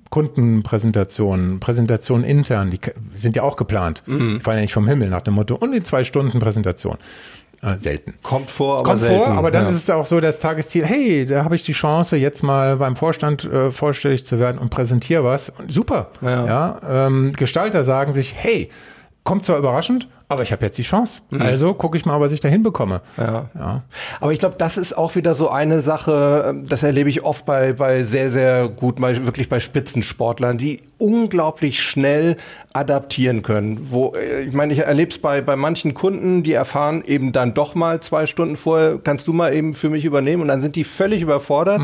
Kundenpräsentationen, 0.10 1.60
Präsentationen 1.60 2.26
intern, 2.26 2.70
die 2.70 2.80
sind 3.16 3.36
ja 3.36 3.44
auch 3.44 3.56
geplant. 3.56 4.04
Mhm. 4.06 4.38
Die 4.38 4.40
fallen 4.42 4.58
ja 4.58 4.62
nicht 4.62 4.74
vom 4.74 4.88
Himmel 4.88 5.10
nach 5.10 5.22
dem 5.22 5.34
Motto 5.34 5.56
und 5.56 5.74
in 5.74 5.84
zwei 5.86 6.04
Stunden 6.04 6.40
Präsentation. 6.40 6.98
Äh, 7.64 7.78
selten. 7.78 8.16
Kommt 8.24 8.50
vor, 8.50 8.80
aber 8.80 8.84
Kommt 8.84 9.00
selten. 9.00 9.18
vor, 9.18 9.28
aber 9.28 9.52
dann 9.52 9.66
ja. 9.66 9.70
ist 9.70 9.76
es 9.76 9.90
auch 9.92 10.06
so 10.06 10.20
das 10.20 10.40
Tagesziel, 10.40 10.84
hey, 10.84 11.28
da 11.28 11.44
habe 11.44 11.56
ich 11.56 11.64
die 11.64 11.74
Chance, 11.74 12.18
jetzt 12.18 12.42
mal 12.42 12.78
beim 12.78 12.96
Vorstand 12.96 13.44
äh, 13.46 13.72
vorstellig 13.72 14.26
zu 14.26 14.40
werden 14.40 14.58
und 14.58 14.72
präsentiere 14.72 15.24
was. 15.24 15.50
Und 15.50 15.72
super. 15.72 16.10
Ja. 16.22 16.46
Ja. 16.46 16.80
ähm, 17.08 17.34
Gestalter 17.38 17.84
sagen 17.84 18.14
sich, 18.14 18.34
hey, 18.36 18.70
kommt 19.24 19.46
zwar 19.46 19.60
überraschend, 19.60 20.08
aber 20.32 20.44
ich 20.44 20.52
habe 20.54 20.66
jetzt 20.66 20.78
die 20.78 20.84
Chance. 20.84 21.22
Also 21.38 21.74
gucke 21.74 21.98
ich 21.98 22.06
mal, 22.06 22.20
was 22.22 22.32
ich 22.32 22.40
da 22.40 22.48
hinbekomme. 22.48 23.02
Mhm. 23.18 23.24
Ja. 23.24 23.50
Ja. 23.54 23.84
Aber 24.22 24.32
ich 24.32 24.40
glaube, 24.40 24.56
das 24.58 24.78
ist 24.78 24.98
auch 24.98 25.16
wieder 25.16 25.36
so 25.36 25.50
eine 25.50 25.82
Sache, 25.82 26.46
ähm, 26.48 26.66
das 26.66 26.84
erlebe 26.84 27.10
ich 27.10 27.24
oft 27.24 27.46
bei, 27.46 27.74
bei 27.74 28.04
sehr, 28.04 28.30
sehr 28.30 28.70
gut, 28.70 29.00
mal 29.00 29.26
wirklich 29.26 29.50
bei 29.50 29.60
Spitzensportlern, 29.60 30.58
die 30.58 30.80
unglaublich 30.98 31.82
schnell 31.82 32.38
adaptieren 32.74 33.42
können. 33.42 33.88
Wo, 33.92 34.14
äh, 34.14 34.44
ich 34.44 34.54
meine, 34.54 34.72
ich 34.72 34.80
erlebe 34.80 35.12
es 35.12 35.20
bei, 35.20 35.42
bei 35.42 35.56
manchen 35.58 35.94
Kunden, 35.94 36.44
die 36.44 36.54
erfahren 36.54 37.04
eben 37.06 37.34
dann 37.34 37.54
doch 37.54 37.76
mal 37.76 38.00
zwei 38.00 38.26
Stunden 38.26 38.56
vorher, 38.56 39.00
kannst 39.04 39.28
du 39.28 39.34
mal 39.34 39.54
eben 39.54 39.74
für 39.74 39.90
mich 39.90 40.06
übernehmen 40.06 40.42
und 40.42 40.48
dann 40.48 40.62
sind 40.62 40.78
die 40.78 40.86
völlig 40.86 41.22
überfordert. 41.22 41.82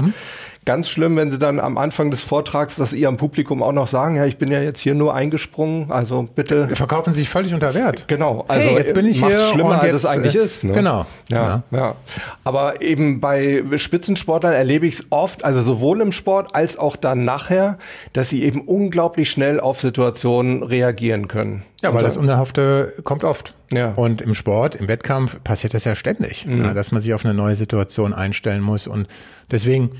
Ganz 0.67 0.89
schlimm, 0.89 1.15
wenn 1.15 1.31
sie 1.31 1.39
dann 1.39 1.61
am 1.61 1.77
Anfang 1.77 2.11
des 2.11 2.23
Vortrags 2.23 2.75
das 2.75 2.91
ihrem 2.91 3.15
Publikum 3.15 3.63
auch 3.63 3.71
noch 3.71 3.87
sagen, 3.87 4.17
ja, 4.17 4.25
ich 4.25 4.37
bin 4.37 4.51
ja 4.51 4.59
jetzt 4.59 4.81
hier 4.81 4.95
nur 4.95 5.15
eingesprungen, 5.15 5.93
also 5.93 6.27
bitte. 6.35 6.75
Verkaufen 6.75 7.13
sich 7.13 7.29
völlig 7.29 7.53
unter 7.53 7.73
Wert. 7.73 8.09
Genau, 8.09 8.43
also 8.49 8.67
hey, 8.67 8.75
jetzt 8.75 8.93
bin 8.93 9.05
ich 9.05 9.21
macht's 9.21 9.43
hier 9.43 9.53
schlimmer, 9.53 9.79
als 9.79 9.85
jetzt, 9.85 10.03
es 10.03 10.05
eigentlich 10.05 10.35
äh, 10.35 10.43
ist. 10.43 10.65
Ne? 10.65 10.73
Genau. 10.73 11.05
Ja, 11.29 11.63
ja. 11.71 11.95
Aber 12.43 12.81
eben 12.81 13.21
bei 13.21 13.63
Spitzensportlern 13.77 14.51
erlebe 14.51 14.87
ich 14.87 14.95
es 14.95 15.05
oft, 15.09 15.45
also 15.45 15.61
sowohl 15.61 16.01
im 16.01 16.11
Sport 16.11 16.53
als 16.53 16.77
auch 16.77 16.97
dann 16.97 17.23
nachher, 17.23 17.77
dass 18.11 18.27
sie 18.27 18.43
eben 18.43 18.59
unglaublich 18.59 19.31
schnell 19.31 19.61
auf 19.61 19.79
Situationen 19.79 20.63
reagieren 20.63 21.29
können. 21.29 21.63
Ja, 21.81 21.93
weil 21.93 22.03
das 22.03 22.17
Unerhoffte 22.17 22.93
kommt 23.03 23.23
oft. 23.23 23.53
Ja. 23.71 23.91
Und 23.91 24.21
im 24.21 24.33
Sport, 24.33 24.75
im 24.75 24.87
Wettkampf 24.87 25.43
passiert 25.43 25.73
das 25.73 25.83
ja 25.85 25.95
ständig, 25.95 26.45
ja, 26.45 26.73
dass 26.73 26.91
man 26.91 27.01
sich 27.01 27.13
auf 27.13 27.23
eine 27.23 27.33
neue 27.33 27.55
Situation 27.55 28.13
einstellen 28.13 28.61
muss. 28.61 28.87
Und 28.87 29.07
deswegen, 29.51 29.91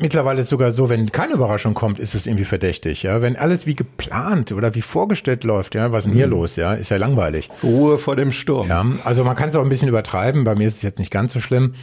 mittlerweile 0.00 0.40
ist 0.40 0.46
es 0.46 0.50
sogar 0.50 0.72
so, 0.72 0.88
wenn 0.88 1.10
keine 1.12 1.34
Überraschung 1.34 1.74
kommt, 1.74 1.98
ist 1.98 2.14
es 2.14 2.26
irgendwie 2.26 2.44
verdächtig. 2.44 3.02
Ja, 3.04 3.22
wenn 3.22 3.36
alles 3.36 3.66
wie 3.66 3.74
geplant 3.76 4.52
oder 4.52 4.74
wie 4.74 4.80
vorgestellt 4.80 5.44
läuft, 5.44 5.74
ja, 5.74 5.92
was 5.92 6.00
ist 6.00 6.06
denn 6.06 6.14
hier 6.14 6.26
los? 6.26 6.56
Ja, 6.56 6.74
ist 6.74 6.90
ja 6.90 6.96
langweilig. 6.96 7.50
Ruhe 7.62 7.98
vor 7.98 8.16
dem 8.16 8.32
Sturm. 8.32 8.68
Ja, 8.68 8.84
also 9.04 9.24
man 9.24 9.36
kann 9.36 9.48
es 9.50 9.56
auch 9.56 9.62
ein 9.62 9.68
bisschen 9.68 9.88
übertreiben. 9.88 10.44
Bei 10.44 10.54
mir 10.54 10.66
ist 10.66 10.76
es 10.76 10.82
jetzt 10.82 10.98
nicht 10.98 11.10
ganz 11.10 11.32
so 11.32 11.40
schlimm. 11.40 11.74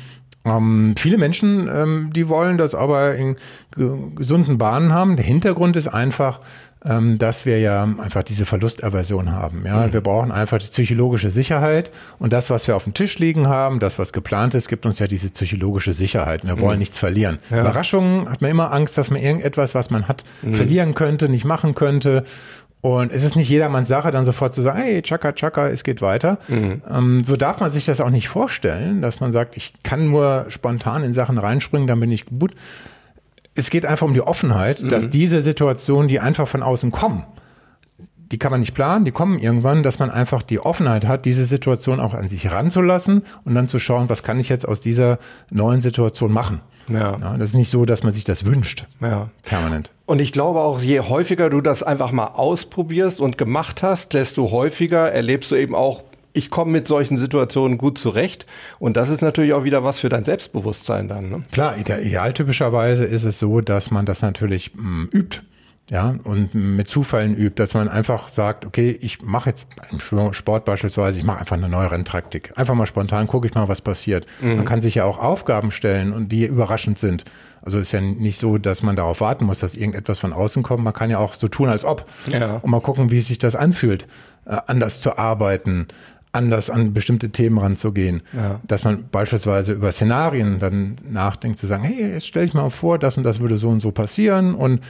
Ähm, 0.43 0.95
viele 0.97 1.17
Menschen, 1.17 1.69
ähm, 1.73 2.09
die 2.13 2.27
wollen 2.27 2.57
das 2.57 2.73
aber 2.73 3.15
in 3.15 3.35
ge- 3.77 3.95
gesunden 4.15 4.57
Bahnen 4.57 4.91
haben. 4.93 5.15
Der 5.15 5.25
Hintergrund 5.25 5.75
ist 5.75 5.87
einfach, 5.87 6.39
ähm, 6.85 7.17
dass 7.17 7.45
wir 7.45 7.59
ja 7.59 7.83
einfach 7.83 8.23
diese 8.23 8.45
Verlustaversion 8.45 9.31
haben. 9.31 9.63
Ja, 9.65 9.87
mhm. 9.87 9.93
wir 9.93 10.01
brauchen 10.01 10.31
einfach 10.31 10.57
die 10.57 10.67
psychologische 10.67 11.29
Sicherheit 11.29 11.91
und 12.19 12.33
das, 12.33 12.49
was 12.49 12.67
wir 12.67 12.75
auf 12.75 12.85
dem 12.85 12.93
Tisch 12.93 13.19
liegen 13.19 13.47
haben, 13.47 13.79
das, 13.79 13.99
was 13.99 14.13
geplant 14.13 14.55
ist, 14.55 14.67
gibt 14.67 14.85
uns 14.85 14.99
ja 14.99 15.07
diese 15.07 15.29
psychologische 15.29 15.93
Sicherheit. 15.93 16.43
Wir 16.43 16.59
wollen 16.59 16.77
mhm. 16.77 16.79
nichts 16.79 16.97
verlieren. 16.97 17.39
Ja. 17.49 17.61
Überraschungen 17.61 18.29
hat 18.29 18.41
man 18.41 18.51
immer 18.51 18.71
Angst, 18.71 18.97
dass 18.97 19.11
man 19.11 19.21
irgendetwas, 19.21 19.75
was 19.75 19.89
man 19.89 20.07
hat, 20.07 20.23
mhm. 20.41 20.53
verlieren 20.55 20.95
könnte, 20.95 21.29
nicht 21.29 21.45
machen 21.45 21.75
könnte. 21.75 22.23
Und 22.81 23.11
es 23.11 23.23
ist 23.23 23.35
nicht 23.35 23.47
jedermanns 23.47 23.87
Sache, 23.87 24.09
dann 24.09 24.25
sofort 24.25 24.55
zu 24.55 24.63
sagen, 24.63 24.79
hey, 24.81 25.03
tschakka, 25.03 25.33
tschakka, 25.33 25.67
es 25.67 25.83
geht 25.83 26.01
weiter. 26.01 26.39
Mhm. 26.47 26.81
Ähm, 26.89 27.23
so 27.23 27.37
darf 27.37 27.59
man 27.59 27.69
sich 27.69 27.85
das 27.85 28.01
auch 28.01 28.09
nicht 28.09 28.27
vorstellen, 28.27 29.03
dass 29.03 29.19
man 29.19 29.31
sagt, 29.31 29.55
ich 29.55 29.73
kann 29.83 30.09
nur 30.09 30.45
spontan 30.47 31.03
in 31.03 31.13
Sachen 31.13 31.37
reinspringen, 31.37 31.87
dann 31.87 31.99
bin 31.99 32.11
ich 32.11 32.25
gut 32.25 32.55
es 33.61 33.69
geht 33.69 33.85
einfach 33.85 34.07
um 34.07 34.13
die 34.13 34.21
Offenheit, 34.21 34.81
mhm. 34.81 34.89
dass 34.89 35.09
diese 35.09 35.41
Situationen, 35.41 36.07
die 36.07 36.19
einfach 36.19 36.47
von 36.47 36.63
außen 36.63 36.91
kommen, 36.91 37.25
die 38.31 38.39
kann 38.39 38.51
man 38.51 38.61
nicht 38.61 38.73
planen, 38.73 39.05
die 39.05 39.11
kommen 39.11 39.39
irgendwann, 39.39 39.83
dass 39.83 39.99
man 39.99 40.09
einfach 40.09 40.41
die 40.41 40.59
Offenheit 40.59 41.05
hat, 41.05 41.25
diese 41.25 41.45
Situation 41.45 41.99
auch 41.99 42.13
an 42.13 42.27
sich 42.27 42.49
ranzulassen 42.49 43.23
und 43.43 43.55
dann 43.55 43.67
zu 43.67 43.77
schauen, 43.77 44.09
was 44.09 44.23
kann 44.23 44.39
ich 44.39 44.49
jetzt 44.49 44.67
aus 44.67 44.81
dieser 44.81 45.19
neuen 45.51 45.81
Situation 45.81 46.31
machen. 46.31 46.61
Ja. 46.87 47.17
ja. 47.21 47.37
Das 47.37 47.49
ist 47.49 47.55
nicht 47.55 47.69
so, 47.69 47.85
dass 47.85 48.03
man 48.03 48.13
sich 48.13 48.23
das 48.23 48.45
wünscht. 48.45 48.85
Ja. 49.01 49.29
Permanent. 49.43 49.91
Und 50.05 50.19
ich 50.19 50.31
glaube 50.31 50.61
auch, 50.61 50.79
je 50.79 51.01
häufiger 51.01 51.49
du 51.49 51.61
das 51.61 51.83
einfach 51.83 52.11
mal 52.11 52.27
ausprobierst 52.27 53.19
und 53.19 53.37
gemacht 53.37 53.83
hast, 53.83 54.13
desto 54.13 54.49
häufiger 54.49 55.11
erlebst 55.11 55.51
du 55.51 55.55
eben 55.55 55.75
auch 55.75 56.03
ich 56.33 56.49
komme 56.49 56.71
mit 56.71 56.87
solchen 56.87 57.17
Situationen 57.17 57.77
gut 57.77 57.97
zurecht. 57.97 58.45
Und 58.79 58.97
das 58.97 59.09
ist 59.09 59.21
natürlich 59.21 59.53
auch 59.53 59.63
wieder 59.63 59.83
was 59.83 59.99
für 59.99 60.09
dein 60.09 60.25
Selbstbewusstsein 60.25 61.07
dann. 61.07 61.29
Ne? 61.29 61.43
Klar, 61.51 61.77
idealtypischerweise 61.77 63.05
ist 63.05 63.23
es 63.23 63.39
so, 63.39 63.61
dass 63.61 63.91
man 63.91 64.05
das 64.05 64.21
natürlich 64.21 64.73
mh, 64.75 64.81
mm, 64.83 65.09
übt. 65.11 65.41
Ja, 65.91 66.15
und 66.23 66.55
mit 66.55 66.87
Zufällen 66.87 67.35
übt, 67.35 67.61
dass 67.61 67.73
man 67.73 67.89
einfach 67.89 68.29
sagt, 68.29 68.65
okay, 68.65 68.97
ich 69.01 69.21
mache 69.23 69.49
jetzt 69.49 69.67
im 69.91 69.99
Sport 69.99 70.63
beispielsweise, 70.63 71.19
ich 71.19 71.25
mache 71.25 71.41
einfach 71.41 71.57
eine 71.57 71.67
neue 71.67 71.91
Renntaktik. 71.91 72.53
Einfach 72.55 72.75
mal 72.75 72.85
spontan 72.85 73.27
gucke 73.27 73.45
ich 73.45 73.53
mal, 73.55 73.67
was 73.67 73.81
passiert. 73.81 74.25
Mhm. 74.39 74.55
Man 74.55 74.65
kann 74.65 74.81
sich 74.81 74.95
ja 74.95 75.03
auch 75.03 75.19
Aufgaben 75.19 75.69
stellen 75.69 76.13
und 76.13 76.31
die 76.31 76.45
überraschend 76.45 76.97
sind. 76.97 77.25
Also 77.61 77.77
ist 77.77 77.91
ja 77.91 77.99
nicht 77.99 78.39
so, 78.39 78.57
dass 78.57 78.83
man 78.83 78.95
darauf 78.95 79.19
warten 79.19 79.43
muss, 79.43 79.59
dass 79.59 79.75
irgendetwas 79.75 80.19
von 80.19 80.31
außen 80.31 80.63
kommt. 80.63 80.81
Man 80.81 80.93
kann 80.93 81.09
ja 81.09 81.17
auch 81.17 81.33
so 81.33 81.49
tun, 81.49 81.67
als 81.67 81.83
ob. 81.83 82.05
Ja. 82.27 82.55
Und 82.55 82.71
mal 82.71 82.79
gucken, 82.79 83.11
wie 83.11 83.19
sich 83.19 83.37
das 83.37 83.57
anfühlt, 83.57 84.07
äh, 84.45 84.57
anders 84.67 85.01
zu 85.01 85.17
arbeiten, 85.17 85.87
anders 86.31 86.69
an 86.69 86.93
bestimmte 86.93 87.29
Themen 87.29 87.57
ranzugehen. 87.57 88.21
Ja. 88.33 88.59
Dass 88.65 88.83
man 88.83 89.09
beispielsweise 89.09 89.73
über 89.73 89.91
Szenarien 89.91 90.59
dann 90.59 90.95
nachdenkt, 91.09 91.57
zu 91.57 91.67
sagen, 91.67 91.83
hey, 91.83 92.13
jetzt 92.13 92.27
stell 92.27 92.45
ich 92.45 92.53
mal 92.53 92.69
vor, 92.69 92.99
das 92.99 93.17
und 93.17 93.23
das 93.23 93.39
würde 93.39 93.57
so 93.57 93.69
und 93.69 93.81
so 93.81 93.91
passieren 93.91 94.55
und 94.55 94.81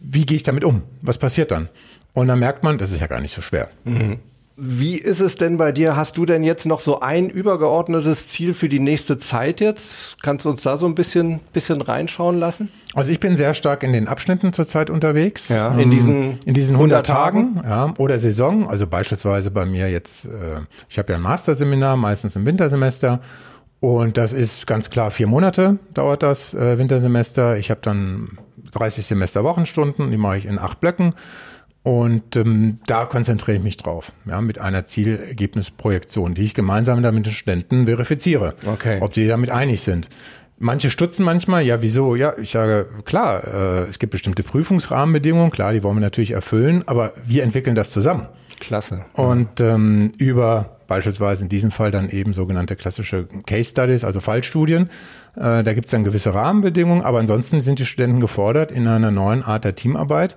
wie 0.00 0.24
gehe 0.24 0.36
ich 0.36 0.42
damit 0.42 0.64
um? 0.64 0.82
Was 1.02 1.18
passiert 1.18 1.50
dann? 1.50 1.68
Und 2.12 2.28
dann 2.28 2.38
merkt 2.38 2.62
man, 2.62 2.78
das 2.78 2.92
ist 2.92 3.00
ja 3.00 3.06
gar 3.06 3.20
nicht 3.20 3.34
so 3.34 3.42
schwer. 3.42 3.68
Mhm. 3.84 4.18
Wie 4.62 4.96
ist 4.96 5.20
es 5.20 5.36
denn 5.36 5.56
bei 5.56 5.72
dir? 5.72 5.96
Hast 5.96 6.18
du 6.18 6.26
denn 6.26 6.44
jetzt 6.44 6.66
noch 6.66 6.80
so 6.80 7.00
ein 7.00 7.30
übergeordnetes 7.30 8.28
Ziel 8.28 8.52
für 8.52 8.68
die 8.68 8.78
nächste 8.78 9.16
Zeit 9.16 9.58
jetzt? 9.62 10.22
Kannst 10.22 10.44
du 10.44 10.50
uns 10.50 10.60
da 10.60 10.76
so 10.76 10.84
ein 10.84 10.94
bisschen, 10.94 11.40
bisschen 11.54 11.80
reinschauen 11.80 12.38
lassen? 12.38 12.68
Also 12.92 13.10
ich 13.10 13.20
bin 13.20 13.38
sehr 13.38 13.54
stark 13.54 13.82
in 13.82 13.94
den 13.94 14.06
Abschnitten 14.06 14.52
zurzeit 14.52 14.90
unterwegs. 14.90 15.48
Ja, 15.48 15.74
in 15.78 15.90
diesen, 15.90 16.38
in 16.44 16.52
diesen 16.52 16.76
100, 16.76 16.98
100 16.98 17.06
Tagen, 17.06 17.54
Tagen 17.54 17.68
ja, 17.68 17.94
oder 17.96 18.18
Saison. 18.18 18.68
Also 18.68 18.86
beispielsweise 18.86 19.50
bei 19.50 19.64
mir 19.64 19.90
jetzt, 19.90 20.26
äh, 20.26 20.60
ich 20.90 20.98
habe 20.98 21.10
ja 21.10 21.16
ein 21.16 21.22
Masterseminar, 21.22 21.96
meistens 21.96 22.36
im 22.36 22.44
Wintersemester. 22.44 23.20
Und 23.80 24.18
das 24.18 24.34
ist 24.34 24.66
ganz 24.66 24.90
klar 24.90 25.10
vier 25.10 25.26
Monate 25.26 25.78
dauert 25.94 26.22
das 26.22 26.52
äh, 26.52 26.76
Wintersemester. 26.76 27.56
Ich 27.56 27.70
habe 27.70 27.80
dann 27.82 28.36
30 28.72 29.06
Semester 29.06 29.42
Wochenstunden, 29.42 30.10
die 30.10 30.18
mache 30.18 30.36
ich 30.36 30.44
in 30.44 30.58
acht 30.58 30.80
Blöcken. 30.80 31.14
Und 31.82 32.36
ähm, 32.36 32.78
da 32.86 33.06
konzentriere 33.06 33.56
ich 33.56 33.62
mich 33.62 33.76
drauf, 33.78 34.12
ja, 34.26 34.40
mit 34.42 34.58
einer 34.58 34.84
Zielergebnisprojektion, 34.84 36.34
die 36.34 36.42
ich 36.42 36.54
gemeinsam 36.54 37.00
mit 37.00 37.26
den 37.26 37.32
Studenten 37.32 37.86
verifiziere, 37.86 38.54
okay. 38.66 38.98
ob 39.00 39.14
die 39.14 39.26
damit 39.26 39.50
einig 39.50 39.80
sind. 39.80 40.08
Manche 40.58 40.90
stutzen 40.90 41.24
manchmal, 41.24 41.62
ja, 41.62 41.80
wieso? 41.80 42.16
Ja, 42.16 42.34
ich 42.36 42.50
sage, 42.50 42.86
klar, 43.06 43.44
äh, 43.44 43.88
es 43.88 43.98
gibt 43.98 44.10
bestimmte 44.10 44.42
Prüfungsrahmenbedingungen, 44.42 45.50
klar, 45.50 45.72
die 45.72 45.82
wollen 45.82 45.96
wir 45.96 46.02
natürlich 46.02 46.32
erfüllen, 46.32 46.84
aber 46.86 47.14
wir 47.24 47.42
entwickeln 47.44 47.74
das 47.74 47.90
zusammen. 47.90 48.28
Klasse. 48.60 49.06
Und 49.14 49.62
ähm, 49.62 50.12
über 50.18 50.76
beispielsweise 50.86 51.44
in 51.44 51.48
diesem 51.48 51.70
Fall 51.70 51.90
dann 51.90 52.10
eben 52.10 52.34
sogenannte 52.34 52.76
klassische 52.76 53.26
Case 53.46 53.70
Studies, 53.70 54.04
also 54.04 54.20
Fallstudien. 54.20 54.90
Äh, 55.34 55.62
da 55.62 55.72
gibt 55.72 55.86
es 55.86 55.92
dann 55.92 56.04
gewisse 56.04 56.34
Rahmenbedingungen, 56.34 57.02
aber 57.02 57.20
ansonsten 57.20 57.62
sind 57.62 57.78
die 57.78 57.86
Studenten 57.86 58.20
gefordert 58.20 58.70
in 58.70 58.86
einer 58.86 59.10
neuen 59.10 59.42
Art 59.42 59.64
der 59.64 59.76
Teamarbeit 59.76 60.36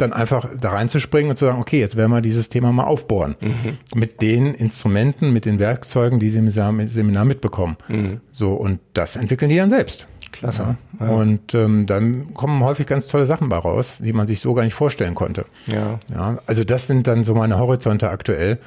dann 0.00 0.12
einfach 0.12 0.48
da 0.60 0.70
reinzuspringen 0.70 1.30
und 1.30 1.36
zu 1.36 1.46
sagen, 1.46 1.60
okay, 1.60 1.80
jetzt 1.80 1.96
werden 1.96 2.10
wir 2.10 2.20
dieses 2.20 2.48
Thema 2.48 2.72
mal 2.72 2.84
aufbohren. 2.84 3.36
Mhm. 3.40 3.78
Mit 3.94 4.22
den 4.22 4.54
Instrumenten, 4.54 5.32
mit 5.32 5.44
den 5.44 5.58
Werkzeugen, 5.58 6.18
die 6.18 6.30
sie 6.30 6.38
im 6.38 6.50
Seminar 6.50 7.24
mitbekommen. 7.24 7.76
Mhm. 7.88 8.20
So, 8.32 8.52
und 8.52 8.80
das 8.94 9.16
entwickeln 9.16 9.48
die 9.48 9.56
dann 9.56 9.70
selbst. 9.70 10.06
Klasse. 10.32 10.76
Ja. 10.98 11.06
Ja. 11.06 11.12
Und 11.12 11.54
ähm, 11.54 11.86
dann 11.86 12.34
kommen 12.34 12.62
häufig 12.62 12.86
ganz 12.86 13.08
tolle 13.08 13.26
Sachen 13.26 13.48
bei 13.48 13.56
raus, 13.56 13.98
die 14.02 14.12
man 14.12 14.26
sich 14.26 14.40
so 14.40 14.54
gar 14.54 14.62
nicht 14.62 14.74
vorstellen 14.74 15.14
konnte. 15.14 15.44
Ja. 15.66 15.98
ja 16.08 16.38
also 16.46 16.64
das 16.64 16.86
sind 16.86 17.06
dann 17.06 17.24
so 17.24 17.34
meine 17.34 17.58
Horizonte 17.58 18.10
aktuell. 18.10 18.58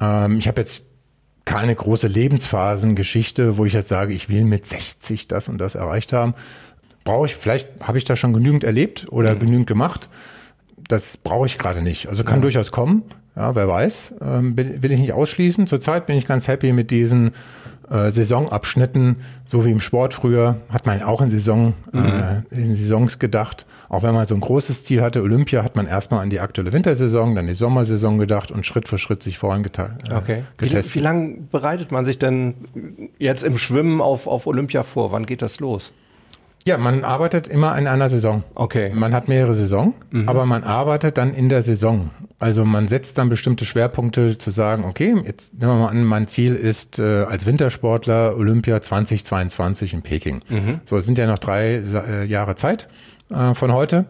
Ähm, 0.00 0.38
ich 0.38 0.48
habe 0.48 0.60
jetzt 0.60 0.84
keine 1.44 1.74
große 1.74 2.08
Lebensphasengeschichte, 2.08 3.56
wo 3.56 3.64
ich 3.64 3.72
jetzt 3.72 3.88
sage, 3.88 4.12
ich 4.12 4.28
will 4.28 4.44
mit 4.44 4.66
60 4.66 5.28
das 5.28 5.48
und 5.48 5.58
das 5.58 5.74
erreicht 5.74 6.12
haben. 6.12 6.34
Brauche 7.04 7.26
ich, 7.26 7.36
vielleicht 7.36 7.68
habe 7.82 7.98
ich 7.98 8.04
da 8.04 8.16
schon 8.16 8.32
genügend 8.32 8.64
erlebt 8.64 9.06
oder 9.10 9.34
mhm. 9.34 9.40
genügend 9.40 9.66
gemacht 9.66 10.08
das 10.88 11.16
brauche 11.16 11.46
ich 11.46 11.58
gerade 11.58 11.82
nicht. 11.82 12.08
Also 12.08 12.24
kann 12.24 12.36
ja. 12.36 12.42
durchaus 12.42 12.72
kommen, 12.72 13.02
ja, 13.36 13.54
wer 13.54 13.68
weiß. 13.68 14.14
Ähm, 14.20 14.56
will 14.56 14.90
ich 14.90 14.98
nicht 14.98 15.12
ausschließen. 15.12 15.66
Zurzeit 15.66 16.06
bin 16.06 16.16
ich 16.16 16.26
ganz 16.26 16.48
happy 16.48 16.72
mit 16.72 16.90
diesen 16.90 17.32
äh, 17.90 18.10
Saisonabschnitten, 18.10 19.16
so 19.46 19.64
wie 19.64 19.70
im 19.70 19.80
Sport 19.80 20.14
früher, 20.14 20.56
hat 20.68 20.86
man 20.86 21.02
auch 21.02 21.20
in, 21.22 21.28
Saison, 21.28 21.74
mhm. 21.92 22.04
äh, 22.04 22.42
in 22.54 22.74
Saisons 22.74 23.18
gedacht. 23.18 23.66
Auch 23.88 24.02
wenn 24.02 24.14
man 24.14 24.26
so 24.26 24.34
ein 24.34 24.40
großes 24.40 24.84
Ziel 24.84 25.00
hatte, 25.00 25.22
Olympia, 25.22 25.62
hat 25.62 25.76
man 25.76 25.86
erstmal 25.86 26.20
an 26.20 26.30
die 26.30 26.40
aktuelle 26.40 26.72
Wintersaison, 26.72 27.34
dann 27.34 27.46
die 27.46 27.54
Sommersaison 27.54 28.18
gedacht 28.18 28.50
und 28.50 28.66
Schritt 28.66 28.88
für 28.88 28.98
Schritt 28.98 29.22
sich 29.22 29.38
voran 29.38 29.64
äh, 29.64 30.14
okay. 30.14 30.42
getestet. 30.56 30.94
Wie, 30.94 30.98
wie 30.98 31.02
lange 31.02 31.36
bereitet 31.50 31.92
man 31.92 32.04
sich 32.04 32.18
denn 32.18 32.54
jetzt 33.18 33.42
im 33.42 33.56
Schwimmen 33.56 34.00
auf, 34.00 34.26
auf 34.26 34.46
Olympia 34.46 34.82
vor? 34.82 35.12
Wann 35.12 35.26
geht 35.26 35.42
das 35.42 35.60
los? 35.60 35.92
Ja, 36.66 36.76
man 36.76 37.04
arbeitet 37.04 37.48
immer 37.48 37.76
in 37.78 37.86
einer 37.86 38.08
Saison. 38.08 38.42
Okay. 38.54 38.90
Man 38.94 39.14
hat 39.14 39.28
mehrere 39.28 39.54
Saison, 39.54 39.94
mhm. 40.10 40.28
aber 40.28 40.44
man 40.44 40.64
arbeitet 40.64 41.16
dann 41.16 41.32
in 41.32 41.48
der 41.48 41.62
Saison. 41.62 42.10
Also 42.38 42.64
man 42.64 42.88
setzt 42.88 43.18
dann 43.18 43.28
bestimmte 43.28 43.64
Schwerpunkte 43.64 44.38
zu 44.38 44.50
sagen, 44.50 44.84
okay, 44.84 45.14
jetzt 45.24 45.54
nehmen 45.54 45.72
wir 45.72 45.78
mal 45.84 45.88
an, 45.88 46.04
mein 46.04 46.28
Ziel 46.28 46.54
ist 46.54 46.98
äh, 46.98 47.24
als 47.24 47.46
Wintersportler 47.46 48.36
Olympia 48.36 48.80
2022 48.80 49.94
in 49.94 50.02
Peking. 50.02 50.42
Mhm. 50.48 50.80
So, 50.84 50.96
es 50.96 51.06
sind 51.06 51.18
ja 51.18 51.26
noch 51.26 51.38
drei 51.38 51.82
äh, 51.82 52.24
Jahre 52.26 52.54
Zeit 52.54 52.88
äh, 53.30 53.54
von 53.54 53.72
heute. 53.72 54.06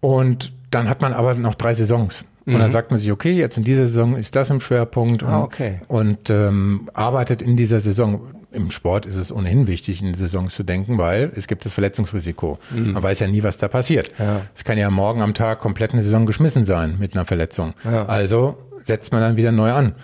Und 0.00 0.52
dann 0.70 0.88
hat 0.88 1.02
man 1.02 1.12
aber 1.12 1.34
noch 1.34 1.54
drei 1.54 1.74
Saisons. 1.74 2.24
Und 2.46 2.54
dann 2.54 2.68
mhm. 2.68 2.72
sagt 2.72 2.90
man 2.90 2.98
sich, 2.98 3.12
okay, 3.12 3.32
jetzt 3.32 3.58
in 3.58 3.64
dieser 3.64 3.86
Saison 3.86 4.16
ist 4.16 4.34
das 4.34 4.50
im 4.50 4.60
Schwerpunkt 4.60 5.22
ah, 5.22 5.42
okay. 5.42 5.80
und 5.88 6.30
ähm, 6.30 6.88
arbeitet 6.94 7.42
in 7.42 7.56
dieser 7.56 7.80
Saison 7.80 8.22
im 8.52 8.70
Sport 8.70 9.06
ist 9.06 9.16
es 9.16 9.32
ohnehin 9.32 9.66
wichtig, 9.66 10.02
in 10.02 10.14
Saisons 10.14 10.54
zu 10.54 10.62
denken, 10.62 10.98
weil 10.98 11.32
es 11.34 11.46
gibt 11.46 11.64
das 11.64 11.72
Verletzungsrisiko. 11.72 12.58
Mhm. 12.70 12.92
Man 12.92 13.02
weiß 13.02 13.20
ja 13.20 13.28
nie, 13.28 13.42
was 13.42 13.58
da 13.58 13.68
passiert. 13.68 14.10
Ja. 14.18 14.42
Es 14.54 14.64
kann 14.64 14.78
ja 14.78 14.90
morgen 14.90 15.22
am 15.22 15.34
Tag 15.34 15.60
komplett 15.60 15.92
eine 15.92 16.02
Saison 16.02 16.26
geschmissen 16.26 16.64
sein 16.64 16.96
mit 16.98 17.14
einer 17.14 17.26
Verletzung. 17.26 17.74
Ja. 17.84 18.06
Also 18.06 18.58
setzt 18.82 19.12
man 19.12 19.20
dann 19.20 19.36
wieder 19.36 19.52
neu 19.52 19.72
an. 19.72 19.94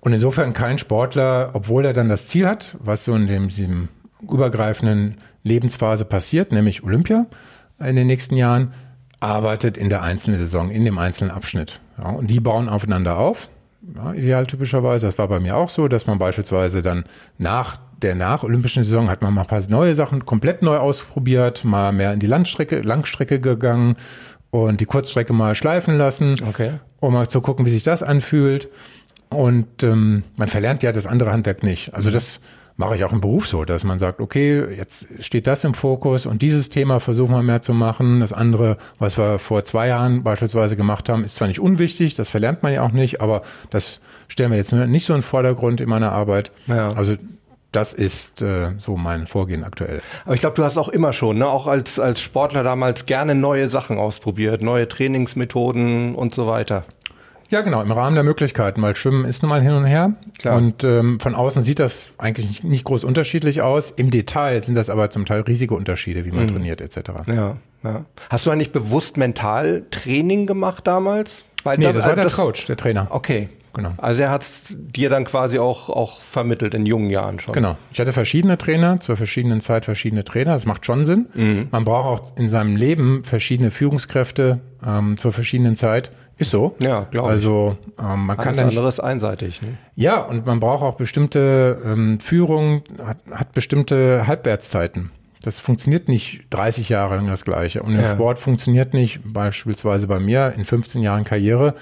Und 0.00 0.12
insofern 0.12 0.52
kein 0.52 0.78
Sportler, 0.78 1.50
obwohl 1.54 1.84
er 1.84 1.92
dann 1.92 2.08
das 2.08 2.26
Ziel 2.26 2.46
hat, 2.46 2.76
was 2.78 3.04
so 3.04 3.14
in 3.14 3.26
dem, 3.26 3.48
diesem 3.48 3.88
übergreifenden 4.20 5.18
Lebensphase 5.42 6.04
passiert, 6.04 6.52
nämlich 6.52 6.84
Olympia 6.84 7.26
in 7.80 7.96
den 7.96 8.06
nächsten 8.06 8.36
Jahren, 8.36 8.72
arbeitet 9.20 9.76
in 9.76 9.88
der 9.88 10.02
einzelnen 10.02 10.38
Saison, 10.38 10.70
in 10.70 10.84
dem 10.84 10.98
einzelnen 10.98 11.30
Abschnitt. 11.30 11.80
Ja, 11.98 12.10
und 12.10 12.28
die 12.28 12.40
bauen 12.40 12.68
aufeinander 12.68 13.16
auf 13.16 13.48
ja, 13.96 14.12
ideal 14.12 14.46
typischerweise. 14.46 15.06
Das 15.06 15.18
war 15.18 15.28
bei 15.28 15.40
mir 15.40 15.56
auch 15.56 15.68
so, 15.68 15.88
dass 15.88 16.06
man 16.06 16.18
beispielsweise 16.18 16.82
dann 16.82 17.04
nach 17.38 17.78
der 18.02 18.14
nach 18.14 18.42
Olympischen 18.42 18.84
Saison 18.84 19.08
hat 19.08 19.22
man 19.22 19.32
mal 19.32 19.42
ein 19.42 19.46
paar 19.46 19.62
neue 19.68 19.94
Sachen 19.94 20.26
komplett 20.26 20.62
neu 20.62 20.76
ausprobiert, 20.76 21.64
mal 21.64 21.92
mehr 21.92 22.12
in 22.12 22.20
die 22.20 22.26
Landstrecke, 22.26 22.80
Langstrecke 22.80 23.40
gegangen 23.40 23.96
und 24.50 24.80
die 24.80 24.84
Kurzstrecke 24.84 25.32
mal 25.32 25.54
schleifen 25.54 25.96
lassen, 25.96 26.36
okay. 26.46 26.72
um 27.00 27.14
mal 27.14 27.28
zu 27.28 27.40
gucken, 27.40 27.66
wie 27.66 27.70
sich 27.70 27.82
das 27.82 28.02
anfühlt. 28.02 28.68
Und 29.30 29.82
ähm, 29.82 30.22
man 30.36 30.48
verlernt 30.48 30.82
ja 30.82 30.92
das 30.92 31.06
andere 31.06 31.32
Handwerk 31.32 31.62
nicht. 31.62 31.94
Also 31.94 32.10
das 32.10 32.40
mache 32.76 32.96
ich 32.96 33.04
auch 33.04 33.12
im 33.12 33.20
Beruf 33.20 33.46
so, 33.46 33.64
dass 33.64 33.84
man 33.84 33.98
sagt, 33.98 34.20
okay, 34.20 34.64
jetzt 34.76 35.06
steht 35.20 35.46
das 35.46 35.64
im 35.64 35.74
Fokus 35.74 36.26
und 36.26 36.42
dieses 36.42 36.70
Thema 36.70 36.98
versuchen 36.98 37.34
wir 37.34 37.42
mehr 37.42 37.62
zu 37.62 37.72
machen. 37.72 38.20
Das 38.20 38.32
andere, 38.32 38.78
was 38.98 39.16
wir 39.16 39.38
vor 39.38 39.64
zwei 39.64 39.88
Jahren 39.88 40.22
beispielsweise 40.24 40.76
gemacht 40.76 41.08
haben, 41.08 41.24
ist 41.24 41.36
zwar 41.36 41.48
nicht 41.48 41.60
unwichtig, 41.60 42.14
das 42.14 42.30
verlernt 42.30 42.62
man 42.62 42.72
ja 42.72 42.82
auch 42.82 42.92
nicht, 42.92 43.20
aber 43.20 43.42
das 43.70 44.00
stellen 44.28 44.50
wir 44.50 44.58
jetzt 44.58 44.72
nicht 44.72 45.06
so 45.06 45.12
in 45.14 45.18
den 45.18 45.22
Vordergrund 45.24 45.80
in 45.80 45.88
meiner 45.88 46.12
Arbeit. 46.12 46.50
Ja. 46.66 46.88
Also 46.88 47.16
das 47.70 47.92
ist 47.92 48.40
äh, 48.40 48.72
so 48.78 48.96
mein 48.96 49.26
Vorgehen 49.26 49.64
aktuell. 49.64 50.00
Aber 50.24 50.34
ich 50.34 50.40
glaube, 50.40 50.54
du 50.54 50.64
hast 50.64 50.78
auch 50.78 50.88
immer 50.88 51.12
schon, 51.12 51.38
ne, 51.38 51.48
auch 51.48 51.66
als, 51.66 51.98
als 51.98 52.20
Sportler 52.20 52.62
damals 52.62 53.06
gerne 53.06 53.34
neue 53.34 53.68
Sachen 53.68 53.98
ausprobiert, 53.98 54.62
neue 54.62 54.86
Trainingsmethoden 54.86 56.14
und 56.14 56.34
so 56.34 56.46
weiter. 56.46 56.84
Ja, 57.54 57.60
genau, 57.60 57.82
im 57.82 57.92
Rahmen 57.92 58.16
der 58.16 58.24
Möglichkeiten, 58.24 58.82
weil 58.82 58.96
Schwimmen 58.96 59.24
ist 59.26 59.44
nun 59.44 59.48
mal 59.48 59.62
hin 59.62 59.74
und 59.74 59.84
her. 59.84 60.14
Klar. 60.40 60.56
Und 60.56 60.82
ähm, 60.82 61.20
von 61.20 61.36
außen 61.36 61.62
sieht 61.62 61.78
das 61.78 62.08
eigentlich 62.18 62.48
nicht, 62.48 62.64
nicht 62.64 62.82
groß 62.82 63.04
unterschiedlich 63.04 63.62
aus. 63.62 63.92
Im 63.92 64.10
Detail 64.10 64.60
sind 64.60 64.74
das 64.74 64.90
aber 64.90 65.08
zum 65.10 65.24
Teil 65.24 65.42
riesige 65.42 65.76
Unterschiede, 65.76 66.24
wie 66.24 66.32
man 66.32 66.48
trainiert 66.48 66.80
etc. 66.80 67.10
Ja, 67.28 67.56
ja. 67.84 68.04
Hast 68.28 68.44
du 68.44 68.50
eigentlich 68.50 68.72
bewusst 68.72 69.16
Mentaltraining 69.18 70.48
gemacht 70.48 70.84
damals? 70.88 71.44
Weil 71.62 71.78
Nee, 71.78 71.92
das 71.92 72.04
war 72.04 72.14
äh, 72.14 72.22
der 72.22 72.30
Coach, 72.30 72.66
der 72.66 72.76
Trainer. 72.76 73.06
Okay. 73.10 73.48
Genau. 73.74 73.92
Also 73.98 74.22
er 74.22 74.30
hat 74.30 74.42
es 74.42 74.74
dir 74.76 75.10
dann 75.10 75.24
quasi 75.24 75.58
auch, 75.58 75.90
auch 75.90 76.20
vermittelt 76.20 76.74
in 76.74 76.86
jungen 76.86 77.10
Jahren 77.10 77.40
schon. 77.40 77.52
Genau. 77.54 77.76
Ich 77.92 78.00
hatte 78.00 78.12
verschiedene 78.12 78.56
Trainer, 78.56 78.98
zur 79.00 79.16
verschiedenen 79.16 79.60
Zeit 79.60 79.84
verschiedene 79.84 80.24
Trainer. 80.24 80.54
Das 80.54 80.64
macht 80.64 80.86
schon 80.86 81.04
Sinn. 81.04 81.26
Mhm. 81.34 81.68
Man 81.70 81.84
braucht 81.84 82.06
auch 82.06 82.36
in 82.36 82.48
seinem 82.48 82.76
Leben 82.76 83.24
verschiedene 83.24 83.72
Führungskräfte 83.72 84.60
ähm, 84.86 85.16
zur 85.16 85.32
verschiedenen 85.32 85.74
Zeit. 85.74 86.12
Ist 86.36 86.50
so. 86.50 86.74
Ja, 86.80 87.06
glaub 87.10 87.26
ich. 87.26 87.30
Also 87.32 87.76
ähm, 87.98 88.26
man 88.26 88.36
kann 88.36 88.48
Alles 88.48 88.56
da 88.58 88.64
nicht 88.64 88.76
andere 88.76 88.88
ist 88.88 89.00
einseitig. 89.00 89.62
Ne? 89.62 89.68
Ja, 89.94 90.18
und 90.20 90.46
man 90.46 90.58
braucht 90.60 90.82
auch 90.82 90.94
bestimmte 90.96 91.80
ähm, 91.84 92.18
Führung, 92.20 92.82
hat, 93.04 93.18
hat 93.30 93.52
bestimmte 93.52 94.26
Halbwertszeiten. 94.26 95.10
Das 95.42 95.60
funktioniert 95.60 96.08
nicht 96.08 96.44
30 96.50 96.88
Jahre 96.88 97.16
lang 97.16 97.26
das 97.28 97.44
Gleiche. 97.44 97.82
Und 97.82 97.94
im 97.94 98.00
Ja. 98.00 98.12
Sport 98.12 98.38
funktioniert 98.38 98.94
nicht, 98.94 99.20
beispielsweise 99.24 100.06
bei 100.06 100.18
mir 100.18 100.54
in 100.56 100.64
15 100.64 101.02
Jahren 101.02 101.24
Karriere, 101.24 101.74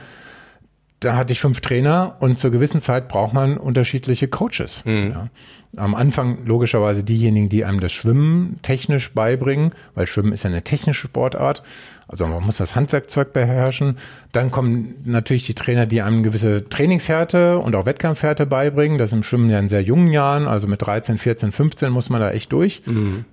da 1.00 1.16
hatte 1.16 1.32
ich 1.32 1.40
fünf 1.40 1.60
Trainer 1.60 2.16
und 2.20 2.38
zur 2.38 2.50
gewissen 2.50 2.80
Zeit 2.80 3.08
braucht 3.08 3.32
man 3.32 3.56
unterschiedliche 3.56 4.28
Coaches. 4.28 4.82
Ja. 4.84 5.28
Am 5.76 5.94
Anfang 5.94 6.44
logischerweise 6.44 7.02
diejenigen, 7.02 7.48
die 7.48 7.64
einem 7.64 7.80
das 7.80 7.92
Schwimmen 7.92 8.58
technisch 8.62 9.12
beibringen, 9.14 9.72
weil 9.94 10.06
Schwimmen 10.06 10.32
ist 10.32 10.44
ja 10.44 10.50
eine 10.50 10.62
technische 10.62 11.06
Sportart. 11.06 11.62
Also 12.08 12.26
man 12.26 12.44
muss 12.44 12.58
das 12.58 12.76
Handwerkzeug 12.76 13.32
beherrschen. 13.32 13.96
Dann 14.32 14.50
kommen 14.50 14.96
natürlich 15.04 15.46
die 15.46 15.54
Trainer, 15.54 15.86
die 15.86 16.02
einem 16.02 16.22
gewisse 16.22 16.68
Trainingshärte 16.68 17.58
und 17.58 17.74
auch 17.74 17.86
Wettkampfhärte 17.86 18.44
beibringen. 18.44 18.98
Das 18.98 19.06
ist 19.06 19.12
im 19.14 19.22
Schwimmen 19.22 19.48
ja 19.48 19.58
in 19.58 19.70
sehr 19.70 19.82
jungen 19.82 20.08
Jahren, 20.08 20.46
also 20.46 20.66
mit 20.66 20.82
13, 20.84 21.16
14, 21.16 21.52
15 21.52 21.90
muss 21.90 22.10
man 22.10 22.20
da 22.20 22.30
echt 22.30 22.52
durch. 22.52 22.82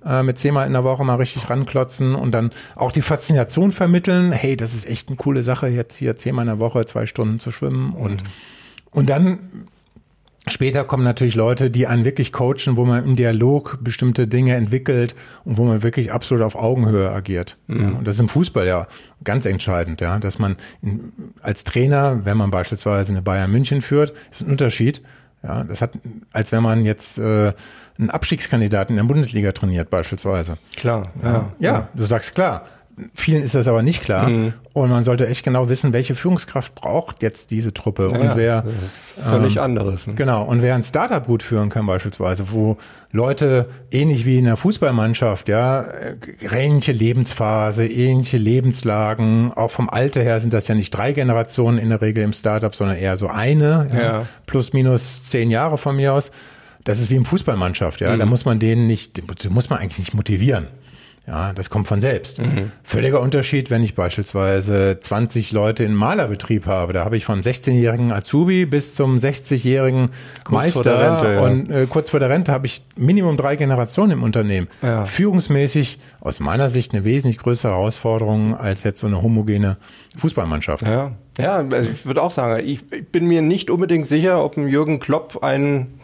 Äh, 0.08 0.22
mit 0.22 0.38
zehnmal 0.38 0.66
in 0.66 0.72
der 0.72 0.84
Woche 0.84 1.04
mal 1.04 1.16
richtig 1.16 1.50
ranklotzen 1.50 2.14
und 2.14 2.32
dann 2.32 2.52
auch 2.74 2.90
die 2.90 3.02
Faszination 3.02 3.70
vermitteln. 3.70 4.32
Hey, 4.32 4.56
das 4.56 4.72
ist 4.72 4.88
echt 4.88 5.08
eine 5.08 5.16
coole 5.16 5.42
Sache, 5.42 5.68
jetzt 5.68 5.96
hier 5.96 6.16
zehnmal 6.16 6.44
in 6.44 6.48
der 6.48 6.58
Woche 6.58 6.86
zwei 6.86 7.04
Stunden 7.04 7.38
zu 7.38 7.50
schwimmen 7.50 7.92
und 7.92 8.22
und 8.92 9.08
dann 9.08 9.38
Später 10.46 10.84
kommen 10.84 11.04
natürlich 11.04 11.34
Leute, 11.34 11.70
die 11.70 11.86
einen 11.86 12.06
wirklich 12.06 12.32
coachen, 12.32 12.76
wo 12.76 12.86
man 12.86 13.04
im 13.04 13.14
Dialog 13.14 13.78
bestimmte 13.82 14.26
Dinge 14.26 14.54
entwickelt 14.54 15.14
und 15.44 15.58
wo 15.58 15.64
man 15.64 15.82
wirklich 15.82 16.12
absolut 16.12 16.42
auf 16.42 16.54
Augenhöhe 16.54 17.10
agiert. 17.10 17.58
Ja, 17.68 17.74
und 17.74 18.06
das 18.06 18.14
ist 18.16 18.20
im 18.20 18.28
Fußball 18.30 18.66
ja 18.66 18.86
ganz 19.22 19.44
entscheidend, 19.44 20.00
ja, 20.00 20.18
dass 20.18 20.38
man 20.38 20.56
in, 20.80 21.12
als 21.42 21.64
Trainer, 21.64 22.24
wenn 22.24 22.38
man 22.38 22.50
beispielsweise 22.50 23.12
eine 23.12 23.20
Bayern 23.20 23.50
München 23.50 23.82
führt, 23.82 24.14
ist 24.30 24.40
ein 24.40 24.50
Unterschied. 24.50 25.02
Ja, 25.42 25.64
das 25.64 25.82
hat, 25.82 25.92
als 26.32 26.52
wenn 26.52 26.62
man 26.62 26.84
jetzt 26.84 27.18
äh, 27.18 27.52
einen 27.98 28.10
Abstiegskandidaten 28.10 28.96
in 28.96 29.06
der 29.06 29.12
Bundesliga 29.12 29.52
trainiert, 29.52 29.90
beispielsweise. 29.90 30.56
Klar. 30.76 31.12
Ja, 31.22 31.52
ja, 31.58 31.88
du 31.94 32.04
sagst 32.04 32.34
klar. 32.34 32.64
Vielen 33.14 33.42
ist 33.42 33.54
das 33.54 33.66
aber 33.68 33.82
nicht 33.82 34.02
klar. 34.02 34.28
Mhm. 34.28 34.52
Und 34.72 34.90
man 34.90 35.02
sollte 35.04 35.26
echt 35.26 35.44
genau 35.44 35.68
wissen, 35.68 35.92
welche 35.92 36.14
Führungskraft 36.14 36.74
braucht 36.74 37.22
jetzt 37.22 37.50
diese 37.50 37.72
Truppe 37.74 38.08
und 38.08 38.22
Ja, 38.22 38.36
wer 38.36 38.62
das 38.62 38.74
ist 38.74 39.14
völlig 39.28 39.60
anderes. 39.60 40.06
Ne? 40.06 40.14
Genau, 40.14 40.44
und 40.44 40.62
wer 40.62 40.74
ein 40.74 40.84
Startup 40.84 41.26
gut 41.26 41.42
führen 41.42 41.68
kann 41.70 41.86
beispielsweise, 41.86 42.52
wo 42.52 42.76
Leute 43.12 43.66
ähnlich 43.90 44.26
wie 44.26 44.38
in 44.38 44.44
der 44.44 44.56
Fußballmannschaft, 44.56 45.48
ja, 45.48 45.82
äh, 45.82 46.16
ähnliche 46.52 46.92
Lebensphase, 46.92 47.86
ähnliche 47.86 48.36
Lebenslagen, 48.38 49.52
auch 49.52 49.70
vom 49.70 49.90
Alter 49.90 50.22
her 50.22 50.40
sind 50.40 50.52
das 50.52 50.68
ja 50.68 50.74
nicht 50.74 50.90
drei 50.90 51.12
Generationen 51.12 51.78
in 51.78 51.88
der 51.90 52.00
Regel 52.00 52.22
im 52.24 52.32
Startup, 52.32 52.74
sondern 52.74 52.96
eher 52.96 53.16
so 53.16 53.26
eine, 53.28 53.86
ja, 53.92 54.00
Ja. 54.00 54.26
plus 54.46 54.72
minus 54.72 55.24
zehn 55.24 55.50
Jahre 55.50 55.78
von 55.78 55.96
mir 55.96 56.14
aus. 56.14 56.30
Das 56.84 56.98
ist 57.00 57.10
wie 57.10 57.16
im 57.16 57.26
Fußballmannschaft, 57.26 58.00
ja, 58.00 58.16
da 58.16 58.24
muss 58.24 58.46
man 58.46 58.58
denen 58.58 58.86
nicht, 58.86 59.22
muss 59.50 59.68
man 59.68 59.80
eigentlich 59.80 59.98
nicht 59.98 60.14
motivieren. 60.14 60.68
Ja, 61.30 61.52
das 61.52 61.70
kommt 61.70 61.86
von 61.86 62.00
selbst. 62.00 62.42
Völliger 62.82 63.20
Unterschied, 63.20 63.70
wenn 63.70 63.84
ich 63.84 63.94
beispielsweise 63.94 64.98
20 64.98 65.52
Leute 65.52 65.84
in 65.84 65.94
Malerbetrieb 65.94 66.66
habe. 66.66 66.92
Da 66.92 67.04
habe 67.04 67.16
ich 67.16 67.24
vom 67.24 67.38
16-jährigen 67.38 68.10
Azubi 68.10 68.66
bis 68.66 68.96
zum 68.96 69.16
60-jährigen 69.16 70.08
Kurz 70.08 70.44
vor 70.44 70.58
Meister 70.58 70.82
der 70.82 71.12
Rente, 71.12 71.34
ja. 71.34 71.40
und 71.40 71.70
äh, 71.70 71.86
kurz 71.88 72.10
vor 72.10 72.18
der 72.18 72.30
Rente 72.30 72.50
habe 72.50 72.66
ich 72.66 72.82
Minimum 72.96 73.36
drei 73.36 73.54
Generationen 73.54 74.10
im 74.10 74.22
Unternehmen. 74.24 74.66
Ja. 74.82 75.04
Führungsmäßig 75.04 76.00
aus 76.20 76.40
meiner 76.40 76.68
Sicht 76.68 76.94
eine 76.94 77.04
wesentlich 77.04 77.38
größere 77.38 77.72
Herausforderung 77.72 78.56
als 78.56 78.82
jetzt 78.82 78.98
so 78.98 79.06
eine 79.06 79.22
homogene 79.22 79.76
Fußballmannschaft. 80.18 80.84
Ja, 80.84 81.12
ja 81.38 81.58
also 81.58 81.90
ich 81.90 82.06
würde 82.06 82.22
auch 82.22 82.32
sagen, 82.32 82.66
ich, 82.66 82.80
ich 82.92 83.06
bin 83.06 83.26
mir 83.26 83.40
nicht 83.40 83.70
unbedingt 83.70 84.06
sicher, 84.06 84.44
ob 84.44 84.56
ein 84.56 84.66
Jürgen 84.66 84.98
Klopp 84.98 85.44
ein 85.44 85.99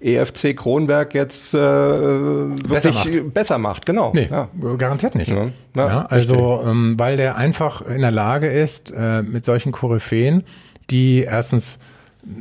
EFC 0.00 0.54
Kronberg 0.56 1.14
jetzt 1.14 1.54
äh, 1.54 1.58
wirklich 1.58 3.22
besser 3.32 3.58
macht. 3.58 3.78
macht. 3.78 3.86
Genau. 3.86 4.12
Nee, 4.14 4.28
Ja. 4.30 4.48
garantiert 4.76 5.14
nicht. 5.14 5.30
Ja, 5.30 5.48
Ja, 5.74 6.06
also, 6.06 6.62
ähm, 6.64 6.94
weil 6.98 7.16
der 7.16 7.36
einfach 7.36 7.82
in 7.82 8.02
der 8.02 8.10
Lage 8.10 8.46
ist, 8.48 8.92
äh, 8.96 9.22
mit 9.22 9.44
solchen 9.44 9.72
Koryphäen, 9.72 10.44
die 10.90 11.22
erstens 11.22 11.78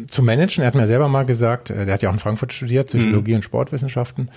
zu 0.10 0.22
managen. 0.24 0.64
Er 0.64 0.68
hat 0.68 0.76
mir 0.76 0.88
selber 0.88 1.08
mal 1.08 1.26
gesagt, 1.26 1.70
äh, 1.70 1.86
der 1.86 1.93
hat 1.95 2.01
ja 2.01 2.10
auch 2.10 2.14
in 2.14 2.20
Frankfurt 2.20 2.53
studiert, 2.53 2.88
Psychologie 2.88 3.36
und 3.36 3.43
Sportwissenschaften. 3.43 4.30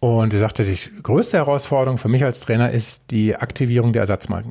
Und 0.00 0.32
er 0.32 0.40
sagte, 0.40 0.64
die 0.64 0.76
größte 1.02 1.36
Herausforderung 1.36 1.98
für 1.98 2.08
mich 2.08 2.24
als 2.24 2.40
Trainer 2.40 2.70
ist 2.70 3.10
die 3.10 3.36
Aktivierung 3.36 3.92
der 3.92 4.02
Ersatzbank. 4.02 4.46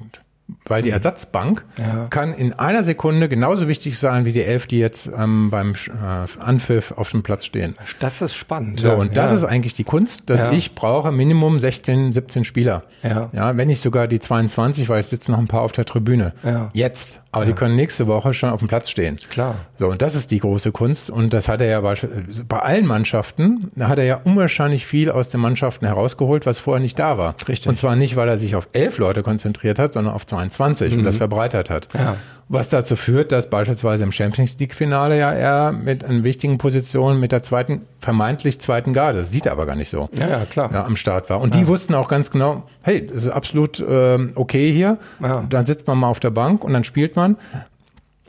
Weil 0.65 0.81
die 0.81 0.89
Ersatzbank 0.89 1.65
Ja. 1.77 2.07
kann 2.09 2.33
in 2.33 2.53
einer 2.53 2.83
Sekunde 2.83 3.29
genauso 3.29 3.67
wichtig 3.67 3.97
sein 3.97 4.25
wie 4.25 4.31
die 4.31 4.43
elf, 4.43 4.67
die 4.67 4.79
jetzt 4.79 5.09
ähm, 5.17 5.49
beim 5.49 5.73
äh, 5.73 6.39
Anpfiff 6.39 6.91
auf 6.91 7.11
dem 7.11 7.23
Platz 7.23 7.45
stehen. 7.45 7.73
Das 7.99 8.21
ist 8.21 8.35
spannend. 8.35 8.79
So, 8.79 8.89
ja, 8.89 8.93
und 8.95 9.15
das 9.17 9.31
ja. 9.31 9.37
ist 9.37 9.43
eigentlich 9.43 9.73
die 9.73 9.83
Kunst, 9.83 10.29
dass 10.29 10.41
Ja. 10.43 10.51
ich 10.51 10.75
brauche 10.75 11.11
Minimum 11.11 11.59
16, 11.59 12.11
17 12.11 12.43
Spieler. 12.43 12.83
Ja. 13.03 13.29
Ja, 13.31 13.57
wenn 13.57 13.67
nicht 13.67 13.81
sogar 13.81 14.07
die 14.07 14.19
22, 14.19 14.89
weil 14.89 14.99
es 14.99 15.09
sitzen 15.09 15.31
noch 15.31 15.39
ein 15.39 15.47
paar 15.47 15.61
auf 15.61 15.71
der 15.71 15.85
Tribüne. 15.85 16.33
Ja. 16.43 16.69
Jetzt. 16.73 17.20
Aber 17.33 17.45
die 17.45 17.53
können 17.53 17.75
nächste 17.75 18.07
Woche 18.07 18.33
schon 18.33 18.49
auf 18.49 18.59
dem 18.59 18.67
Platz 18.67 18.89
stehen. 18.89 19.15
Klar. 19.29 19.55
So, 19.79 19.87
und 19.87 20.01
das 20.01 20.15
ist 20.15 20.31
die 20.31 20.39
große 20.39 20.71
Kunst. 20.71 21.09
Und 21.09 21.31
das 21.33 21.47
hat 21.47 21.61
er 21.61 21.67
ja 21.67 21.81
bei 21.81 22.59
allen 22.59 22.85
Mannschaften, 22.85 23.71
da 23.75 23.87
hat 23.87 23.99
er 23.99 24.05
ja 24.05 24.21
unwahrscheinlich 24.23 24.85
viel 24.85 25.09
aus 25.09 25.29
den 25.29 25.39
Mannschaften 25.39 25.85
herausgeholt, 25.85 26.45
was 26.45 26.59
vorher 26.59 26.81
nicht 26.81 26.99
da 26.99 27.17
war. 27.17 27.35
Richtig. 27.47 27.67
Und 27.69 27.77
zwar 27.77 27.95
nicht, 27.95 28.17
weil 28.17 28.27
er 28.27 28.37
sich 28.37 28.55
auf 28.55 28.67
elf 28.73 28.97
Leute 28.97 29.23
konzentriert 29.23 29.79
hat, 29.79 29.93
sondern 29.93 30.13
auf 30.13 30.25
22 30.25 30.93
und 30.97 31.03
das 31.05 31.17
verbreitert 31.17 31.69
hat. 31.69 31.93
Mhm. 31.93 31.99
Ja. 31.99 32.15
Was 32.53 32.67
dazu 32.67 32.97
führt, 32.97 33.31
dass 33.31 33.49
beispielsweise 33.49 34.03
im 34.03 34.11
Champions 34.11 34.59
League-Finale 34.59 35.17
ja 35.17 35.31
er 35.31 35.71
mit 35.71 36.03
einer 36.03 36.23
wichtigen 36.23 36.57
Position 36.57 37.17
mit 37.17 37.31
der 37.31 37.41
zweiten, 37.41 37.83
vermeintlich 37.97 38.59
zweiten 38.59 38.91
Garde, 38.91 39.19
das 39.19 39.31
sieht 39.31 39.45
er 39.45 39.53
aber 39.53 39.65
gar 39.65 39.77
nicht 39.77 39.89
so, 39.89 40.09
Ja, 40.19 40.27
ja, 40.27 40.45
klar. 40.45 40.69
ja, 40.73 40.83
am 40.83 40.97
Start 40.97 41.29
war. 41.29 41.39
Und 41.39 41.55
die 41.55 41.65
wussten 41.67 41.95
auch 41.95 42.09
ganz 42.09 42.29
genau, 42.29 42.63
hey, 42.81 43.07
das 43.07 43.23
ist 43.23 43.29
absolut 43.29 43.81
ähm, 43.87 44.31
okay 44.35 44.69
hier. 44.69 44.97
Ja. 45.21 45.45
Dann 45.49 45.65
sitzt 45.65 45.87
man 45.87 45.97
mal 45.97 46.09
auf 46.09 46.19
der 46.19 46.31
Bank 46.31 46.65
und 46.65 46.73
dann 46.73 46.83
spielt 46.83 47.15
man. 47.15 47.37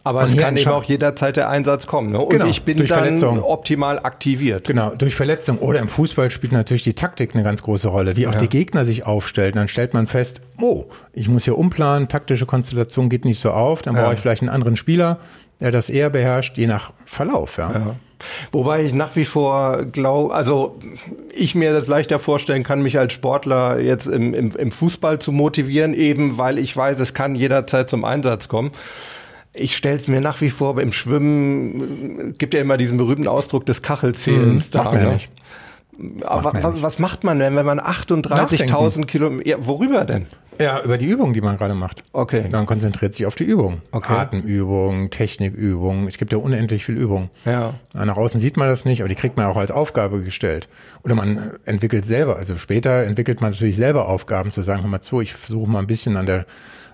Aber 0.05 0.23
es 0.25 0.37
kann 0.37 0.57
eben 0.57 0.71
auch 0.71 0.83
jederzeit 0.85 1.37
der 1.37 1.49
Einsatz 1.49 1.87
kommen. 1.87 2.11
Ne? 2.13 2.19
Und 2.21 2.31
Genau, 2.31 2.47
ich 2.47 2.63
bin 2.63 2.77
durch 2.79 2.89
dann 2.89 3.01
Verletzung. 3.05 3.43
optimal 3.43 4.01
aktiviert. 4.01 4.67
Genau, 4.67 4.91
durch 4.91 5.15
Verletzung 5.15 5.59
oder 5.59 5.79
im 5.79 5.89
Fußball 5.89 6.31
spielt 6.31 6.53
natürlich 6.53 6.83
die 6.83 6.95
Taktik 6.95 7.35
eine 7.35 7.45
ganz 7.45 7.63
große 7.63 7.87
Rolle, 7.89 8.17
wie 8.17 8.27
auch 8.27 8.35
die 8.35 8.49
Gegner 8.49 8.85
sich 8.85 9.07
aufstellen. 9.07 9.55
Dann 9.55 9.69
stellt 9.69 9.95
man 9.95 10.07
fest, 10.09 10.41
oh, 10.61 10.87
ich 11.13 11.29
muss 11.29 11.45
hier 11.45 11.57
umplanen, 11.57 12.09
taktische 12.09 12.47
Konstellation 12.47 13.09
geht 13.11 13.25
nicht 13.25 13.41
so 13.41 13.53
auf, 13.53 13.83
dann 13.83 13.95
Ja. 13.95 14.03
brauche 14.03 14.15
ich 14.15 14.21
vielleicht 14.21 14.43
einen 14.43 14.49
anderen 14.51 14.75
Spieler, 14.77 15.19
der 15.61 15.71
das 15.71 15.89
eher 15.89 16.11
beherrscht, 16.11 16.59
je 16.59 16.67
nach 16.67 16.93
Verlauf. 17.07 17.57
Ja. 17.59 17.71
Ja. 17.73 17.97
Wobei 18.53 18.85
ich 18.85 18.95
nach 18.95 19.15
wie 19.17 19.25
vor 19.25 19.85
glaube, 19.85 20.33
also 20.35 20.79
ich 21.35 21.55
mir 21.57 21.73
das 21.73 21.87
leichter 21.89 22.19
vorstellen 22.19 22.63
kann, 22.65 22.81
mich 22.83 22.99
als 22.99 23.13
Sportler 23.13 23.81
jetzt 23.81 24.07
im, 24.07 24.33
im, 24.35 24.51
im 24.57 24.71
Fußball 24.73 25.19
zu 25.21 25.33
motivieren, 25.33 25.93
eben 25.95 26.39
weil 26.39 26.59
ich 26.59 26.77
weiß, 26.77 26.99
es 27.01 27.15
kann 27.15 27.35
jederzeit 27.35 27.89
zum 27.89 28.05
Einsatz 28.05 28.47
kommen. 28.49 28.71
Ich 29.55 29.77
stelle 29.77 29.97
es 29.97 30.09
mir 30.09 30.21
nach 30.21 30.41
wie 30.41 30.51
vor 30.51 30.75
beim 30.75 30.93
Schwimmen, 30.93 32.31
es 32.33 32.39
gibt 32.39 32.55
ja 32.55 32.61
immer 32.61 32.77
diesen 32.79 32.97
berühmten 32.97 33.29
Ausdruck 33.29 33.67
des 33.67 33.83
Kachelzählens 33.83 34.71
da. 34.71 34.85
Macht 34.85 34.93
man 34.95 35.03
ja 35.03 35.09
ne? 35.09 35.15
nicht. 35.15 35.31
Aber 36.25 36.55
ja 36.55 36.63
was, 36.65 36.83
was 36.83 36.99
macht 36.99 37.23
man 37.23 37.39
denn, 37.39 37.55
wenn 37.55 37.67
man 37.67 37.79
38.000 37.79 39.05
Kilometer, 39.05 39.49
ja, 39.49 39.57
worüber 39.61 40.05
denn? 40.05 40.27
Ja, 40.61 40.83
über 40.83 40.99
die 40.99 41.07
Übung, 41.07 41.33
die 41.33 41.41
man 41.41 41.57
gerade 41.57 41.75
macht. 41.75 42.05
Okay. 42.13 42.49
Man 42.51 42.67
konzentriert 42.67 43.15
sich 43.15 43.27
auf 43.27 43.35
die 43.35 43.45
Übung. 43.45 43.83
Okay. 43.91 44.13
Atemübung, 44.13 45.11
Technikübung. 45.11 46.07
Es 46.07 46.19
gibt 46.19 46.33
ja 46.33 46.39
unendlich 46.39 46.85
viel 46.85 46.97
Übung. 46.97 47.31
Ja. 47.45 47.75
Nach 47.95 48.17
außen 48.17 48.39
sieht 48.39 48.57
man 48.57 48.69
das 48.69 48.85
nicht, 48.85 49.01
aber 49.01 49.09
die 49.09 49.15
kriegt 49.15 49.37
man 49.37 49.47
auch 49.47 49.57
als 49.57 49.71
Aufgabe 49.71 50.23
gestellt. 50.23 50.69
Oder 51.05 51.15
man 51.15 51.53
entwickelt 51.65 52.05
selber, 52.05 52.37
also 52.37 52.57
später 52.57 53.05
entwickelt 53.05 53.41
man 53.41 53.53
natürlich 53.53 53.77
selber 53.77 54.09
Aufgaben 54.09 54.53
zu 54.53 54.63
sagen, 54.63 54.83
hör 54.83 54.91
mal 54.91 55.01
zu, 55.01 55.21
ich 55.21 55.35
versuche 55.35 55.69
mal 55.71 55.81
ein 55.81 55.87
bisschen 55.87 56.17
an 56.17 56.27
der 56.27 56.47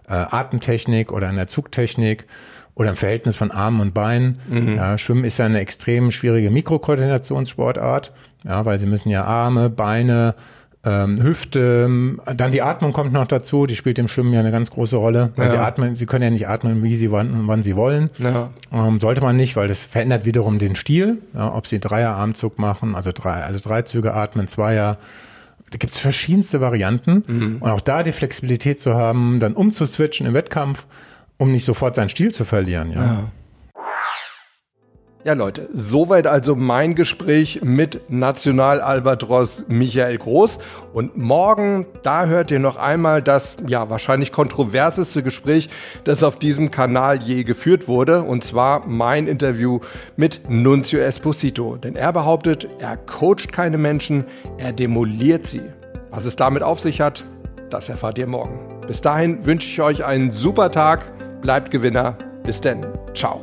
äh, 0.08 0.14
Atemtechnik 0.14 1.12
oder 1.12 1.28
an 1.28 1.36
der 1.36 1.48
Zugtechnik 1.48 2.26
oder 2.74 2.90
im 2.90 2.96
Verhältnis 2.96 3.36
von 3.36 3.50
Armen 3.50 3.80
und 3.80 3.94
Beinen. 3.94 4.38
Mhm. 4.48 4.76
Ja, 4.76 4.98
Schwimmen 4.98 5.24
ist 5.24 5.38
ja 5.38 5.46
eine 5.46 5.58
extrem 5.60 6.10
schwierige 6.10 6.50
Mikrokoordinationssportart, 6.50 8.12
ja, 8.44 8.64
weil 8.64 8.78
sie 8.78 8.86
müssen 8.86 9.10
ja 9.10 9.24
Arme, 9.24 9.68
Beine, 9.68 10.34
ähm, 10.84 11.20
Hüfte, 11.20 11.90
dann 12.36 12.52
die 12.52 12.62
Atmung 12.62 12.92
kommt 12.92 13.12
noch 13.12 13.26
dazu, 13.26 13.66
die 13.66 13.74
spielt 13.74 13.98
im 13.98 14.06
Schwimmen 14.06 14.32
ja 14.32 14.40
eine 14.40 14.52
ganz 14.52 14.70
große 14.70 14.94
Rolle, 14.96 15.32
weil 15.34 15.46
ja. 15.46 15.50
sie 15.50 15.58
atmen, 15.58 15.96
sie 15.96 16.06
können 16.06 16.22
ja 16.22 16.30
nicht 16.30 16.48
atmen, 16.48 16.84
wie 16.84 16.94
sie 16.94 17.10
wann, 17.10 17.48
wann 17.48 17.64
sie 17.64 17.74
wollen. 17.74 18.10
Ja. 18.18 18.50
Ähm, 18.72 19.00
sollte 19.00 19.20
man 19.20 19.36
nicht, 19.36 19.56
weil 19.56 19.66
das 19.66 19.82
verändert 19.82 20.24
wiederum 20.24 20.60
den 20.60 20.76
Stil, 20.76 21.18
ja, 21.34 21.52
ob 21.52 21.66
sie 21.66 21.80
Dreier-Armzug 21.80 22.60
machen, 22.60 22.94
also 22.94 23.10
drei, 23.12 23.42
alle 23.42 23.58
drei 23.58 23.82
Züge 23.82 24.14
atmen, 24.14 24.46
Zweier, 24.46 24.98
da 25.70 25.78
gibt's 25.78 25.98
verschiedenste 25.98 26.60
Varianten. 26.60 27.24
Mhm. 27.26 27.56
Und 27.60 27.70
auch 27.70 27.80
da 27.80 28.02
die 28.02 28.12
Flexibilität 28.12 28.80
zu 28.80 28.94
haben, 28.94 29.40
dann 29.40 29.54
umzuswitchen 29.54 30.26
im 30.26 30.34
Wettkampf, 30.34 30.86
um 31.36 31.52
nicht 31.52 31.64
sofort 31.64 31.94
seinen 31.94 32.08
Stil 32.08 32.32
zu 32.32 32.44
verlieren. 32.44 32.92
Ja. 32.92 33.04
ja. 33.04 33.32
Ja, 35.28 35.34
Leute, 35.34 35.68
soweit 35.74 36.26
also 36.26 36.56
mein 36.56 36.94
Gespräch 36.94 37.60
mit 37.62 38.00
National 38.08 38.80
Albatros 38.80 39.64
Michael 39.68 40.16
Groß. 40.16 40.58
Und 40.94 41.18
morgen, 41.18 41.84
da 42.02 42.24
hört 42.24 42.50
ihr 42.50 42.60
noch 42.60 42.78
einmal 42.78 43.20
das, 43.20 43.58
ja, 43.66 43.90
wahrscheinlich 43.90 44.32
kontroverseste 44.32 45.22
Gespräch, 45.22 45.68
das 46.04 46.22
auf 46.22 46.38
diesem 46.38 46.70
Kanal 46.70 47.20
je 47.20 47.44
geführt 47.44 47.88
wurde. 47.88 48.22
Und 48.22 48.42
zwar 48.42 48.86
mein 48.86 49.26
Interview 49.26 49.80
mit 50.16 50.48
Nunzio 50.48 50.98
Esposito. 51.00 51.76
Denn 51.76 51.94
er 51.94 52.14
behauptet, 52.14 52.66
er 52.78 52.96
coacht 52.96 53.52
keine 53.52 53.76
Menschen, 53.76 54.24
er 54.56 54.72
demoliert 54.72 55.46
sie. 55.46 55.60
Was 56.08 56.24
es 56.24 56.36
damit 56.36 56.62
auf 56.62 56.80
sich 56.80 57.02
hat, 57.02 57.22
das 57.68 57.90
erfahrt 57.90 58.16
ihr 58.16 58.28
morgen. 58.28 58.80
Bis 58.86 59.02
dahin 59.02 59.44
wünsche 59.44 59.68
ich 59.68 59.82
euch 59.82 60.06
einen 60.06 60.30
super 60.30 60.70
Tag, 60.70 61.04
bleibt 61.42 61.70
Gewinner. 61.70 62.16
Bis 62.44 62.62
denn. 62.62 62.86
Ciao. 63.12 63.42